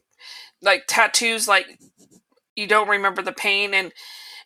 like 0.62 0.84
tattoos. 0.88 1.48
Like 1.48 1.66
you 2.56 2.68
don't 2.68 2.90
remember 2.90 3.22
the 3.22 3.32
pain 3.32 3.74
and 3.74 3.92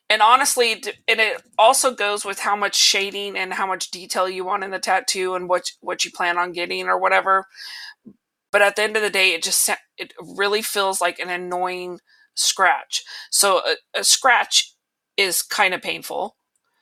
and 0.09 0.21
honestly, 0.21 0.71
and 0.71 1.19
it 1.19 1.41
also 1.57 1.93
goes 1.93 2.23
with 2.23 2.39
how 2.39 2.55
much 2.55 2.75
shading 2.75 3.35
and 3.35 3.53
how 3.53 3.67
much 3.67 3.91
detail 3.91 4.29
you 4.29 4.45
want 4.45 4.63
in 4.63 4.71
the 4.71 4.79
tattoo 4.79 5.35
and 5.35 5.49
what 5.49 5.71
what 5.81 6.05
you 6.05 6.11
plan 6.11 6.37
on 6.37 6.53
getting 6.53 6.87
or 6.87 6.97
whatever. 6.97 7.45
But 8.51 8.61
at 8.61 8.77
the 8.77 8.83
end 8.83 8.95
of 8.95 9.01
the 9.01 9.09
day, 9.09 9.33
it 9.33 9.43
just 9.43 9.69
it 9.97 10.13
really 10.19 10.61
feels 10.61 11.01
like 11.01 11.19
an 11.19 11.29
annoying 11.29 11.99
scratch. 12.35 13.03
So 13.31 13.57
a, 13.57 13.99
a 13.99 14.03
scratch 14.03 14.73
is 15.17 15.41
kind 15.41 15.73
of 15.73 15.81
painful, 15.81 16.37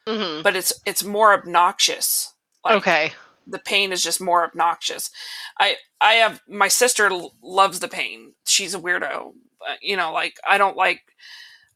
Mhm. 0.08 0.44
but 0.44 0.56
it's 0.56 0.74
it's 0.86 1.04
more 1.04 1.34
obnoxious. 1.34 2.34
Like, 2.64 2.76
okay. 2.78 3.14
the 3.48 3.60
pain 3.60 3.92
is 3.92 4.02
just 4.04 4.22
more 4.22 4.44
obnoxious. 4.44 5.10
I 5.60 5.78
I 6.02 6.14
have 6.16 6.42
my 6.48 6.68
sister 6.68 7.10
loves 7.42 7.80
the 7.80 7.88
pain. 7.88 8.34
She's 8.46 8.74
a 8.76 8.80
weirdo. 8.80 9.34
But, 9.60 9.82
you 9.82 9.96
know, 9.98 10.12
like 10.14 10.40
I 10.48 10.58
don't 10.58 10.78
like 10.78 11.02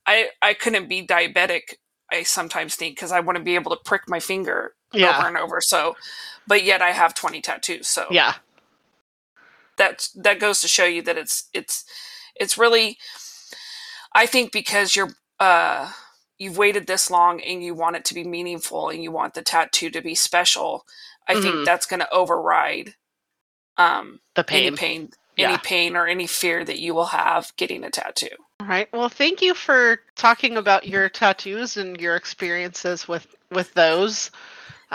I 0.06 0.30
I 0.42 0.54
couldn't 0.54 0.88
be 0.90 1.06
diabetic. 1.06 1.76
I 2.12 2.24
sometimes 2.24 2.76
think 2.76 2.96
because 2.96 3.12
I 3.12 3.20
wouldn't 3.20 3.46
be 3.46 3.56
able 3.56 3.72
to 3.76 3.84
prick 3.84 4.04
my 4.08 4.20
finger 4.20 4.74
Yeah. 4.94 5.18
over 5.18 5.28
and 5.28 5.38
over. 5.38 5.62
So, 5.62 5.96
but 6.48 6.64
yet 6.64 6.82
I 6.82 6.92
have 6.92 7.14
twenty 7.16 7.42
tattoos. 7.42 7.88
So 7.88 8.08
Yeah. 8.12 8.36
that 9.78 10.08
that 10.16 10.40
goes 10.40 10.62
to 10.62 10.68
show 10.68 10.86
you 10.86 11.02
that 11.04 11.18
it's 11.18 11.50
it's 11.54 11.86
it's 12.36 12.58
really 12.58 12.98
i 14.14 14.26
think 14.26 14.52
because 14.52 14.96
you're 14.96 15.12
uh 15.40 15.92
you've 16.40 16.58
waited 16.58 16.88
this 16.88 17.12
long 17.12 17.42
and 17.42 17.64
you 17.64 17.76
want 17.76 17.98
it 17.98 18.06
to 18.06 18.16
be 18.16 18.26
meaningful 18.26 18.90
and 18.90 19.04
you 19.04 19.12
want 19.12 19.36
the 19.36 19.44
tattoo 19.44 19.92
to 19.92 20.02
be 20.02 20.16
special 20.16 20.86
i 21.30 21.36
Mhm. 21.36 21.42
think 21.44 21.66
that's 21.66 21.88
going 21.88 22.02
to 22.02 22.12
override 22.14 22.96
um 23.78 24.20
The 24.36 24.44
pain. 24.46 24.68
any 24.68 24.78
pain 24.78 25.12
Yeah. 25.38 25.50
any 25.52 25.60
pain 25.60 25.96
or 25.98 26.08
any 26.08 26.28
fear 26.28 26.66
that 26.66 26.80
you 26.80 26.94
will 26.96 27.08
have 27.08 27.54
getting 27.58 27.84
a 27.86 27.92
tattoo 27.92 28.30
All 28.62 28.68
right. 28.68 28.90
Well, 28.94 29.10
thank 29.10 29.42
you 29.42 29.54
for 29.54 30.02
talking 30.16 30.58
about 30.58 30.88
your 30.88 31.10
tattoos 31.10 31.78
and 31.78 32.00
your 32.02 32.16
experiences 32.18 33.08
with 33.08 33.28
with 33.52 33.74
those. 33.76 34.32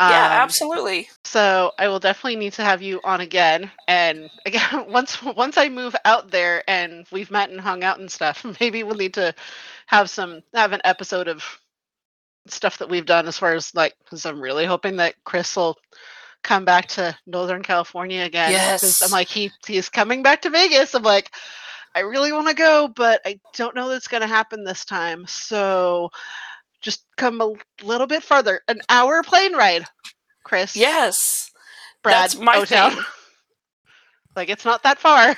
Yeah 0.03 0.28
Um, 0.34 0.42
absolutely 0.42 1.09
So 1.24 1.72
I 1.78 1.88
will 1.88 2.01
definitely 2.01 2.36
need 2.36 2.55
to 2.55 2.64
have 2.64 2.82
you 2.82 3.01
on 3.05 3.20
again. 3.20 3.70
And 3.88 4.30
again, 4.47 4.86
once 4.90 5.22
once 5.22 5.57
I 5.59 5.68
move 5.68 5.97
out 6.05 6.30
there 6.30 6.64
and 6.68 7.07
we've 7.12 7.30
met 7.30 7.51
and 7.51 7.61
hung 7.61 7.84
out 7.84 7.99
and 8.01 8.11
stuff, 8.11 8.45
maybe 8.61 8.82
we'll 8.82 8.97
need 8.97 9.14
to 9.14 9.34
have 9.86 10.11
some 10.11 10.42
have 10.55 10.72
an 10.72 10.82
episode 10.84 11.28
of 11.28 11.45
stuff 12.47 12.78
that 12.78 12.88
we've 12.90 13.07
done 13.07 13.26
as 13.26 13.38
far 13.38 13.55
as 13.55 13.74
like 13.74 13.95
because 14.05 14.26
I'm 14.26 14.40
really 14.40 14.66
hoping 14.66 14.97
that 14.97 15.14
Chris 15.24 15.57
will 15.57 15.78
come 16.42 16.64
back 16.64 16.88
to 16.88 17.16
Northern 17.26 17.62
California 17.62 18.22
again. 18.24 18.70
'cause 18.80 18.97
I'm 19.03 19.11
like 19.11 19.28
he 19.28 19.53
he's 19.66 19.88
coming 19.88 20.22
back 20.22 20.42
to 20.42 20.51
Vegas. 20.51 20.95
I'm 20.95 21.03
like, 21.03 21.30
I 21.95 22.01
really 22.01 22.32
want 22.32 22.49
to 22.49 22.55
go, 22.55 22.88
but 22.88 23.20
I 23.26 23.40
don't 23.55 23.74
know 23.74 23.88
that's 23.88 24.09
gonna 24.09 24.26
happen 24.26 24.64
this 24.64 24.84
time. 24.84 25.26
So 25.26 26.11
just 26.85 27.05
come 27.16 27.41
a 27.41 27.55
little 27.82 28.07
bit 28.07 28.22
further. 28.22 28.61
An 28.68 28.80
hour 28.89 29.22
plane 29.22 29.55
ride, 29.57 29.85
Chris. 30.45 30.76
yes 30.76 31.51
Brad, 32.03 32.14
that's 32.14 32.39
my 32.39 32.57
oh, 32.57 32.62
O-Town. 32.62 32.93
thing. 32.93 33.05
like 34.37 34.51
it's 34.51 34.64
not 34.64 34.82
that 34.85 35.01
far. 35.01 35.30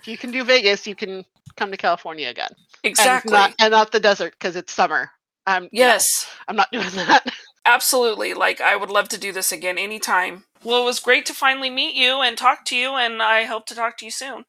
If 0.00 0.08
you 0.08 0.16
can 0.18 0.32
do 0.32 0.42
Vegas, 0.42 0.86
you 0.86 0.96
can 0.96 1.24
come 1.56 1.70
to 1.70 1.76
California 1.76 2.28
again. 2.28 2.50
exactly 2.82 3.32
And 3.32 3.40
not, 3.40 3.54
and 3.60 3.70
not 3.70 3.92
the 3.92 4.00
desert 4.00 4.32
because 4.32 4.56
it's 4.56 4.72
summer. 4.72 5.10
I'm 5.46 5.64
no, 5.64 5.68
yes 5.72 6.28
I'm 6.48 6.56
not 6.56 6.72
doing 6.72 6.90
that. 6.96 7.24
Absolutely. 7.64 8.34
Like, 8.34 8.60
I 8.60 8.74
would 8.74 8.90
love 8.90 9.08
to 9.10 9.18
do 9.18 9.30
this 9.32 9.52
again 9.52 9.78
anytime. 9.78 10.44
Well, 10.64 10.82
it 10.82 10.84
was 10.84 10.98
great 10.98 11.26
to 11.26 11.34
finally 11.34 11.70
meet 11.70 11.94
you 11.94 12.20
and 12.20 12.36
talk 12.36 12.64
to 12.66 12.76
you, 12.76 12.94
and 12.96 13.22
I 13.22 13.44
hope 13.44 13.66
to 13.66 13.74
talk 13.74 13.96
to 13.98 14.04
you 14.04 14.10
soon. 14.10 14.44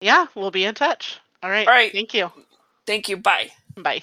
yeah, 0.00 0.26
we'll 0.34 0.50
be 0.50 0.64
in 0.64 0.74
touch. 0.74 1.18
All 1.42 1.50
right. 1.50 1.66
All 1.66 1.74
right. 1.74 1.92
Thank 1.92 2.14
you. 2.14 2.32
Thank 2.86 3.08
you. 3.08 3.18
Bye. 3.18 3.50
Bye. 3.76 4.02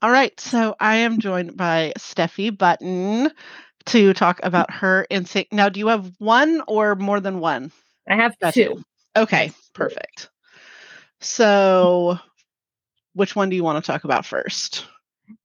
All 0.00 0.10
right, 0.10 0.38
so 0.38 0.76
I 0.78 0.96
am 0.96 1.18
joined 1.18 1.56
by 1.56 1.92
Steffi 1.98 2.56
Button 2.56 3.32
to 3.86 4.14
talk 4.14 4.36
mm-hmm. 4.38 4.46
about 4.46 4.70
her 4.70 5.06
NSYNC. 5.10 5.48
Now, 5.50 5.68
do 5.68 5.80
you 5.80 5.88
have 5.88 6.12
one 6.18 6.62
or 6.68 6.94
more 6.94 7.18
than 7.18 7.40
one? 7.40 7.72
I 8.08 8.14
have 8.14 8.38
tattoo? 8.38 8.76
two. 8.76 8.82
Okay, 9.16 9.50
perfect. 9.74 10.30
So, 11.20 12.16
which 13.14 13.34
one 13.34 13.48
do 13.48 13.56
you 13.56 13.64
want 13.64 13.84
to 13.84 13.90
talk 13.90 14.04
about 14.04 14.24
first? 14.24 14.86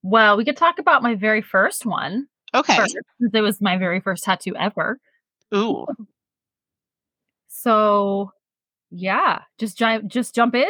Well, 0.03 0.37
we 0.37 0.45
could 0.45 0.57
talk 0.57 0.77
about 0.77 1.01
my 1.01 1.15
very 1.15 1.41
first 1.41 1.85
one. 1.85 2.27
Okay. 2.53 2.75
first, 2.75 2.95
since 3.19 3.33
it 3.33 3.41
was 3.41 3.59
my 3.59 3.77
very 3.77 3.99
first 3.99 4.23
tattoo 4.23 4.55
ever. 4.55 4.99
Ooh. 5.55 5.87
So, 7.47 8.31
yeah, 8.91 9.41
just 9.57 9.77
jump, 9.77 10.05
just 10.05 10.35
jump 10.35 10.53
in. 10.53 10.69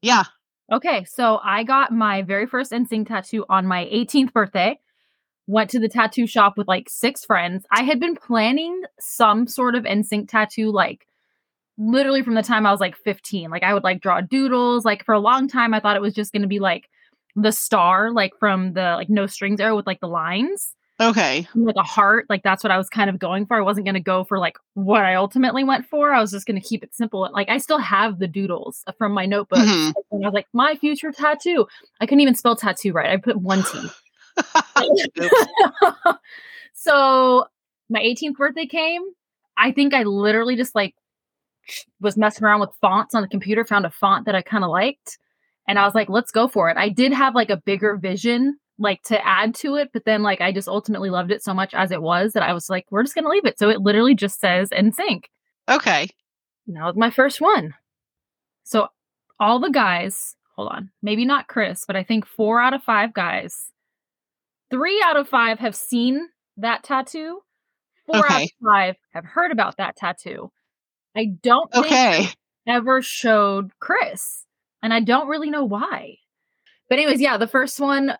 Yeah. 0.00 0.24
Okay, 0.70 1.04
so 1.04 1.40
I 1.42 1.64
got 1.64 1.92
my 1.92 2.22
very 2.22 2.46
first 2.46 2.72
NSYNC 2.72 3.08
tattoo 3.08 3.44
on 3.48 3.66
my 3.66 3.86
18th 3.86 4.32
birthday. 4.32 4.78
Went 5.46 5.70
to 5.70 5.78
the 5.78 5.88
tattoo 5.88 6.26
shop 6.26 6.58
with 6.58 6.68
like 6.68 6.90
six 6.90 7.24
friends. 7.24 7.64
I 7.70 7.82
had 7.82 7.98
been 7.98 8.14
planning 8.14 8.82
some 9.00 9.46
sort 9.46 9.74
of 9.74 9.84
NSYNC 9.84 10.28
tattoo 10.28 10.70
like 10.70 11.06
literally 11.78 12.22
from 12.22 12.34
the 12.34 12.42
time 12.42 12.66
I 12.66 12.70
was 12.70 12.80
like 12.80 12.96
15. 12.96 13.50
Like 13.50 13.62
I 13.62 13.72
would 13.72 13.84
like 13.84 14.02
draw 14.02 14.20
doodles. 14.20 14.84
Like 14.84 15.06
for 15.06 15.14
a 15.14 15.20
long 15.20 15.48
time 15.48 15.72
I 15.72 15.80
thought 15.80 15.96
it 15.96 16.02
was 16.02 16.14
just 16.14 16.32
going 16.32 16.42
to 16.42 16.48
be 16.48 16.58
like 16.58 16.90
the 17.34 17.52
star 17.52 18.10
like 18.12 18.32
from 18.38 18.72
the 18.72 18.94
like 18.96 19.08
no 19.08 19.26
strings 19.26 19.60
era 19.60 19.74
with 19.74 19.86
like 19.86 20.00
the 20.00 20.08
lines 20.08 20.74
Okay. 21.00 21.46
like 21.54 21.76
a 21.76 21.82
heart 21.82 22.26
like 22.28 22.42
that's 22.42 22.64
what 22.64 22.72
i 22.72 22.76
was 22.76 22.88
kind 22.90 23.08
of 23.08 23.18
going 23.20 23.46
for. 23.46 23.56
I 23.56 23.60
wasn't 23.60 23.86
going 23.86 23.94
to 23.94 24.00
go 24.00 24.24
for 24.24 24.38
like 24.38 24.56
what 24.74 25.02
i 25.04 25.14
ultimately 25.14 25.62
went 25.62 25.86
for. 25.86 26.12
I 26.12 26.20
was 26.20 26.32
just 26.32 26.46
going 26.46 26.60
to 26.60 26.66
keep 26.68 26.82
it 26.82 26.94
simple. 26.94 27.28
Like 27.32 27.48
i 27.48 27.58
still 27.58 27.78
have 27.78 28.18
the 28.18 28.26
doodles 28.26 28.82
from 28.98 29.12
my 29.12 29.24
notebook 29.26 29.60
Mhm. 29.60 29.92
and 30.10 30.24
i 30.24 30.28
was 30.28 30.34
like 30.34 30.48
my 30.52 30.74
future 30.76 31.12
tattoo. 31.12 31.66
I 32.00 32.06
couldn't 32.06 32.20
even 32.20 32.34
spell 32.34 32.56
tattoo 32.56 32.92
right. 32.92 33.10
I 33.10 33.16
put 33.16 33.36
one 33.36 33.62
t. 33.62 33.78
So 36.74 37.46
my 37.90 38.00
18th 38.00 38.34
birthday 38.36 38.66
came. 38.66 39.02
I 39.56 39.72
think 39.72 39.94
i 39.94 40.02
literally 40.04 40.56
just 40.56 40.74
like 40.74 40.94
was 42.00 42.16
messing 42.16 42.44
around 42.44 42.60
with 42.60 42.70
fonts 42.80 43.14
on 43.14 43.22
the 43.22 43.28
computer 43.28 43.64
found 43.64 43.84
a 43.84 43.90
font 43.90 44.24
that 44.24 44.34
i 44.34 44.40
kind 44.40 44.64
of 44.64 44.70
liked 44.70 45.18
and 45.66 45.78
i 45.78 45.84
was 45.84 45.94
like 45.94 46.08
let's 46.08 46.30
go 46.30 46.48
for 46.48 46.70
it. 46.70 46.76
I 46.78 46.88
did 46.88 47.12
have 47.12 47.34
like 47.34 47.50
a 47.50 47.56
bigger 47.58 47.96
vision 47.96 48.58
like 48.78 49.02
to 49.02 49.26
add 49.26 49.54
to 49.54 49.74
it 49.74 49.90
but 49.92 50.04
then 50.04 50.22
like 50.22 50.40
i 50.40 50.52
just 50.52 50.68
ultimately 50.68 51.10
loved 51.10 51.30
it 51.30 51.42
so 51.42 51.52
much 51.52 51.74
as 51.74 51.90
it 51.90 52.00
was 52.02 52.32
that 52.32 52.42
i 52.42 52.52
was 52.52 52.70
like 52.70 52.86
we're 52.90 53.02
just 53.02 53.14
gonna 53.14 53.28
leave 53.28 53.44
it 53.44 53.58
so 53.58 53.68
it 53.68 53.80
literally 53.80 54.14
just 54.14 54.40
says 54.40 54.70
NSYNC 54.70 55.24
okay. 55.68 56.08
and 56.66 56.76
that 56.76 56.84
was 56.84 56.96
my 56.96 57.10
first 57.10 57.40
one 57.40 57.74
so 58.64 58.88
all 59.40 59.58
the 59.60 59.70
guys 59.70 60.36
hold 60.56 60.68
on 60.70 60.90
maybe 61.02 61.24
not 61.24 61.48
chris 61.48 61.84
but 61.86 61.96
i 61.96 62.02
think 62.02 62.26
four 62.26 62.60
out 62.60 62.74
of 62.74 62.82
five 62.82 63.12
guys 63.14 63.72
three 64.70 65.02
out 65.04 65.16
of 65.16 65.28
five 65.28 65.58
have 65.58 65.74
seen 65.74 66.28
that 66.56 66.82
tattoo 66.84 67.40
four 68.06 68.16
out 68.16 68.24
Okay. 68.32 68.44
of 68.44 68.50
five 68.64 68.96
have 69.12 69.24
heard 69.24 69.50
about 69.50 69.76
that 69.78 69.96
tattoo 69.96 70.50
i 71.16 71.26
don't 71.42 71.72
think 71.72 71.86
Okay. 71.86 72.28
ever 72.66 73.00
showed 73.00 73.70
Chris. 73.80 74.44
And 74.82 74.92
I 74.92 75.00
don't 75.00 75.26
really 75.28 75.48
know 75.50 75.64
why. 75.64 76.18
But 76.90 76.98
anyways, 76.98 77.18
yeah, 77.20 77.38
the 77.38 77.46
first 77.48 77.80
one 77.80 78.12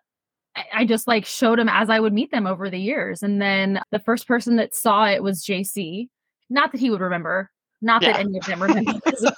I- 0.73 0.85
just 0.85 1.07
like 1.07 1.25
showed 1.25 1.59
him 1.59 1.69
as 1.69 1.89
I 1.89 1.99
would 1.99 2.13
meet 2.13 2.31
them 2.31 2.47
over 2.47 2.69
the 2.69 2.79
years. 2.79 3.23
And 3.23 3.41
then 3.41 3.81
the 3.91 3.99
first 3.99 4.27
person 4.27 4.55
that 4.57 4.75
saw 4.75 5.05
it 5.05 5.23
was 5.23 5.45
JC. 5.45 6.09
Not 6.49 6.71
that 6.71 6.81
he 6.81 6.89
would 6.89 7.01
remember. 7.01 7.51
Not 7.81 8.01
that 8.01 8.19
any 8.19 8.37
of 8.37 8.45
them 8.45 8.61
remember. 8.61 8.91
of 9.05 9.37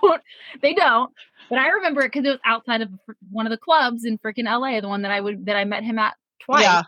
course 0.00 0.20
they 0.62 0.74
don't. 0.74 1.12
But 1.48 1.58
I 1.58 1.68
remember 1.68 2.02
it 2.02 2.12
because 2.12 2.26
it 2.26 2.30
was 2.30 2.38
outside 2.44 2.82
of 2.82 2.90
one 3.30 3.46
of 3.46 3.50
the 3.50 3.58
clubs 3.58 4.04
in 4.04 4.18
freaking 4.18 4.44
LA, 4.44 4.80
the 4.80 4.88
one 4.88 5.02
that 5.02 5.10
I 5.12 5.20
would 5.20 5.46
that 5.46 5.56
I 5.56 5.64
met 5.64 5.84
him 5.84 5.98
at 5.98 6.14
twice. 6.40 6.62
Yeah. 6.62 6.82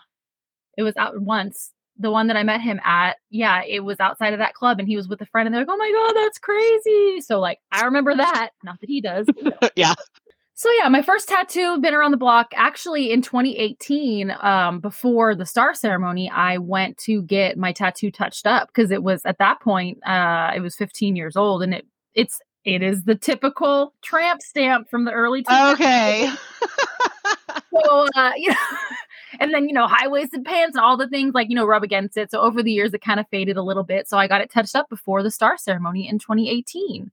It 0.76 0.82
was 0.82 0.96
out 0.96 1.18
once. 1.20 1.70
The 1.98 2.10
one 2.10 2.26
that 2.26 2.36
I 2.36 2.42
met 2.42 2.60
him 2.60 2.80
at, 2.84 3.18
yeah, 3.30 3.62
it 3.62 3.80
was 3.80 4.00
outside 4.00 4.32
of 4.32 4.40
that 4.40 4.54
club 4.54 4.80
and 4.80 4.88
he 4.88 4.96
was 4.96 5.06
with 5.06 5.20
a 5.20 5.26
friend 5.26 5.46
and 5.46 5.54
they're 5.54 5.62
like, 5.62 5.70
oh 5.70 5.76
my 5.76 5.92
God, 5.92 6.20
that's 6.20 6.38
crazy. 6.38 7.20
So, 7.20 7.38
like, 7.38 7.60
I 7.70 7.84
remember 7.84 8.16
that. 8.16 8.50
Not 8.64 8.80
that 8.80 8.90
he 8.90 9.00
does. 9.00 9.26
yeah. 9.76 9.94
So 10.56 10.70
yeah, 10.80 10.88
my 10.88 11.02
first 11.02 11.28
tattoo 11.28 11.80
been 11.80 11.94
around 11.94 12.12
the 12.12 12.16
block. 12.16 12.52
Actually, 12.54 13.10
in 13.10 13.22
2018, 13.22 14.32
um, 14.40 14.78
before 14.78 15.34
the 15.34 15.44
star 15.44 15.74
ceremony, 15.74 16.30
I 16.30 16.58
went 16.58 16.96
to 16.98 17.22
get 17.22 17.58
my 17.58 17.72
tattoo 17.72 18.12
touched 18.12 18.46
up 18.46 18.68
because 18.68 18.92
it 18.92 19.02
was 19.02 19.22
at 19.24 19.38
that 19.38 19.60
point, 19.60 19.98
uh, 20.06 20.52
it 20.54 20.60
was 20.60 20.76
15 20.76 21.16
years 21.16 21.34
old, 21.36 21.64
and 21.64 21.74
it 21.74 21.86
it's 22.14 22.40
it 22.64 22.82
is 22.82 23.02
the 23.02 23.16
typical 23.16 23.94
tramp 24.00 24.42
stamp 24.42 24.88
from 24.88 25.04
the 25.04 25.10
early 25.10 25.42
2000s. 25.42 25.72
Okay. 25.74 26.32
so 27.82 28.06
uh, 28.14 28.32
you 28.36 28.50
know, 28.50 28.56
and 29.40 29.52
then 29.52 29.68
you 29.68 29.74
know 29.74 29.88
high 29.88 30.06
waisted 30.06 30.44
pants 30.44 30.76
and 30.76 30.84
all 30.84 30.96
the 30.96 31.08
things 31.08 31.34
like 31.34 31.48
you 31.48 31.56
know 31.56 31.66
rub 31.66 31.82
against 31.82 32.16
it. 32.16 32.30
So 32.30 32.40
over 32.40 32.62
the 32.62 32.72
years, 32.72 32.94
it 32.94 33.02
kind 33.02 33.18
of 33.18 33.26
faded 33.28 33.56
a 33.56 33.62
little 33.62 33.82
bit. 33.82 34.08
So 34.08 34.18
I 34.18 34.28
got 34.28 34.40
it 34.40 34.52
touched 34.52 34.76
up 34.76 34.88
before 34.88 35.24
the 35.24 35.32
star 35.32 35.58
ceremony 35.58 36.08
in 36.08 36.20
2018. 36.20 37.10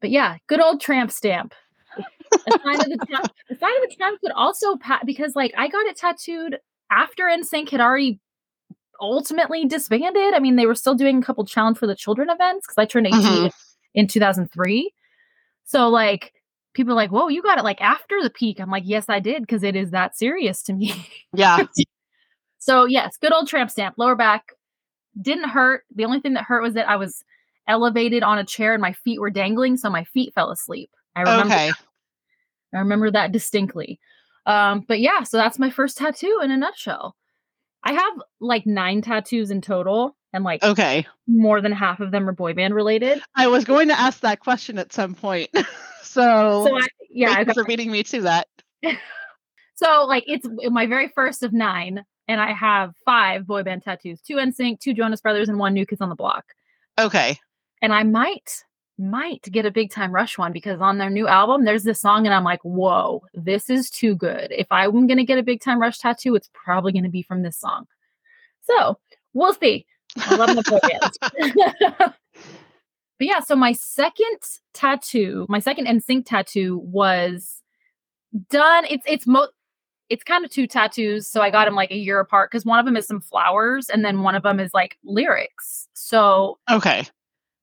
But 0.00 0.10
yeah, 0.10 0.38
good 0.48 0.60
old 0.60 0.80
tramp 0.80 1.12
stamp. 1.12 1.54
A 2.46 2.52
sign 2.64 2.80
of 2.80 2.88
the 2.88 3.00
tramp. 3.06 3.30
A 3.50 3.56
sign 3.56 3.70
of 3.82 3.88
the 3.90 3.94
tramp 3.96 4.20
could 4.20 4.32
also 4.32 4.76
pa- 4.76 5.00
because 5.04 5.34
like 5.36 5.52
I 5.56 5.68
got 5.68 5.86
it 5.86 5.96
tattooed 5.96 6.58
after 6.90 7.24
NSYNC 7.24 7.70
had 7.70 7.80
already 7.80 8.18
ultimately 9.00 9.64
disbanded. 9.64 10.34
I 10.34 10.40
mean, 10.40 10.56
they 10.56 10.66
were 10.66 10.74
still 10.74 10.94
doing 10.94 11.18
a 11.18 11.22
couple 11.22 11.44
challenge 11.46 11.78
for 11.78 11.86
the 11.86 11.94
children 11.96 12.28
events 12.30 12.66
because 12.66 12.78
I 12.78 12.84
turned 12.84 13.06
18 13.06 13.20
Mhm. 13.20 13.50
in 13.94 14.06
2003. 14.06 14.92
So 15.64 15.88
like 15.88 16.32
people 16.74 16.92
are 16.92 16.96
like, 16.96 17.10
whoa, 17.10 17.28
you 17.28 17.42
got 17.42 17.58
it 17.58 17.64
like 17.64 17.80
after 17.80 18.22
the 18.22 18.30
peak. 18.30 18.60
I'm 18.60 18.70
like, 18.70 18.84
yes, 18.86 19.06
I 19.08 19.18
did, 19.20 19.42
because 19.42 19.62
it 19.62 19.74
is 19.74 19.90
that 19.90 20.16
serious 20.16 20.62
to 20.64 20.72
me. 20.72 20.94
Yeah. 21.32 21.64
so 22.58 22.84
yes, 22.84 23.16
good 23.16 23.32
old 23.32 23.48
tramp 23.48 23.70
stamp, 23.70 23.94
lower 23.98 24.14
back. 24.16 24.52
Didn't 25.20 25.48
hurt. 25.48 25.84
The 25.94 26.04
only 26.04 26.20
thing 26.20 26.34
that 26.34 26.44
hurt 26.44 26.62
was 26.62 26.74
that 26.74 26.88
I 26.88 26.96
was 26.96 27.24
elevated 27.66 28.22
on 28.22 28.38
a 28.38 28.44
chair 28.44 28.72
and 28.74 28.82
my 28.82 28.92
feet 28.92 29.20
were 29.20 29.30
dangling, 29.30 29.76
so 29.76 29.90
my 29.90 30.04
feet 30.04 30.34
fell 30.34 30.50
asleep. 30.50 30.90
I 31.16 31.22
remember 31.22 31.54
Okay. 31.54 31.72
I 32.74 32.78
remember 32.78 33.10
that 33.10 33.32
distinctly. 33.32 33.98
Um, 34.46 34.84
but 34.88 35.00
yeah, 35.00 35.22
so 35.22 35.36
that's 35.36 35.58
my 35.58 35.70
first 35.70 35.98
tattoo 35.98 36.40
in 36.42 36.50
a 36.50 36.56
nutshell. 36.56 37.16
I 37.84 37.92
have 37.92 38.12
like 38.40 38.66
nine 38.66 39.02
tattoos 39.02 39.50
in 39.50 39.60
total, 39.60 40.16
and 40.32 40.44
like 40.44 40.62
Okay. 40.62 41.06
more 41.26 41.60
than 41.60 41.72
half 41.72 42.00
of 42.00 42.10
them 42.10 42.28
are 42.28 42.32
boy 42.32 42.52
band 42.54 42.74
related. 42.74 43.22
I 43.34 43.46
was 43.46 43.64
going 43.64 43.88
to 43.88 43.98
ask 43.98 44.20
that 44.20 44.40
question 44.40 44.78
at 44.78 44.92
some 44.92 45.14
point. 45.14 45.50
so, 46.02 46.64
So 46.66 46.76
I, 46.76 46.86
yeah, 47.10 47.30
I 47.30 47.44
got 47.44 47.54
for 47.54 47.64
beating 47.64 47.90
me 47.90 48.02
to 48.04 48.22
that. 48.22 48.48
So 49.74 50.04
like 50.04 50.24
it's 50.26 50.46
my 50.70 50.84
very 50.84 51.10
first 51.14 51.42
of 51.42 51.54
nine, 51.54 52.04
and 52.28 52.38
I 52.38 52.52
have 52.52 52.92
five 53.06 53.46
boy 53.46 53.62
band 53.62 53.82
tattoos: 53.82 54.20
two 54.20 54.34
NSYNC, 54.34 54.78
two 54.78 54.92
Jonas 54.92 55.22
Brothers, 55.22 55.48
and 55.48 55.58
one 55.58 55.72
New 55.72 55.86
Kids 55.86 56.02
on 56.02 56.10
the 56.10 56.14
Block. 56.14 56.44
Okay. 56.98 57.38
And 57.80 57.90
I 57.94 58.02
might 58.02 58.62
might 59.00 59.42
get 59.50 59.66
a 59.66 59.70
big 59.70 59.90
time 59.90 60.12
rush 60.12 60.38
one 60.38 60.52
because 60.52 60.80
on 60.80 60.98
their 60.98 61.10
new 61.10 61.26
album 61.26 61.64
there's 61.64 61.84
this 61.84 62.00
song 62.00 62.26
and 62.26 62.34
I'm 62.34 62.44
like, 62.44 62.60
whoa, 62.62 63.22
this 63.34 63.70
is 63.70 63.90
too 63.90 64.14
good. 64.14 64.52
If 64.52 64.66
I'm 64.70 65.06
gonna 65.06 65.24
get 65.24 65.38
a 65.38 65.42
big 65.42 65.60
time 65.60 65.80
rush 65.80 65.98
tattoo, 65.98 66.34
it's 66.34 66.50
probably 66.52 66.92
gonna 66.92 67.08
be 67.08 67.22
from 67.22 67.42
this 67.42 67.58
song. 67.58 67.86
So 68.62 68.98
we'll 69.32 69.54
see. 69.54 69.86
I 70.16 70.36
love 70.36 70.54
bands. 70.82 71.18
but 71.98 72.14
yeah, 73.20 73.40
so 73.40 73.56
my 73.56 73.72
second 73.72 74.38
tattoo, 74.74 75.46
my 75.48 75.58
second 75.58 75.86
NSYNC 75.86 76.26
tattoo 76.26 76.78
was 76.78 77.62
done. 78.50 78.84
It's 78.88 79.04
it's 79.06 79.26
mo 79.26 79.48
it's 80.08 80.24
kind 80.24 80.44
of 80.44 80.50
two 80.50 80.66
tattoos. 80.66 81.28
So 81.28 81.40
I 81.40 81.50
got 81.50 81.66
them 81.66 81.76
like 81.76 81.92
a 81.92 81.96
year 81.96 82.18
apart 82.18 82.50
because 82.50 82.64
one 82.64 82.80
of 82.80 82.84
them 82.84 82.96
is 82.96 83.06
some 83.06 83.20
flowers 83.20 83.88
and 83.88 84.04
then 84.04 84.22
one 84.22 84.34
of 84.34 84.42
them 84.42 84.58
is 84.58 84.74
like 84.74 84.98
lyrics. 85.04 85.88
So 85.94 86.58
Okay. 86.70 87.06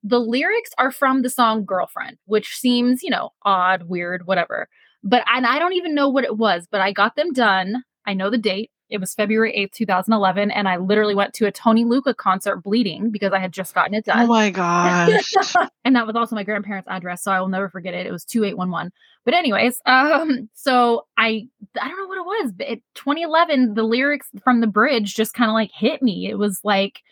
The 0.02 0.20
lyrics 0.20 0.70
are 0.78 0.90
from 0.90 1.22
the 1.22 1.30
song 1.30 1.64
Girlfriend, 1.64 2.18
which 2.26 2.56
seems, 2.56 3.02
you 3.02 3.10
know, 3.10 3.30
odd, 3.42 3.84
weird, 3.84 4.26
whatever. 4.26 4.68
But 5.02 5.24
and 5.32 5.46
I 5.46 5.58
don't 5.58 5.74
even 5.74 5.94
know 5.94 6.08
what 6.08 6.24
it 6.24 6.36
was, 6.36 6.66
but 6.70 6.80
I 6.80 6.92
got 6.92 7.16
them 7.16 7.32
done. 7.32 7.84
I 8.06 8.14
know 8.14 8.30
the 8.30 8.38
date. 8.38 8.70
It 8.90 9.00
was 9.00 9.12
February 9.12 9.52
8th, 9.52 9.72
2011. 9.72 10.50
And 10.50 10.66
I 10.66 10.78
literally 10.78 11.14
went 11.14 11.34
to 11.34 11.46
a 11.46 11.52
Tony 11.52 11.84
Lucca 11.84 12.14
concert 12.14 12.62
bleeding 12.62 13.10
because 13.10 13.32
I 13.32 13.38
had 13.38 13.52
just 13.52 13.74
gotten 13.74 13.92
it 13.92 14.06
done. 14.06 14.20
Oh 14.20 14.26
my 14.26 14.48
gosh. 14.48 15.34
and 15.84 15.94
that 15.94 16.06
was 16.06 16.16
also 16.16 16.34
my 16.34 16.42
grandparents' 16.42 16.88
address, 16.88 17.22
so 17.22 17.30
I 17.30 17.40
will 17.40 17.48
never 17.48 17.68
forget 17.68 17.92
it. 17.92 18.06
It 18.06 18.12
was 18.12 18.24
2811. 18.24 18.90
But 19.24 19.34
anyways, 19.34 19.80
um, 19.86 20.48
so 20.54 21.06
I 21.18 21.46
I 21.80 21.88
don't 21.88 21.98
know 21.98 22.06
what 22.06 22.18
it 22.18 22.44
was, 22.44 22.52
but 22.52 22.68
it, 22.68 22.82
2011, 22.94 23.74
the 23.74 23.82
lyrics 23.82 24.28
from 24.42 24.60
the 24.60 24.66
bridge 24.66 25.14
just 25.14 25.34
kind 25.34 25.50
of 25.50 25.54
like 25.54 25.70
hit 25.72 26.00
me. 26.02 26.28
It 26.30 26.38
was 26.38 26.60
like 26.64 27.02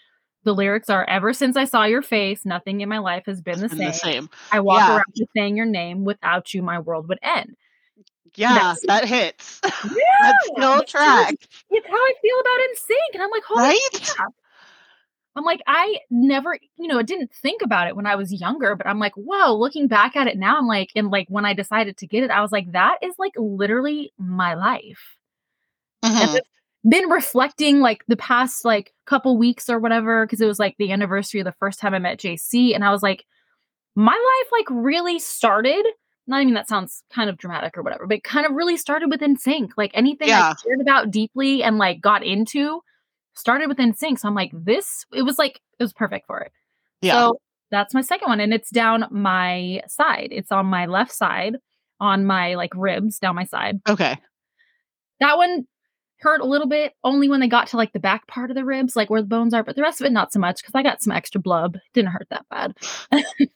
the 0.47 0.55
lyrics 0.55 0.89
are 0.89 1.05
ever 1.11 1.35
since 1.35 1.57
I 1.57 1.65
saw 1.67 1.85
your 1.85 2.01
face, 2.03 2.47
nothing 2.47 2.81
in 2.81 2.89
my 2.89 2.99
life 2.99 3.25
has 3.27 3.43
been 3.43 3.61
the 3.61 3.69
Been 3.69 3.79
same. 3.79 3.87
the 3.89 3.93
same. 3.93 4.31
I 4.53 4.61
walk 4.61 4.79
Yeah. 4.81 4.93
around 4.95 5.05
just 5.15 5.31
saying 5.37 5.57
your 5.59 5.67
name. 5.67 6.05
Without 6.05 6.55
you, 6.55 6.63
my 6.63 6.79
world 6.79 7.09
would 7.09 7.19
end. 7.23 7.55
Yeah, 8.37 8.55
That's- 8.55 8.81
that 8.87 9.05
hits. 9.07 9.61
Yeah, 9.65 10.33
still 10.43 10.55
that's 10.57 10.93
how 10.93 11.25
tracks. 11.25 11.33
It's, 11.33 11.65
it's 11.71 11.87
how 11.89 11.97
I 11.97 12.13
feel 12.23 12.37
about 12.41 12.59
NSYNC, 12.71 13.15
and 13.15 13.23
I'm 13.23 13.31
like, 13.31 13.43
holy 13.45 13.61
Right? 13.63 13.89
crap. 14.15 14.33
I'm 15.37 15.45
like, 15.45 15.61
I 15.67 15.99
never, 16.11 16.57
you 16.79 16.87
know, 16.89 16.99
I 16.99 17.03
didn't 17.03 17.31
think 17.33 17.61
about 17.61 17.89
it 17.89 17.97
when 17.97 18.07
I 18.07 18.15
was 18.17 18.33
younger, 18.33 18.75
but 18.75 18.87
I'm 18.87 18.99
like, 18.99 19.13
whoa, 19.17 19.55
looking 19.55 19.87
back 19.87 20.17
at 20.17 20.27
it 20.29 20.39
now, 20.39 20.57
I'm 20.57 20.67
like, 20.67 20.91
and 20.97 21.11
like 21.11 21.27
when 21.29 21.45
I 21.45 21.53
decided 21.55 21.99
to 21.99 22.07
get 22.07 22.23
it, 22.25 22.31
I 22.31 22.41
was 22.41 22.53
like, 22.53 22.73
that 22.73 22.97
is 23.03 23.15
like 23.19 23.35
literally 23.37 24.13
my 24.17 24.55
life. 24.55 25.17
And 26.03 26.15
Mhm. 26.31 26.39
Been 26.89 27.09
reflecting 27.09 27.81
like 27.81 28.05
the 28.07 28.17
past 28.17 28.65
like 28.65 28.93
couple 29.07 29.37
weeks 29.37 29.69
or 29.69 29.79
whatever, 29.79 30.27
because 30.27 30.41
it 30.41 30.47
was 30.47 30.59
like 30.59 30.77
the 30.79 30.93
anniversary 30.93 31.41
of 31.41 31.45
the 31.45 31.55
first 31.59 31.81
time 31.81 31.95
I 31.95 31.99
met 31.99 32.19
JC, 32.19 32.75
and 32.75 32.85
I 32.85 32.91
was 32.91 33.03
like, 33.03 33.25
my 33.95 34.13
life 34.13 34.53
like 34.53 34.67
really 34.71 35.19
started. 35.19 35.85
Not 36.29 36.43
even 36.43 36.55
that 36.55 36.69
sounds 36.69 37.05
kind 37.13 37.31
of 37.31 37.39
dramatic 37.39 37.79
or 37.79 37.83
whatever, 37.83 38.07
but 38.07 38.25
kind 38.25 38.47
of 38.47 38.53
really 38.53 38.77
started 38.77 39.11
with 39.11 39.23
sync 39.41 39.73
Like 39.77 39.93
anything 39.95 40.29
Yeah. 40.29 40.51
I 40.51 40.55
cared 40.63 40.81
about 40.81 41.11
deeply 41.11 41.63
and 41.63 41.79
like 41.79 42.01
got 42.01 42.25
into 42.25 42.83
started 43.35 43.69
with 43.69 43.79
sync 43.97 44.19
So 44.19 44.27
I'm 44.29 44.35
like, 44.35 44.51
this 44.53 45.07
it 45.13 45.23
was 45.23 45.39
like 45.39 45.61
it 45.79 45.83
was 45.85 45.93
perfect 45.93 46.27
for 46.27 46.41
it. 46.41 46.51
Yeah. 47.01 47.13
So 47.13 47.41
that's 47.71 47.95
my 47.95 48.01
second 48.01 48.29
one. 48.29 48.41
And 48.41 48.53
it's 48.53 48.71
down 48.71 49.07
my 49.11 49.83
side. 49.87 50.29
It's 50.33 50.51
on 50.51 50.67
my 50.67 50.87
left 50.87 51.13
side, 51.13 51.59
on 52.01 52.27
my 52.27 52.55
like 52.55 52.73
ribs 52.75 53.19
down 53.19 53.37
my 53.37 53.45
side. 53.45 53.81
okay. 53.89 54.19
That 55.21 55.37
one 55.39 55.67
hurt 56.21 56.41
a 56.41 56.47
little 56.47 56.67
bit 56.67 56.95
only 57.05 57.29
when 57.29 57.41
they 57.41 57.49
got 57.49 57.69
to 57.69 57.77
like 57.77 57.93
the 57.93 58.01
back 58.01 58.27
part 58.27 58.51
of 58.51 58.57
the 58.57 58.65
ribs, 58.65 58.97
like 58.97 59.11
where 59.11 59.21
the 59.21 59.27
bones 59.29 59.53
are, 59.55 59.63
but 59.63 59.77
the 59.77 59.83
rest 59.83 60.01
of 60.01 60.07
it 60.07 60.13
not 60.13 60.33
so 60.33 60.39
much 60.41 60.61
because 60.63 60.75
I 60.75 60.83
got 60.83 61.03
some 61.03 61.13
extra 61.13 61.41
blub. 61.41 61.77
Didn't 61.93 62.11
hurt 62.13 62.29
that 62.31 62.47
bad. 62.49 62.77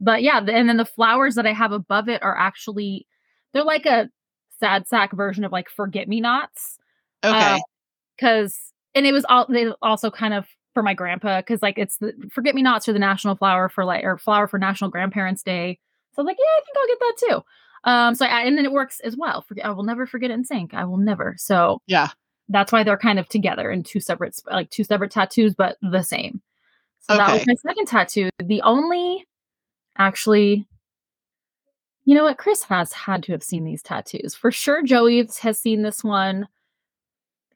but 0.00 0.22
yeah, 0.22 0.38
and 0.38 0.68
then 0.68 0.76
the 0.76 0.84
flowers 0.84 1.34
that 1.36 1.46
I 1.46 1.52
have 1.52 1.72
above 1.72 2.08
it 2.08 2.22
are 2.22 2.36
actually 2.36 3.06
they're 3.52 3.64
like 3.64 3.86
a 3.86 4.10
sad 4.58 4.86
sack 4.86 5.12
version 5.12 5.44
of 5.44 5.52
like 5.52 5.68
forget 5.68 6.08
me 6.08 6.20
nots 6.20 6.78
uh, 7.22 7.28
Okay. 7.28 7.62
because 8.16 8.72
and 8.94 9.06
it 9.06 9.12
was 9.12 9.24
all 9.28 9.46
they 9.48 9.68
also 9.82 10.10
kind 10.10 10.34
of 10.34 10.46
for 10.74 10.82
my 10.82 10.94
grandpa 10.94 11.40
because 11.40 11.62
like 11.62 11.78
it's 11.78 11.98
the 11.98 12.12
forget 12.32 12.54
me 12.54 12.62
nots 12.62 12.88
are 12.88 12.92
the 12.92 12.98
national 12.98 13.36
flower 13.36 13.68
for 13.68 13.84
like 13.84 14.04
or 14.04 14.18
flower 14.18 14.46
for 14.46 14.58
national 14.58 14.90
grandparents 14.90 15.42
day 15.42 15.78
so 16.12 16.20
I'm 16.22 16.26
like 16.26 16.36
yeah 16.38 16.44
i 16.44 16.60
think 16.64 16.76
i'll 16.78 16.86
get 16.86 16.98
that 17.00 17.16
too 17.28 17.44
um 17.86 18.14
so 18.14 18.26
I, 18.26 18.42
and 18.42 18.58
then 18.58 18.64
it 18.66 18.72
works 18.72 19.00
as 19.00 19.16
well. 19.16 19.40
Forget 19.42 19.64
i 19.64 19.70
will 19.70 19.84
never 19.84 20.06
forget 20.06 20.30
it 20.30 20.38
NSYNC. 20.40 20.74
I 20.74 20.84
will 20.84 20.98
never. 20.98 21.34
So 21.38 21.80
Yeah. 21.86 22.08
that's 22.50 22.70
why 22.72 22.82
they're 22.82 22.98
kind 22.98 23.18
of 23.18 23.28
together 23.28 23.70
in 23.70 23.82
two 23.82 24.00
separate 24.00 24.38
like 24.50 24.68
two 24.70 24.84
separate 24.84 25.10
tattoos 25.12 25.54
but 25.54 25.76
the 25.80 26.02
same. 26.02 26.42
So 27.00 27.16
that 27.16 27.32
was 27.32 27.46
my 27.46 27.54
second 27.54 27.86
tattoo. 27.86 28.28
The 28.42 28.60
only 28.62 29.24
actually 29.96 30.66
you 32.04 32.14
know 32.14 32.22
what? 32.24 32.38
Chris 32.38 32.62
has 32.64 32.92
had 32.92 33.24
to 33.24 33.32
have 33.32 33.42
seen 33.42 33.64
these 33.64 33.82
tattoos. 33.82 34.34
For 34.34 34.52
sure 34.52 34.82
joey 34.84 35.26
has 35.40 35.58
seen 35.60 35.82
this 35.82 36.04
one. 36.04 36.46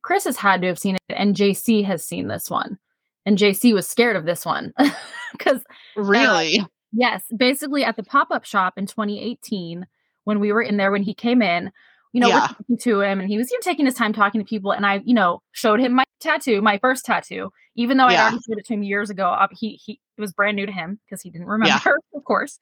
Chris 0.03 0.25
has 0.25 0.37
had 0.37 0.61
to 0.63 0.67
have 0.69 0.79
seen 0.79 0.95
it 0.97 1.15
and 1.15 1.37
jc 1.37 1.85
has 1.85 2.05
seen 2.05 2.29
this 2.29 2.49
one. 2.51 2.79
And 3.27 3.37
jc 3.37 3.75
was 3.75 3.87
scared 3.89 4.17
of 4.17 4.25
this 4.25 4.45
one 4.47 4.73
because 5.33 5.63
Really? 5.97 6.65
Yes, 6.93 7.23
basically 7.37 7.85
at 7.85 7.97
the 7.97 8.03
pop-up 8.03 8.45
shop 8.45 8.75
in 8.77 8.87
2018 8.87 9.87
when 10.25 10.41
we 10.41 10.53
were 10.53 10.63
in 10.63 10.77
there 10.77 10.91
when 10.91 11.03
he 11.03 11.15
came 11.15 11.43
in, 11.43 11.71
you 12.13 12.21
know, 12.21 12.29
Yeah. 12.29 12.35
we're 12.35 12.47
talking 12.49 12.79
to 12.79 13.01
him 13.01 13.21
and 13.21 13.29
he 13.29 13.37
was 13.39 13.51
you 13.51 13.57
know, 13.59 13.63
taking 13.63 13.87
his 13.87 13.95
time 13.95 14.13
talking 14.13 14.41
to 14.41 14.45
people 14.45 14.73
and 14.73 14.85
I, 14.85 15.01
you 15.05 15.15
know, 15.15 15.43
showed 15.53 15.81
him 15.81 15.93
my 15.95 16.05
tattoo, 16.21 16.61
my 16.61 16.79
first 16.79 17.05
tattoo, 17.05 17.53
even 17.77 17.97
though 17.97 18.07
I'd 18.07 18.15
Yeah. 18.15 18.23
already 18.23 18.39
showed 18.49 18.59
it 18.59 18.67
to 18.67 18.75
him 18.75 18.83
years 18.83 19.11
ago. 19.11 19.29
Uh, 19.29 19.49
he 19.53 19.81
he 19.85 20.01
it 20.17 20.21
was 20.21 20.33
brand 20.33 20.57
new 20.57 20.67
to 20.67 20.73
him 20.73 20.99
because 21.07 21.23
he 21.23 21.31
didn't 21.31 21.47
remember, 21.47 21.99
of 22.15 22.25
course. 22.25 22.59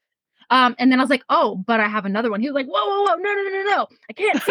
Um, 0.51 0.75
and 0.79 0.91
then 0.91 0.99
I 0.99 1.03
was 1.03 1.11
like, 1.11 1.25
"Oh, 1.29 1.57
but 1.67 1.79
I 1.79 1.89
have 1.89 2.07
another 2.07 2.31
one." 2.31 2.41
He 2.41 2.49
was 2.49 2.55
like, 2.55 2.67
"Whoa, 2.67 2.87
whoa, 2.87 3.03
whoa, 3.03 3.17
no, 3.17 3.35
no, 3.35 3.43
no, 3.43 3.51
no, 3.51 3.63
no, 3.65 3.87
I 4.09 4.13
can't." 4.15 4.43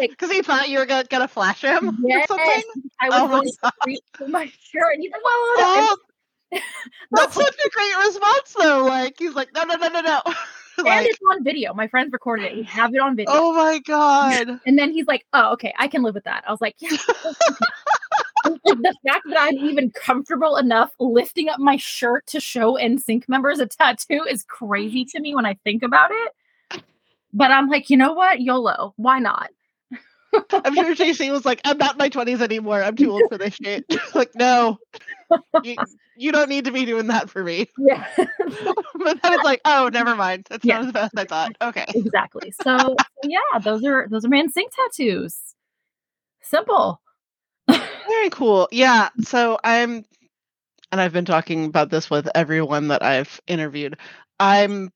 Because 0.00 0.30
he 0.30 0.40
thought 0.42 0.70
you 0.70 0.78
were 0.78 0.86
gonna, 0.86 1.04
gonna 1.04 1.28
flash 1.28 1.62
him 1.62 1.98
yes, 2.06 2.24
or 2.24 2.38
something. 2.38 2.62
I 3.00 3.10
was 3.10 3.20
Oh 3.20 3.28
my 3.28 3.34
going 3.40 3.44
to 3.44 3.72
reach 3.84 4.00
for 4.16 4.28
my 4.28 4.46
shirt, 4.46 4.94
and 4.94 5.02
he's 5.02 5.12
like, 5.12 5.20
"Whoa, 5.22 5.64
whoa, 5.64 5.80
whoa!" 5.82 5.96
Oh, 6.54 6.60
that's 7.12 7.34
such 7.34 7.56
a 7.66 7.68
great 7.70 8.06
response, 8.06 8.54
though. 8.58 8.84
Like 8.86 9.16
he's 9.18 9.34
like, 9.34 9.52
no, 9.54 9.64
no, 9.64 9.74
no, 9.74 9.88
no, 9.88 10.00
no. 10.00 10.22
and 10.86 11.06
it's 11.06 11.18
on 11.30 11.44
video. 11.44 11.74
My 11.74 11.88
friends 11.88 12.12
recorded 12.12 12.46
it. 12.46 12.56
We 12.56 12.62
have 12.64 12.94
it 12.94 13.00
on 13.00 13.16
video. 13.16 13.32
oh 13.34 13.52
my 13.52 13.78
god. 13.80 14.60
And 14.66 14.78
then 14.78 14.92
he's 14.92 15.06
like, 15.06 15.26
"Oh, 15.32 15.52
okay, 15.52 15.74
I 15.78 15.88
can 15.88 16.02
live 16.02 16.14
with 16.14 16.24
that." 16.24 16.44
I 16.46 16.50
was 16.50 16.60
like, 16.60 16.76
"Yeah." 16.78 16.96
Like, 18.44 18.62
the 18.62 18.94
fact 19.06 19.24
that 19.28 19.36
I'm 19.38 19.56
even 19.56 19.90
comfortable 19.90 20.56
enough 20.56 20.92
lifting 20.98 21.48
up 21.48 21.58
my 21.58 21.76
shirt 21.76 22.26
to 22.28 22.40
show 22.40 22.74
NSYNC 22.74 23.28
members 23.28 23.58
a 23.58 23.66
tattoo 23.66 24.24
is 24.28 24.44
crazy 24.44 25.04
to 25.06 25.20
me 25.20 25.34
when 25.34 25.44
I 25.44 25.54
think 25.64 25.82
about 25.82 26.10
it. 26.12 26.82
But 27.34 27.50
I'm 27.50 27.68
like, 27.68 27.90
you 27.90 27.96
know 27.96 28.12
what? 28.12 28.40
YOLO. 28.40 28.94
Why 28.96 29.18
not? 29.18 29.50
I'm 30.52 30.74
sure 30.74 30.94
JC 30.94 31.30
was 31.30 31.44
like, 31.44 31.60
I'm 31.64 31.78
not 31.78 31.92
in 31.94 31.98
my 31.98 32.08
20s 32.10 32.40
anymore. 32.40 32.82
I'm 32.82 32.96
too 32.96 33.10
old 33.10 33.28
for 33.28 33.38
this 33.38 33.54
shit. 33.54 33.84
like, 34.14 34.30
no. 34.34 34.78
you, 35.62 35.76
you 36.16 36.32
don't 36.32 36.48
need 36.48 36.64
to 36.66 36.72
be 36.72 36.84
doing 36.84 37.08
that 37.08 37.30
for 37.30 37.42
me. 37.44 37.68
Yeah. 37.78 38.04
but 38.16 39.22
then 39.22 39.32
it's 39.32 39.44
like, 39.44 39.60
oh, 39.64 39.90
never 39.92 40.14
mind. 40.16 40.46
That's 40.50 40.64
Yeah. 40.64 40.78
not 40.78 40.86
as 40.86 40.92
bad 40.92 41.04
as 41.04 41.10
I 41.16 41.24
thought. 41.24 41.56
Okay. 41.62 41.86
exactly. 41.94 42.52
So, 42.52 42.76
so 42.78 42.96
yeah, 43.24 43.58
those 43.62 43.84
are 43.84 44.06
those 44.10 44.24
are 44.24 44.28
my 44.28 44.42
NSYNC 44.42 44.70
tattoos. 44.74 45.38
Simple. 46.42 47.00
Very 47.68 48.30
cool. 48.30 48.68
Yeah. 48.72 49.08
So 49.22 49.58
I'm, 49.64 50.04
and 50.92 51.00
I've 51.00 51.12
been 51.12 51.24
talking 51.24 51.66
about 51.66 51.90
this 51.90 52.10
with 52.10 52.28
everyone 52.34 52.88
that 52.88 53.02
I've 53.02 53.40
interviewed. 53.46 53.98
I'm 54.40 54.90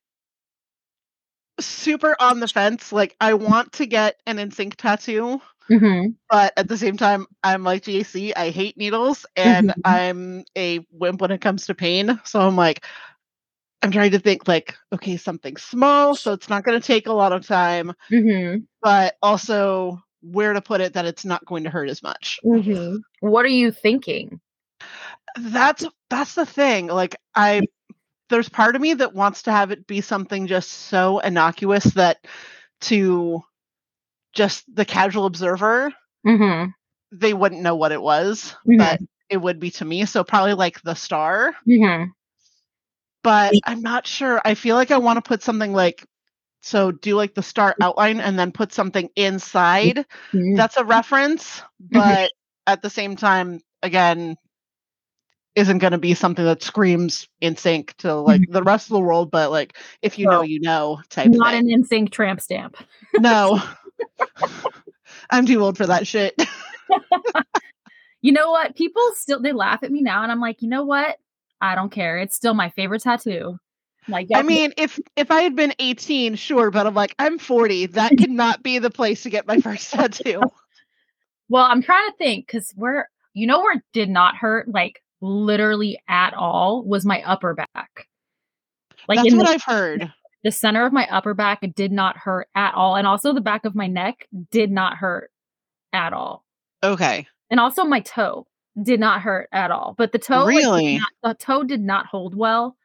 super 1.67 2.17
on 2.21 2.41
the 2.41 2.49
fence. 2.49 2.93
Like, 2.93 3.17
I 3.21 3.35
want 3.35 3.73
to 3.75 3.87
get 3.87 4.21
an 4.27 4.37
NSYNC 4.39 4.77
tattoo, 4.77 5.41
Mm-hmm. 5.71 6.11
but 6.29 6.53
at 6.57 6.69
the 6.69 6.77
same 6.77 6.97
time, 6.97 7.27
I'm 7.43 7.63
like 7.63 7.85
JC. 7.85 8.35
I 8.35 8.51
hate 8.51 8.77
needles, 8.77 9.25
and 9.37 9.71
Mhm. 9.71 9.75
I'm 9.85 10.45
a 10.57 10.85
wimp 10.91 11.21
when 11.21 11.31
it 11.31 11.41
comes 11.41 11.67
to 11.67 11.75
pain. 11.75 12.21
So 12.25 12.41
I'm 12.41 12.57
like, 12.57 12.85
I'm 13.83 13.91
trying 13.91 14.11
to 14.13 14.19
think 14.19 14.47
like, 14.49 14.77
okay, 14.93 15.17
something 15.17 15.57
small, 15.57 16.15
so 16.15 16.33
it's 16.33 16.49
not 16.49 16.65
going 16.65 16.81
to 16.81 16.87
take 16.87 17.07
a 17.07 17.13
lot 17.13 17.33
of 17.33 17.47
time, 17.47 17.93
Mm-hmm. 18.11 18.59
but 18.83 19.17
also 19.23 20.03
where 20.21 20.53
to 20.53 20.61
put 20.63 20.81
it 20.81 20.93
that 20.95 21.05
it's 21.07 21.25
not 21.25 21.45
going 21.47 21.65
to 21.65 21.71
hurt 21.71 21.89
as 21.89 22.03
much. 22.03 22.39
Mm-hmm. 22.45 22.97
What 23.21 23.45
are 23.45 23.49
you 23.49 23.71
thinking? 23.73 24.41
that's 25.39 25.85
that's 26.11 26.35
the 26.35 26.45
thing 26.45 26.89
like 26.89 27.17
i 27.35 27.63
there's 28.33 28.49
part 28.49 28.75
of 28.75 28.83
me 28.83 28.95
that 28.95 29.15
wants 29.15 29.43
to 29.45 29.53
have 29.53 29.71
it 29.71 29.87
be 29.87 30.01
something 30.01 30.49
just 30.49 30.71
so 30.71 31.21
innocuous 31.21 31.85
that 31.95 32.19
to 32.81 33.43
just 34.33 34.65
the 34.75 34.85
casual 34.85 35.27
observer 35.27 35.93
Mm-hmm. 36.27 36.71
they 37.13 37.35
wouldn't 37.35 37.63
know 37.63 37.77
what 37.77 37.93
it 37.93 38.01
was 38.03 38.55
Mhm. 38.67 38.79
but 38.79 39.01
it 39.29 39.37
would 39.37 39.61
be 39.61 39.71
to 39.73 39.85
me 39.85 40.05
so 40.07 40.25
probably 40.25 40.55
like 40.55 40.81
the 40.83 40.95
star 40.95 41.55
Mm-hmm. 41.69 42.11
but 43.23 43.53
i'm 43.67 43.83
not 43.83 44.07
sure 44.07 44.41
i 44.45 44.55
feel 44.55 44.77
like 44.77 44.91
i 44.91 44.99
want 44.99 45.17
to 45.23 45.29
put 45.29 45.43
something 45.43 45.73
like 45.73 46.05
so 46.63 46.91
do 46.93 47.17
like 47.17 47.35
the 47.35 47.43
star 47.43 47.75
outline 47.81 48.21
and 48.21 48.39
then 48.39 48.53
put 48.53 48.73
something 48.73 49.09
inside 49.17 50.05
that's 50.57 50.77
a 50.77 50.85
reference 50.85 51.63
but 51.81 52.31
at 52.67 52.83
the 52.83 52.91
same 52.91 53.17
time 53.17 53.61
again 53.83 54.37
isn't 55.55 55.79
going 55.79 55.93
to 55.93 55.99
be 55.99 56.15
something 56.15 56.45
that 56.45 56.63
screams 56.63 57.29
NSYNC 57.43 57.95
to 57.99 58.15
like 58.15 58.41
the 58.49 58.63
rest 58.63 58.87
of 58.87 58.95
the 58.95 59.01
world 59.01 59.31
but 59.31 59.51
like 59.51 59.77
if 60.01 60.19
you 60.19 60.27
know 60.27 60.43
you 60.43 60.61
know 60.61 61.01
type 61.11 61.31
Not 61.31 61.53
thing. 61.53 61.73
an 61.73 61.83
NSYNC 61.83 62.11
tramp 62.11 62.41
stamp. 62.41 62.77
no 63.15 63.63
i'm 65.31 65.47
too 65.47 65.63
old 65.63 65.77
for 65.77 65.87
that 65.87 66.07
shit 66.07 66.35
You 68.25 68.31
know 68.31 68.53
what? 68.53 68.77
People 68.77 69.03
still 69.15 69.41
they 69.41 69.53
laugh 69.53 69.83
at 69.83 69.91
me 69.91 70.01
now, 70.01 70.23
and 70.23 70.31
I'm 70.31 70.41
like, 70.41 70.63
you 70.63 70.69
know 70.69 70.85
what? 70.85 71.17
I 71.61 71.75
don't 71.75 71.91
care. 71.91 72.19
It's 72.19 72.37
still 72.37 72.55
my 72.55 72.71
favorite 72.71 73.03
tattoo. 73.03 73.59
Like, 74.09 74.29
i 74.35 74.43
mean 74.43 74.73
if 74.77 74.99
if 75.15 75.31
i 75.31 75.43
had 75.43 75.55
been 75.55 75.73
18 75.79 76.35
sure 76.35 76.73
but 76.73 76.89
i'm 76.89 76.95
like 76.95 77.15
i'm 77.21 77.39
40 77.39 77.87
that 77.87 78.11
cannot 78.19 78.61
be 78.61 78.81
the 78.81 78.91
place 78.91 79.23
to 79.23 79.31
get 79.31 79.47
my 79.47 79.59
first 79.61 79.93
tattoo 79.93 80.41
well, 81.53 81.65
I'm 81.65 81.83
trying 81.83 82.11
to 82.11 82.17
think 82.17 82.47
because 82.47 82.73
we're 82.77 83.05
you 83.35 83.47
know 83.47 83.61
where 83.61 83.77
it 83.77 83.83
did 83.93 84.09
not 84.09 84.37
hurt, 84.37 84.69
like 84.69 85.02
literally 85.23 85.99
at 86.09 86.35
all, 86.35 86.85
was 86.85 87.07
my 87.07 87.23
upper 87.23 87.55
back. 87.55 88.09
Like 89.09 89.17
that's 89.19 89.35
what 89.35 89.47
the, 89.47 89.51
i've 89.53 89.63
heard 89.63 90.13
the 90.45 90.51
center 90.53 90.85
of 90.85 90.93
my 90.93 91.09
upper 91.11 91.33
back, 91.35 91.61
did 91.75 91.93
not 91.93 92.17
hurt 92.19 92.49
at 92.55 92.75
all, 92.75 92.97
and 92.97 93.07
also 93.07 93.33
the 93.33 93.41
back 93.41 93.65
of 93.65 93.75
my 93.75 93.87
neck 93.87 94.27
did 94.51 94.71
not 94.71 94.97
hurt 94.99 95.31
at 95.95 96.13
all. 96.13 96.45
okay 96.83 97.27
and 97.51 97.61
also 97.61 97.85
my 97.85 98.01
toe 98.01 98.47
did 98.83 98.99
not 98.99 99.21
hurt 99.21 99.49
at 99.53 99.71
all. 99.71 99.95
But 99.99 100.13
the 100.13 100.19
toe, 100.19 100.45
like, 100.45 100.57
Really? 100.57 100.99
not- 100.99 101.09
the 101.23 101.35
toe 101.35 101.63
did 101.65 101.83
not 101.83 102.07
hold 102.07 102.35
well, 102.35 102.77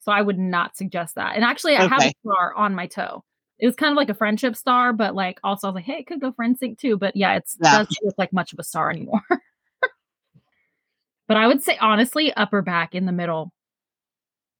so 0.00 0.10
I 0.10 0.20
would 0.22 0.38
not 0.40 0.76
suggest 0.76 1.14
that. 1.14 1.36
And 1.36 1.44
actually, 1.44 1.76
I 1.76 1.86
have 1.86 2.00
a 2.00 2.06
Okay. 2.06 2.12
star 2.26 2.52
on 2.56 2.74
my 2.74 2.88
toe. 2.88 3.22
It 3.60 3.66
was 3.66 3.76
kind 3.76 3.92
of 3.92 3.96
like 3.96 4.08
a 4.08 4.14
friendship 4.14 4.56
star, 4.56 4.92
but 4.92 5.14
like 5.14 5.38
also 5.44 5.68
I 5.68 5.70
was 5.70 5.74
like, 5.76 5.84
hey, 5.84 5.98
it 6.00 6.06
could 6.08 6.20
go 6.20 6.32
for 6.32 6.44
NSYNC 6.44 6.78
too. 6.78 6.96
But 6.96 7.14
yeah, 7.14 7.36
it's 7.36 7.56
Yeah. 7.62 7.70
doesn't 7.78 8.04
look 8.04 8.16
like 8.18 8.32
much 8.32 8.52
of 8.52 8.58
a 8.58 8.64
star 8.64 8.90
anymore. 8.90 9.22
but 11.30 11.36
I 11.36 11.46
would 11.46 11.62
say 11.62 11.78
honestly, 11.80 12.34
upper 12.34 12.60
back 12.60 12.92
in 12.92 13.06
the 13.06 13.12
middle. 13.12 13.52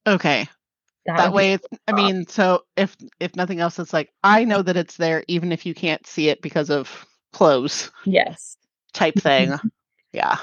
okay 0.07 0.47
That, 1.05 1.16
that 1.16 1.33
way 1.33 1.55
it's, 1.55 1.66
i 1.89 1.93
mean 1.93 2.29
so 2.29 2.62
if 2.77 2.97
if 3.18 3.35
nothing 3.35 3.59
else 3.59 3.77
it's 3.81 3.93
like 3.93 4.12
i 4.23 4.45
know 4.45 4.62
that 4.62 4.77
it's 4.77 4.97
there 4.97 5.25
even 5.27 5.51
if 5.51 5.66
you 5.66 5.75
can't 5.75 6.07
see 6.07 6.29
it 6.29 6.41
because 6.43 6.71
of 6.71 7.07
clothes 7.33 7.91
yes. 8.05 8.57
type 8.93 9.16
thing 9.16 9.55
yeah 10.12 10.37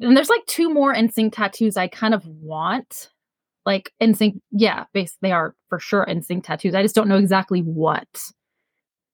And 0.00 0.16
there's 0.16 0.28
like 0.28 0.46
two 0.46 0.72
more 0.72 0.94
NSYNC 0.94 1.32
tattoos 1.32 1.76
I 1.76 1.88
kind 1.88 2.14
of 2.14 2.24
want. 2.26 3.10
Like 3.66 3.92
NSYNC, 4.02 4.40
yeah, 4.50 4.84
base 4.92 5.16
they 5.22 5.32
are 5.32 5.54
for 5.68 5.78
sure 5.78 6.06
NSYNC 6.08 6.44
tattoos. 6.44 6.74
I 6.74 6.82
just 6.82 6.94
don't 6.94 7.08
know 7.08 7.16
exactly 7.16 7.60
what. 7.60 8.06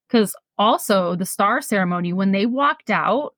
Because 0.08 0.34
also 0.58 1.14
the 1.14 1.26
star 1.26 1.60
ceremony, 1.60 2.12
when 2.12 2.32
they 2.32 2.46
walked 2.46 2.90
out 2.90 3.34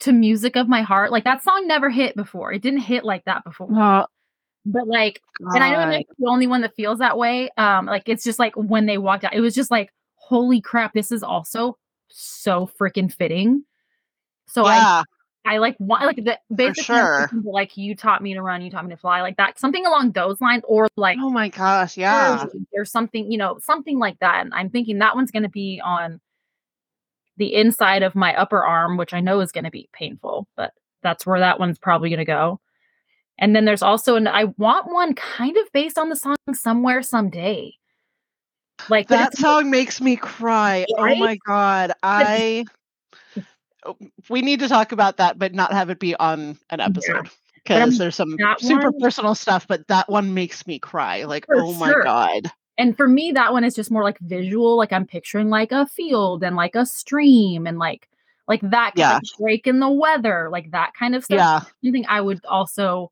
to 0.00 0.12
Music 0.12 0.56
of 0.56 0.68
My 0.68 0.82
Heart, 0.82 1.12
like 1.12 1.24
that 1.24 1.42
song 1.42 1.66
never 1.66 1.90
hit 1.90 2.16
before. 2.16 2.52
It 2.52 2.62
didn't 2.62 2.80
hit 2.80 3.04
like 3.04 3.24
that 3.24 3.44
before. 3.44 3.68
Oh, 3.70 4.06
But 4.66 4.86
like, 4.86 5.20
and 5.40 5.62
I 5.62 5.70
know 5.70 5.76
I'm 5.76 5.90
God. 5.90 5.96
not 5.96 6.04
the 6.18 6.28
only 6.28 6.46
one 6.46 6.60
that 6.62 6.74
feels 6.74 6.98
that 6.98 7.16
way. 7.16 7.50
Um, 7.56 7.86
like 7.86 8.08
it's 8.08 8.24
just 8.24 8.38
like 8.38 8.54
when 8.56 8.86
they 8.86 8.98
walked 8.98 9.24
out, 9.24 9.34
it 9.34 9.40
was 9.40 9.54
just 9.54 9.70
like, 9.70 9.90
holy 10.16 10.60
crap, 10.60 10.92
this 10.94 11.12
is 11.12 11.22
also 11.22 11.78
so 12.08 12.70
freaking 12.80 13.12
fitting. 13.12 13.64
So 14.46 14.64
I 14.64 14.76
yeah 14.76 15.02
I 15.46 15.58
like 15.58 15.76
want 15.78 16.04
like 16.06 16.16
the 16.16 16.38
basically 16.54 16.84
sure. 16.84 17.28
like 17.44 17.76
you 17.76 17.94
taught 17.94 18.22
me 18.22 18.32
to 18.34 18.40
run, 18.40 18.62
you 18.62 18.70
taught 18.70 18.84
me 18.84 18.90
to 18.90 18.96
fly, 18.96 19.20
like 19.20 19.36
that, 19.36 19.58
something 19.58 19.84
along 19.84 20.12
those 20.12 20.40
lines, 20.40 20.62
or 20.66 20.88
like 20.96 21.18
oh 21.20 21.30
my 21.30 21.48
gosh 21.50 21.96
yeah 21.98 22.44
there's 22.72 22.90
something, 22.90 23.30
you 23.30 23.36
know, 23.36 23.58
something 23.60 23.98
like 23.98 24.18
that. 24.20 24.40
And 24.44 24.54
I'm 24.54 24.70
thinking 24.70 24.98
that 24.98 25.14
one's 25.14 25.30
gonna 25.30 25.50
be 25.50 25.82
on 25.84 26.20
the 27.36 27.54
inside 27.54 28.02
of 28.02 28.14
my 28.14 28.34
upper 28.36 28.62
arm, 28.62 28.96
which 28.96 29.14
I 29.14 29.20
know 29.20 29.40
is 29.40 29.52
gonna 29.52 29.70
be 29.70 29.88
painful, 29.92 30.46
but 30.56 30.72
that's 31.02 31.26
where 31.26 31.40
that 31.40 31.58
one's 31.60 31.78
probably 31.78 32.10
gonna 32.10 32.24
go. 32.24 32.60
And 33.38 33.54
then 33.54 33.64
there's 33.64 33.82
also 33.82 34.16
an 34.16 34.28
I 34.28 34.44
want 34.56 34.92
one 34.92 35.14
kind 35.14 35.56
of 35.56 35.70
based 35.72 35.98
on 35.98 36.08
the 36.08 36.16
song 36.16 36.36
Somewhere 36.52 37.02
Someday. 37.02 37.74
Like 38.88 39.08
that 39.08 39.36
song 39.36 39.70
makes 39.70 40.00
me 40.00 40.16
cry 40.16 40.84
oh 40.98 41.14
my 41.16 41.38
god 41.46 41.92
i 42.02 42.64
Oh, 43.86 43.96
we 44.30 44.40
need 44.40 44.60
to 44.60 44.68
talk 44.68 44.92
about 44.92 45.18
that 45.18 45.38
but 45.38 45.54
not 45.54 45.72
have 45.72 45.90
it 45.90 45.98
be 45.98 46.14
on 46.16 46.58
an 46.70 46.80
episode 46.80 47.28
because 47.54 47.98
there's 47.98 48.16
some 48.16 48.36
super 48.58 48.90
one- 48.90 49.00
personal 49.00 49.34
stuff 49.34 49.66
but 49.68 49.86
that 49.88 50.08
one 50.08 50.34
makes 50.34 50.66
me 50.66 50.78
cry 50.78 51.24
like 51.24 51.46
oh 51.54 51.74
my 51.74 51.90
sure. 51.90 52.02
god 52.02 52.50
and 52.78 52.96
for 52.96 53.06
me 53.08 53.32
that 53.32 53.52
one 53.52 53.64
is 53.64 53.74
just 53.74 53.90
more 53.90 54.02
like 54.02 54.18
visual 54.20 54.76
like 54.76 54.92
i'm 54.92 55.06
picturing 55.06 55.48
like 55.48 55.72
a 55.72 55.86
field 55.86 56.42
and 56.42 56.56
like 56.56 56.74
a 56.74 56.84
stream 56.86 57.66
and 57.66 57.78
like 57.78 58.08
like 58.48 58.60
that 58.62 58.94
kind 58.94 58.98
Yeah. 58.98 59.16
of 59.16 59.22
break 59.38 59.66
in 59.66 59.80
the 59.80 59.88
weather 59.90 60.48
like 60.52 60.70
that 60.72 60.92
kind 60.98 61.14
of 61.14 61.24
stuff. 61.24 61.38
Yeah. 61.38 61.60
Something 61.82 62.04
i 62.08 62.20
would 62.20 62.44
also 62.46 63.10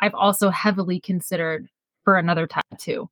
i've 0.00 0.14
also 0.14 0.50
heavily 0.50 1.00
considered 1.00 1.68
for 2.04 2.16
another 2.16 2.46
tattoo. 2.46 3.10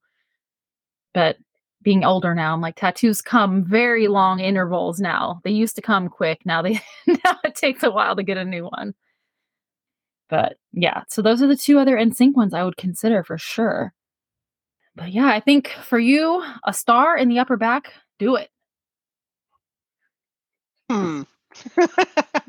But 1.12 1.36
being 1.82 2.04
older 2.04 2.34
now 2.34 2.52
i'm 2.54 2.60
like 2.60 2.76
tattoos 2.76 3.20
come 3.22 3.64
very 3.64 4.06
long 4.08 4.38
intervals 4.40 5.00
now. 5.00 5.40
They 5.44 5.50
used 5.50 5.76
to 5.76 5.82
come 5.82 6.08
quick. 6.08 6.44
Now 6.46 6.62
they 6.62 6.80
now 7.06 7.36
it 7.44 7.54
takes 7.54 7.82
a 7.82 7.90
while 7.90 8.14
to 8.16 8.22
get 8.22 8.36
a 8.36 8.44
new 8.44 8.64
one. 8.64 8.94
But 10.28 10.58
yeah. 10.72 11.02
So 11.08 11.22
those 11.22 11.40
are 11.42 11.46
the 11.46 11.56
two 11.56 11.78
other 11.78 11.96
NSYNC 11.96 12.34
ones 12.34 12.54
i 12.54 12.62
would 12.64 12.76
consider 12.76 13.24
for 13.24 13.38
sure 13.38 13.92
but 14.96 15.12
yeah 15.12 15.28
i 15.28 15.38
think 15.38 15.68
for 15.84 15.98
you 15.98 16.42
a 16.64 16.72
star 16.72 17.16
in 17.16 17.28
the 17.28 17.38
upper 17.38 17.56
back 17.56 17.92
do 18.18 18.34
it 18.36 18.50
hmm. 20.90 21.22
do 21.74 21.86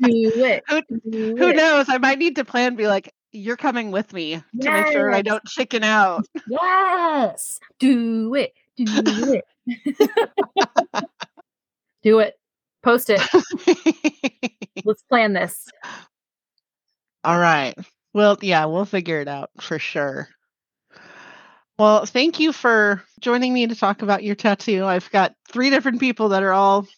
it 0.00 0.64
Who- 0.68 0.82
do 1.10 1.36
who 1.36 1.48
it. 1.48 1.56
knows 1.56 1.88
i 1.88 1.98
might 1.98 2.18
need 2.18 2.34
to 2.36 2.44
plan 2.44 2.74
be 2.74 2.88
like 2.88 3.14
you're 3.30 3.56
coming 3.56 3.90
with 3.90 4.12
me 4.12 4.42
to 4.60 4.70
make 4.70 4.86
sure 4.88 5.12
i 5.14 5.22
don't 5.22 5.44
chicken 5.44 5.84
out 5.84 6.24
Yes. 6.48 7.60
Do 7.78 8.34
it. 8.34 8.54
Do 8.76 9.34
it. 9.34 9.44
Do 12.02 12.18
it. 12.20 12.38
Post 12.82 13.10
it. 13.10 13.20
Let's 14.84 15.02
plan 15.02 15.32
this. 15.32 15.66
All 17.24 17.38
right. 17.38 17.74
Well, 18.14 18.38
yeah, 18.40 18.64
we'll 18.64 18.84
figure 18.84 19.20
it 19.20 19.28
out 19.28 19.50
for 19.60 19.78
sure. 19.78 20.28
Well, 21.78 22.06
thank 22.06 22.40
you 22.40 22.52
for 22.52 23.02
joining 23.20 23.54
me 23.54 23.66
to 23.68 23.76
talk 23.76 24.02
about 24.02 24.24
your 24.24 24.34
tattoo. 24.34 24.84
I've 24.84 25.08
got 25.10 25.34
three 25.48 25.70
different 25.70 26.00
people 26.00 26.30
that 26.30 26.42
are 26.42 26.52
all 26.52 26.88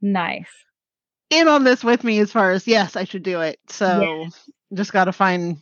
Nice. 0.00 0.48
in 1.30 1.48
on 1.48 1.64
this 1.64 1.84
with 1.84 2.02
me 2.02 2.18
as 2.18 2.32
far 2.32 2.52
as 2.52 2.66
yes, 2.66 2.96
I 2.96 3.04
should 3.04 3.22
do 3.22 3.42
it. 3.42 3.58
So 3.68 4.28
just 4.72 4.92
got 4.92 5.04
to 5.04 5.12
find 5.12 5.58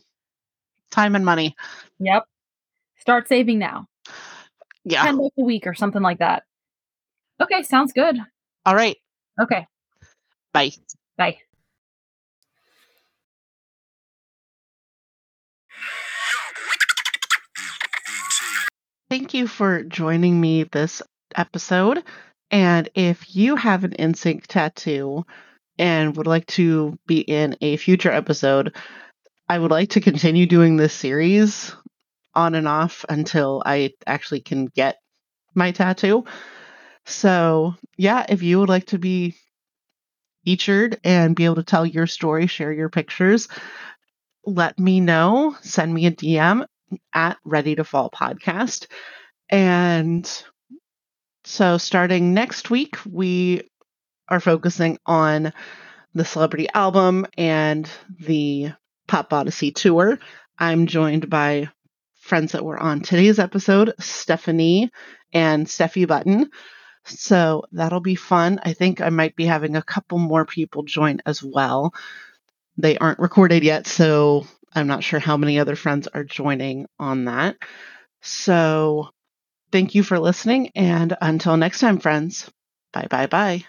time 0.90 1.16
and 1.16 1.24
money. 1.24 1.56
Yep. 1.98 2.24
Start 2.98 3.28
saving 3.28 3.58
now. 3.58 3.86
Yeah. 4.84 5.02
10 5.02 5.16
bucks 5.16 5.34
a 5.38 5.42
week 5.42 5.66
or 5.66 5.74
something 5.74 6.02
like 6.02 6.18
that. 6.18 6.44
Okay, 7.40 7.62
sounds 7.62 7.92
good. 7.92 8.18
All 8.64 8.74
right. 8.74 8.96
Okay. 9.40 9.66
Bye. 10.52 10.70
Bye. 11.16 11.38
Thank 19.10 19.34
you 19.34 19.46
for 19.46 19.82
joining 19.82 20.40
me 20.40 20.62
this 20.64 21.02
episode. 21.34 22.02
And 22.50 22.88
if 22.94 23.34
you 23.34 23.56
have 23.56 23.84
an 23.84 23.92
NSYNC 23.98 24.46
tattoo 24.46 25.26
and 25.78 26.16
would 26.16 26.26
like 26.28 26.46
to 26.48 26.98
be 27.06 27.20
in 27.20 27.56
a 27.60 27.76
future 27.76 28.10
episode, 28.12 28.76
I 29.48 29.58
would 29.58 29.70
like 29.72 29.90
to 29.90 30.00
continue 30.00 30.46
doing 30.46 30.76
this 30.76 30.94
series 30.94 31.74
on 32.34 32.54
and 32.54 32.68
off 32.68 33.04
until 33.08 33.62
I 33.66 33.92
actually 34.06 34.40
can 34.40 34.66
get 34.66 34.98
my 35.54 35.72
tattoo. 35.72 36.24
So, 37.06 37.74
yeah, 37.96 38.26
if 38.28 38.42
you 38.42 38.60
would 38.60 38.68
like 38.68 38.86
to 38.86 38.98
be 38.98 39.36
featured 40.44 40.98
and 41.04 41.36
be 41.36 41.44
able 41.44 41.56
to 41.56 41.62
tell 41.62 41.86
your 41.86 42.06
story, 42.06 42.46
share 42.46 42.72
your 42.72 42.88
pictures, 42.88 43.48
let 44.44 44.78
me 44.78 45.00
know. 45.00 45.56
Send 45.62 45.92
me 45.92 46.06
a 46.06 46.10
DM 46.10 46.64
at 47.14 47.38
Ready 47.44 47.74
to 47.76 47.84
Fall 47.84 48.10
Podcast. 48.10 48.86
And 49.48 50.30
so, 51.44 51.78
starting 51.78 52.34
next 52.34 52.70
week, 52.70 52.96
we 53.04 53.62
are 54.28 54.40
focusing 54.40 54.98
on 55.06 55.52
the 56.14 56.24
celebrity 56.24 56.68
album 56.72 57.26
and 57.36 57.88
the 58.20 58.72
Pop 59.08 59.32
Odyssey 59.32 59.72
tour. 59.72 60.18
I'm 60.58 60.86
joined 60.86 61.30
by 61.30 61.68
friends 62.20 62.52
that 62.52 62.64
were 62.64 62.78
on 62.78 63.00
today's 63.00 63.38
episode, 63.38 63.94
Stephanie 63.98 64.90
and 65.32 65.66
Steffi 65.66 66.06
Button. 66.06 66.50
So 67.04 67.64
that'll 67.72 68.00
be 68.00 68.14
fun. 68.14 68.60
I 68.62 68.72
think 68.72 69.00
I 69.00 69.08
might 69.08 69.34
be 69.34 69.46
having 69.46 69.74
a 69.74 69.82
couple 69.82 70.18
more 70.18 70.44
people 70.44 70.82
join 70.82 71.20
as 71.26 71.42
well. 71.42 71.92
They 72.76 72.98
aren't 72.98 73.18
recorded 73.18 73.64
yet, 73.64 73.86
so 73.86 74.46
I'm 74.74 74.86
not 74.86 75.04
sure 75.04 75.20
how 75.20 75.36
many 75.36 75.58
other 75.58 75.76
friends 75.76 76.08
are 76.08 76.24
joining 76.24 76.86
on 76.98 77.26
that. 77.26 77.56
So 78.22 79.10
thank 79.72 79.94
you 79.94 80.02
for 80.02 80.18
listening, 80.18 80.70
and 80.76 81.16
until 81.20 81.56
next 81.56 81.80
time, 81.80 81.98
friends, 82.00 82.50
bye 82.92 83.08
bye 83.10 83.26
bye. 83.26 83.64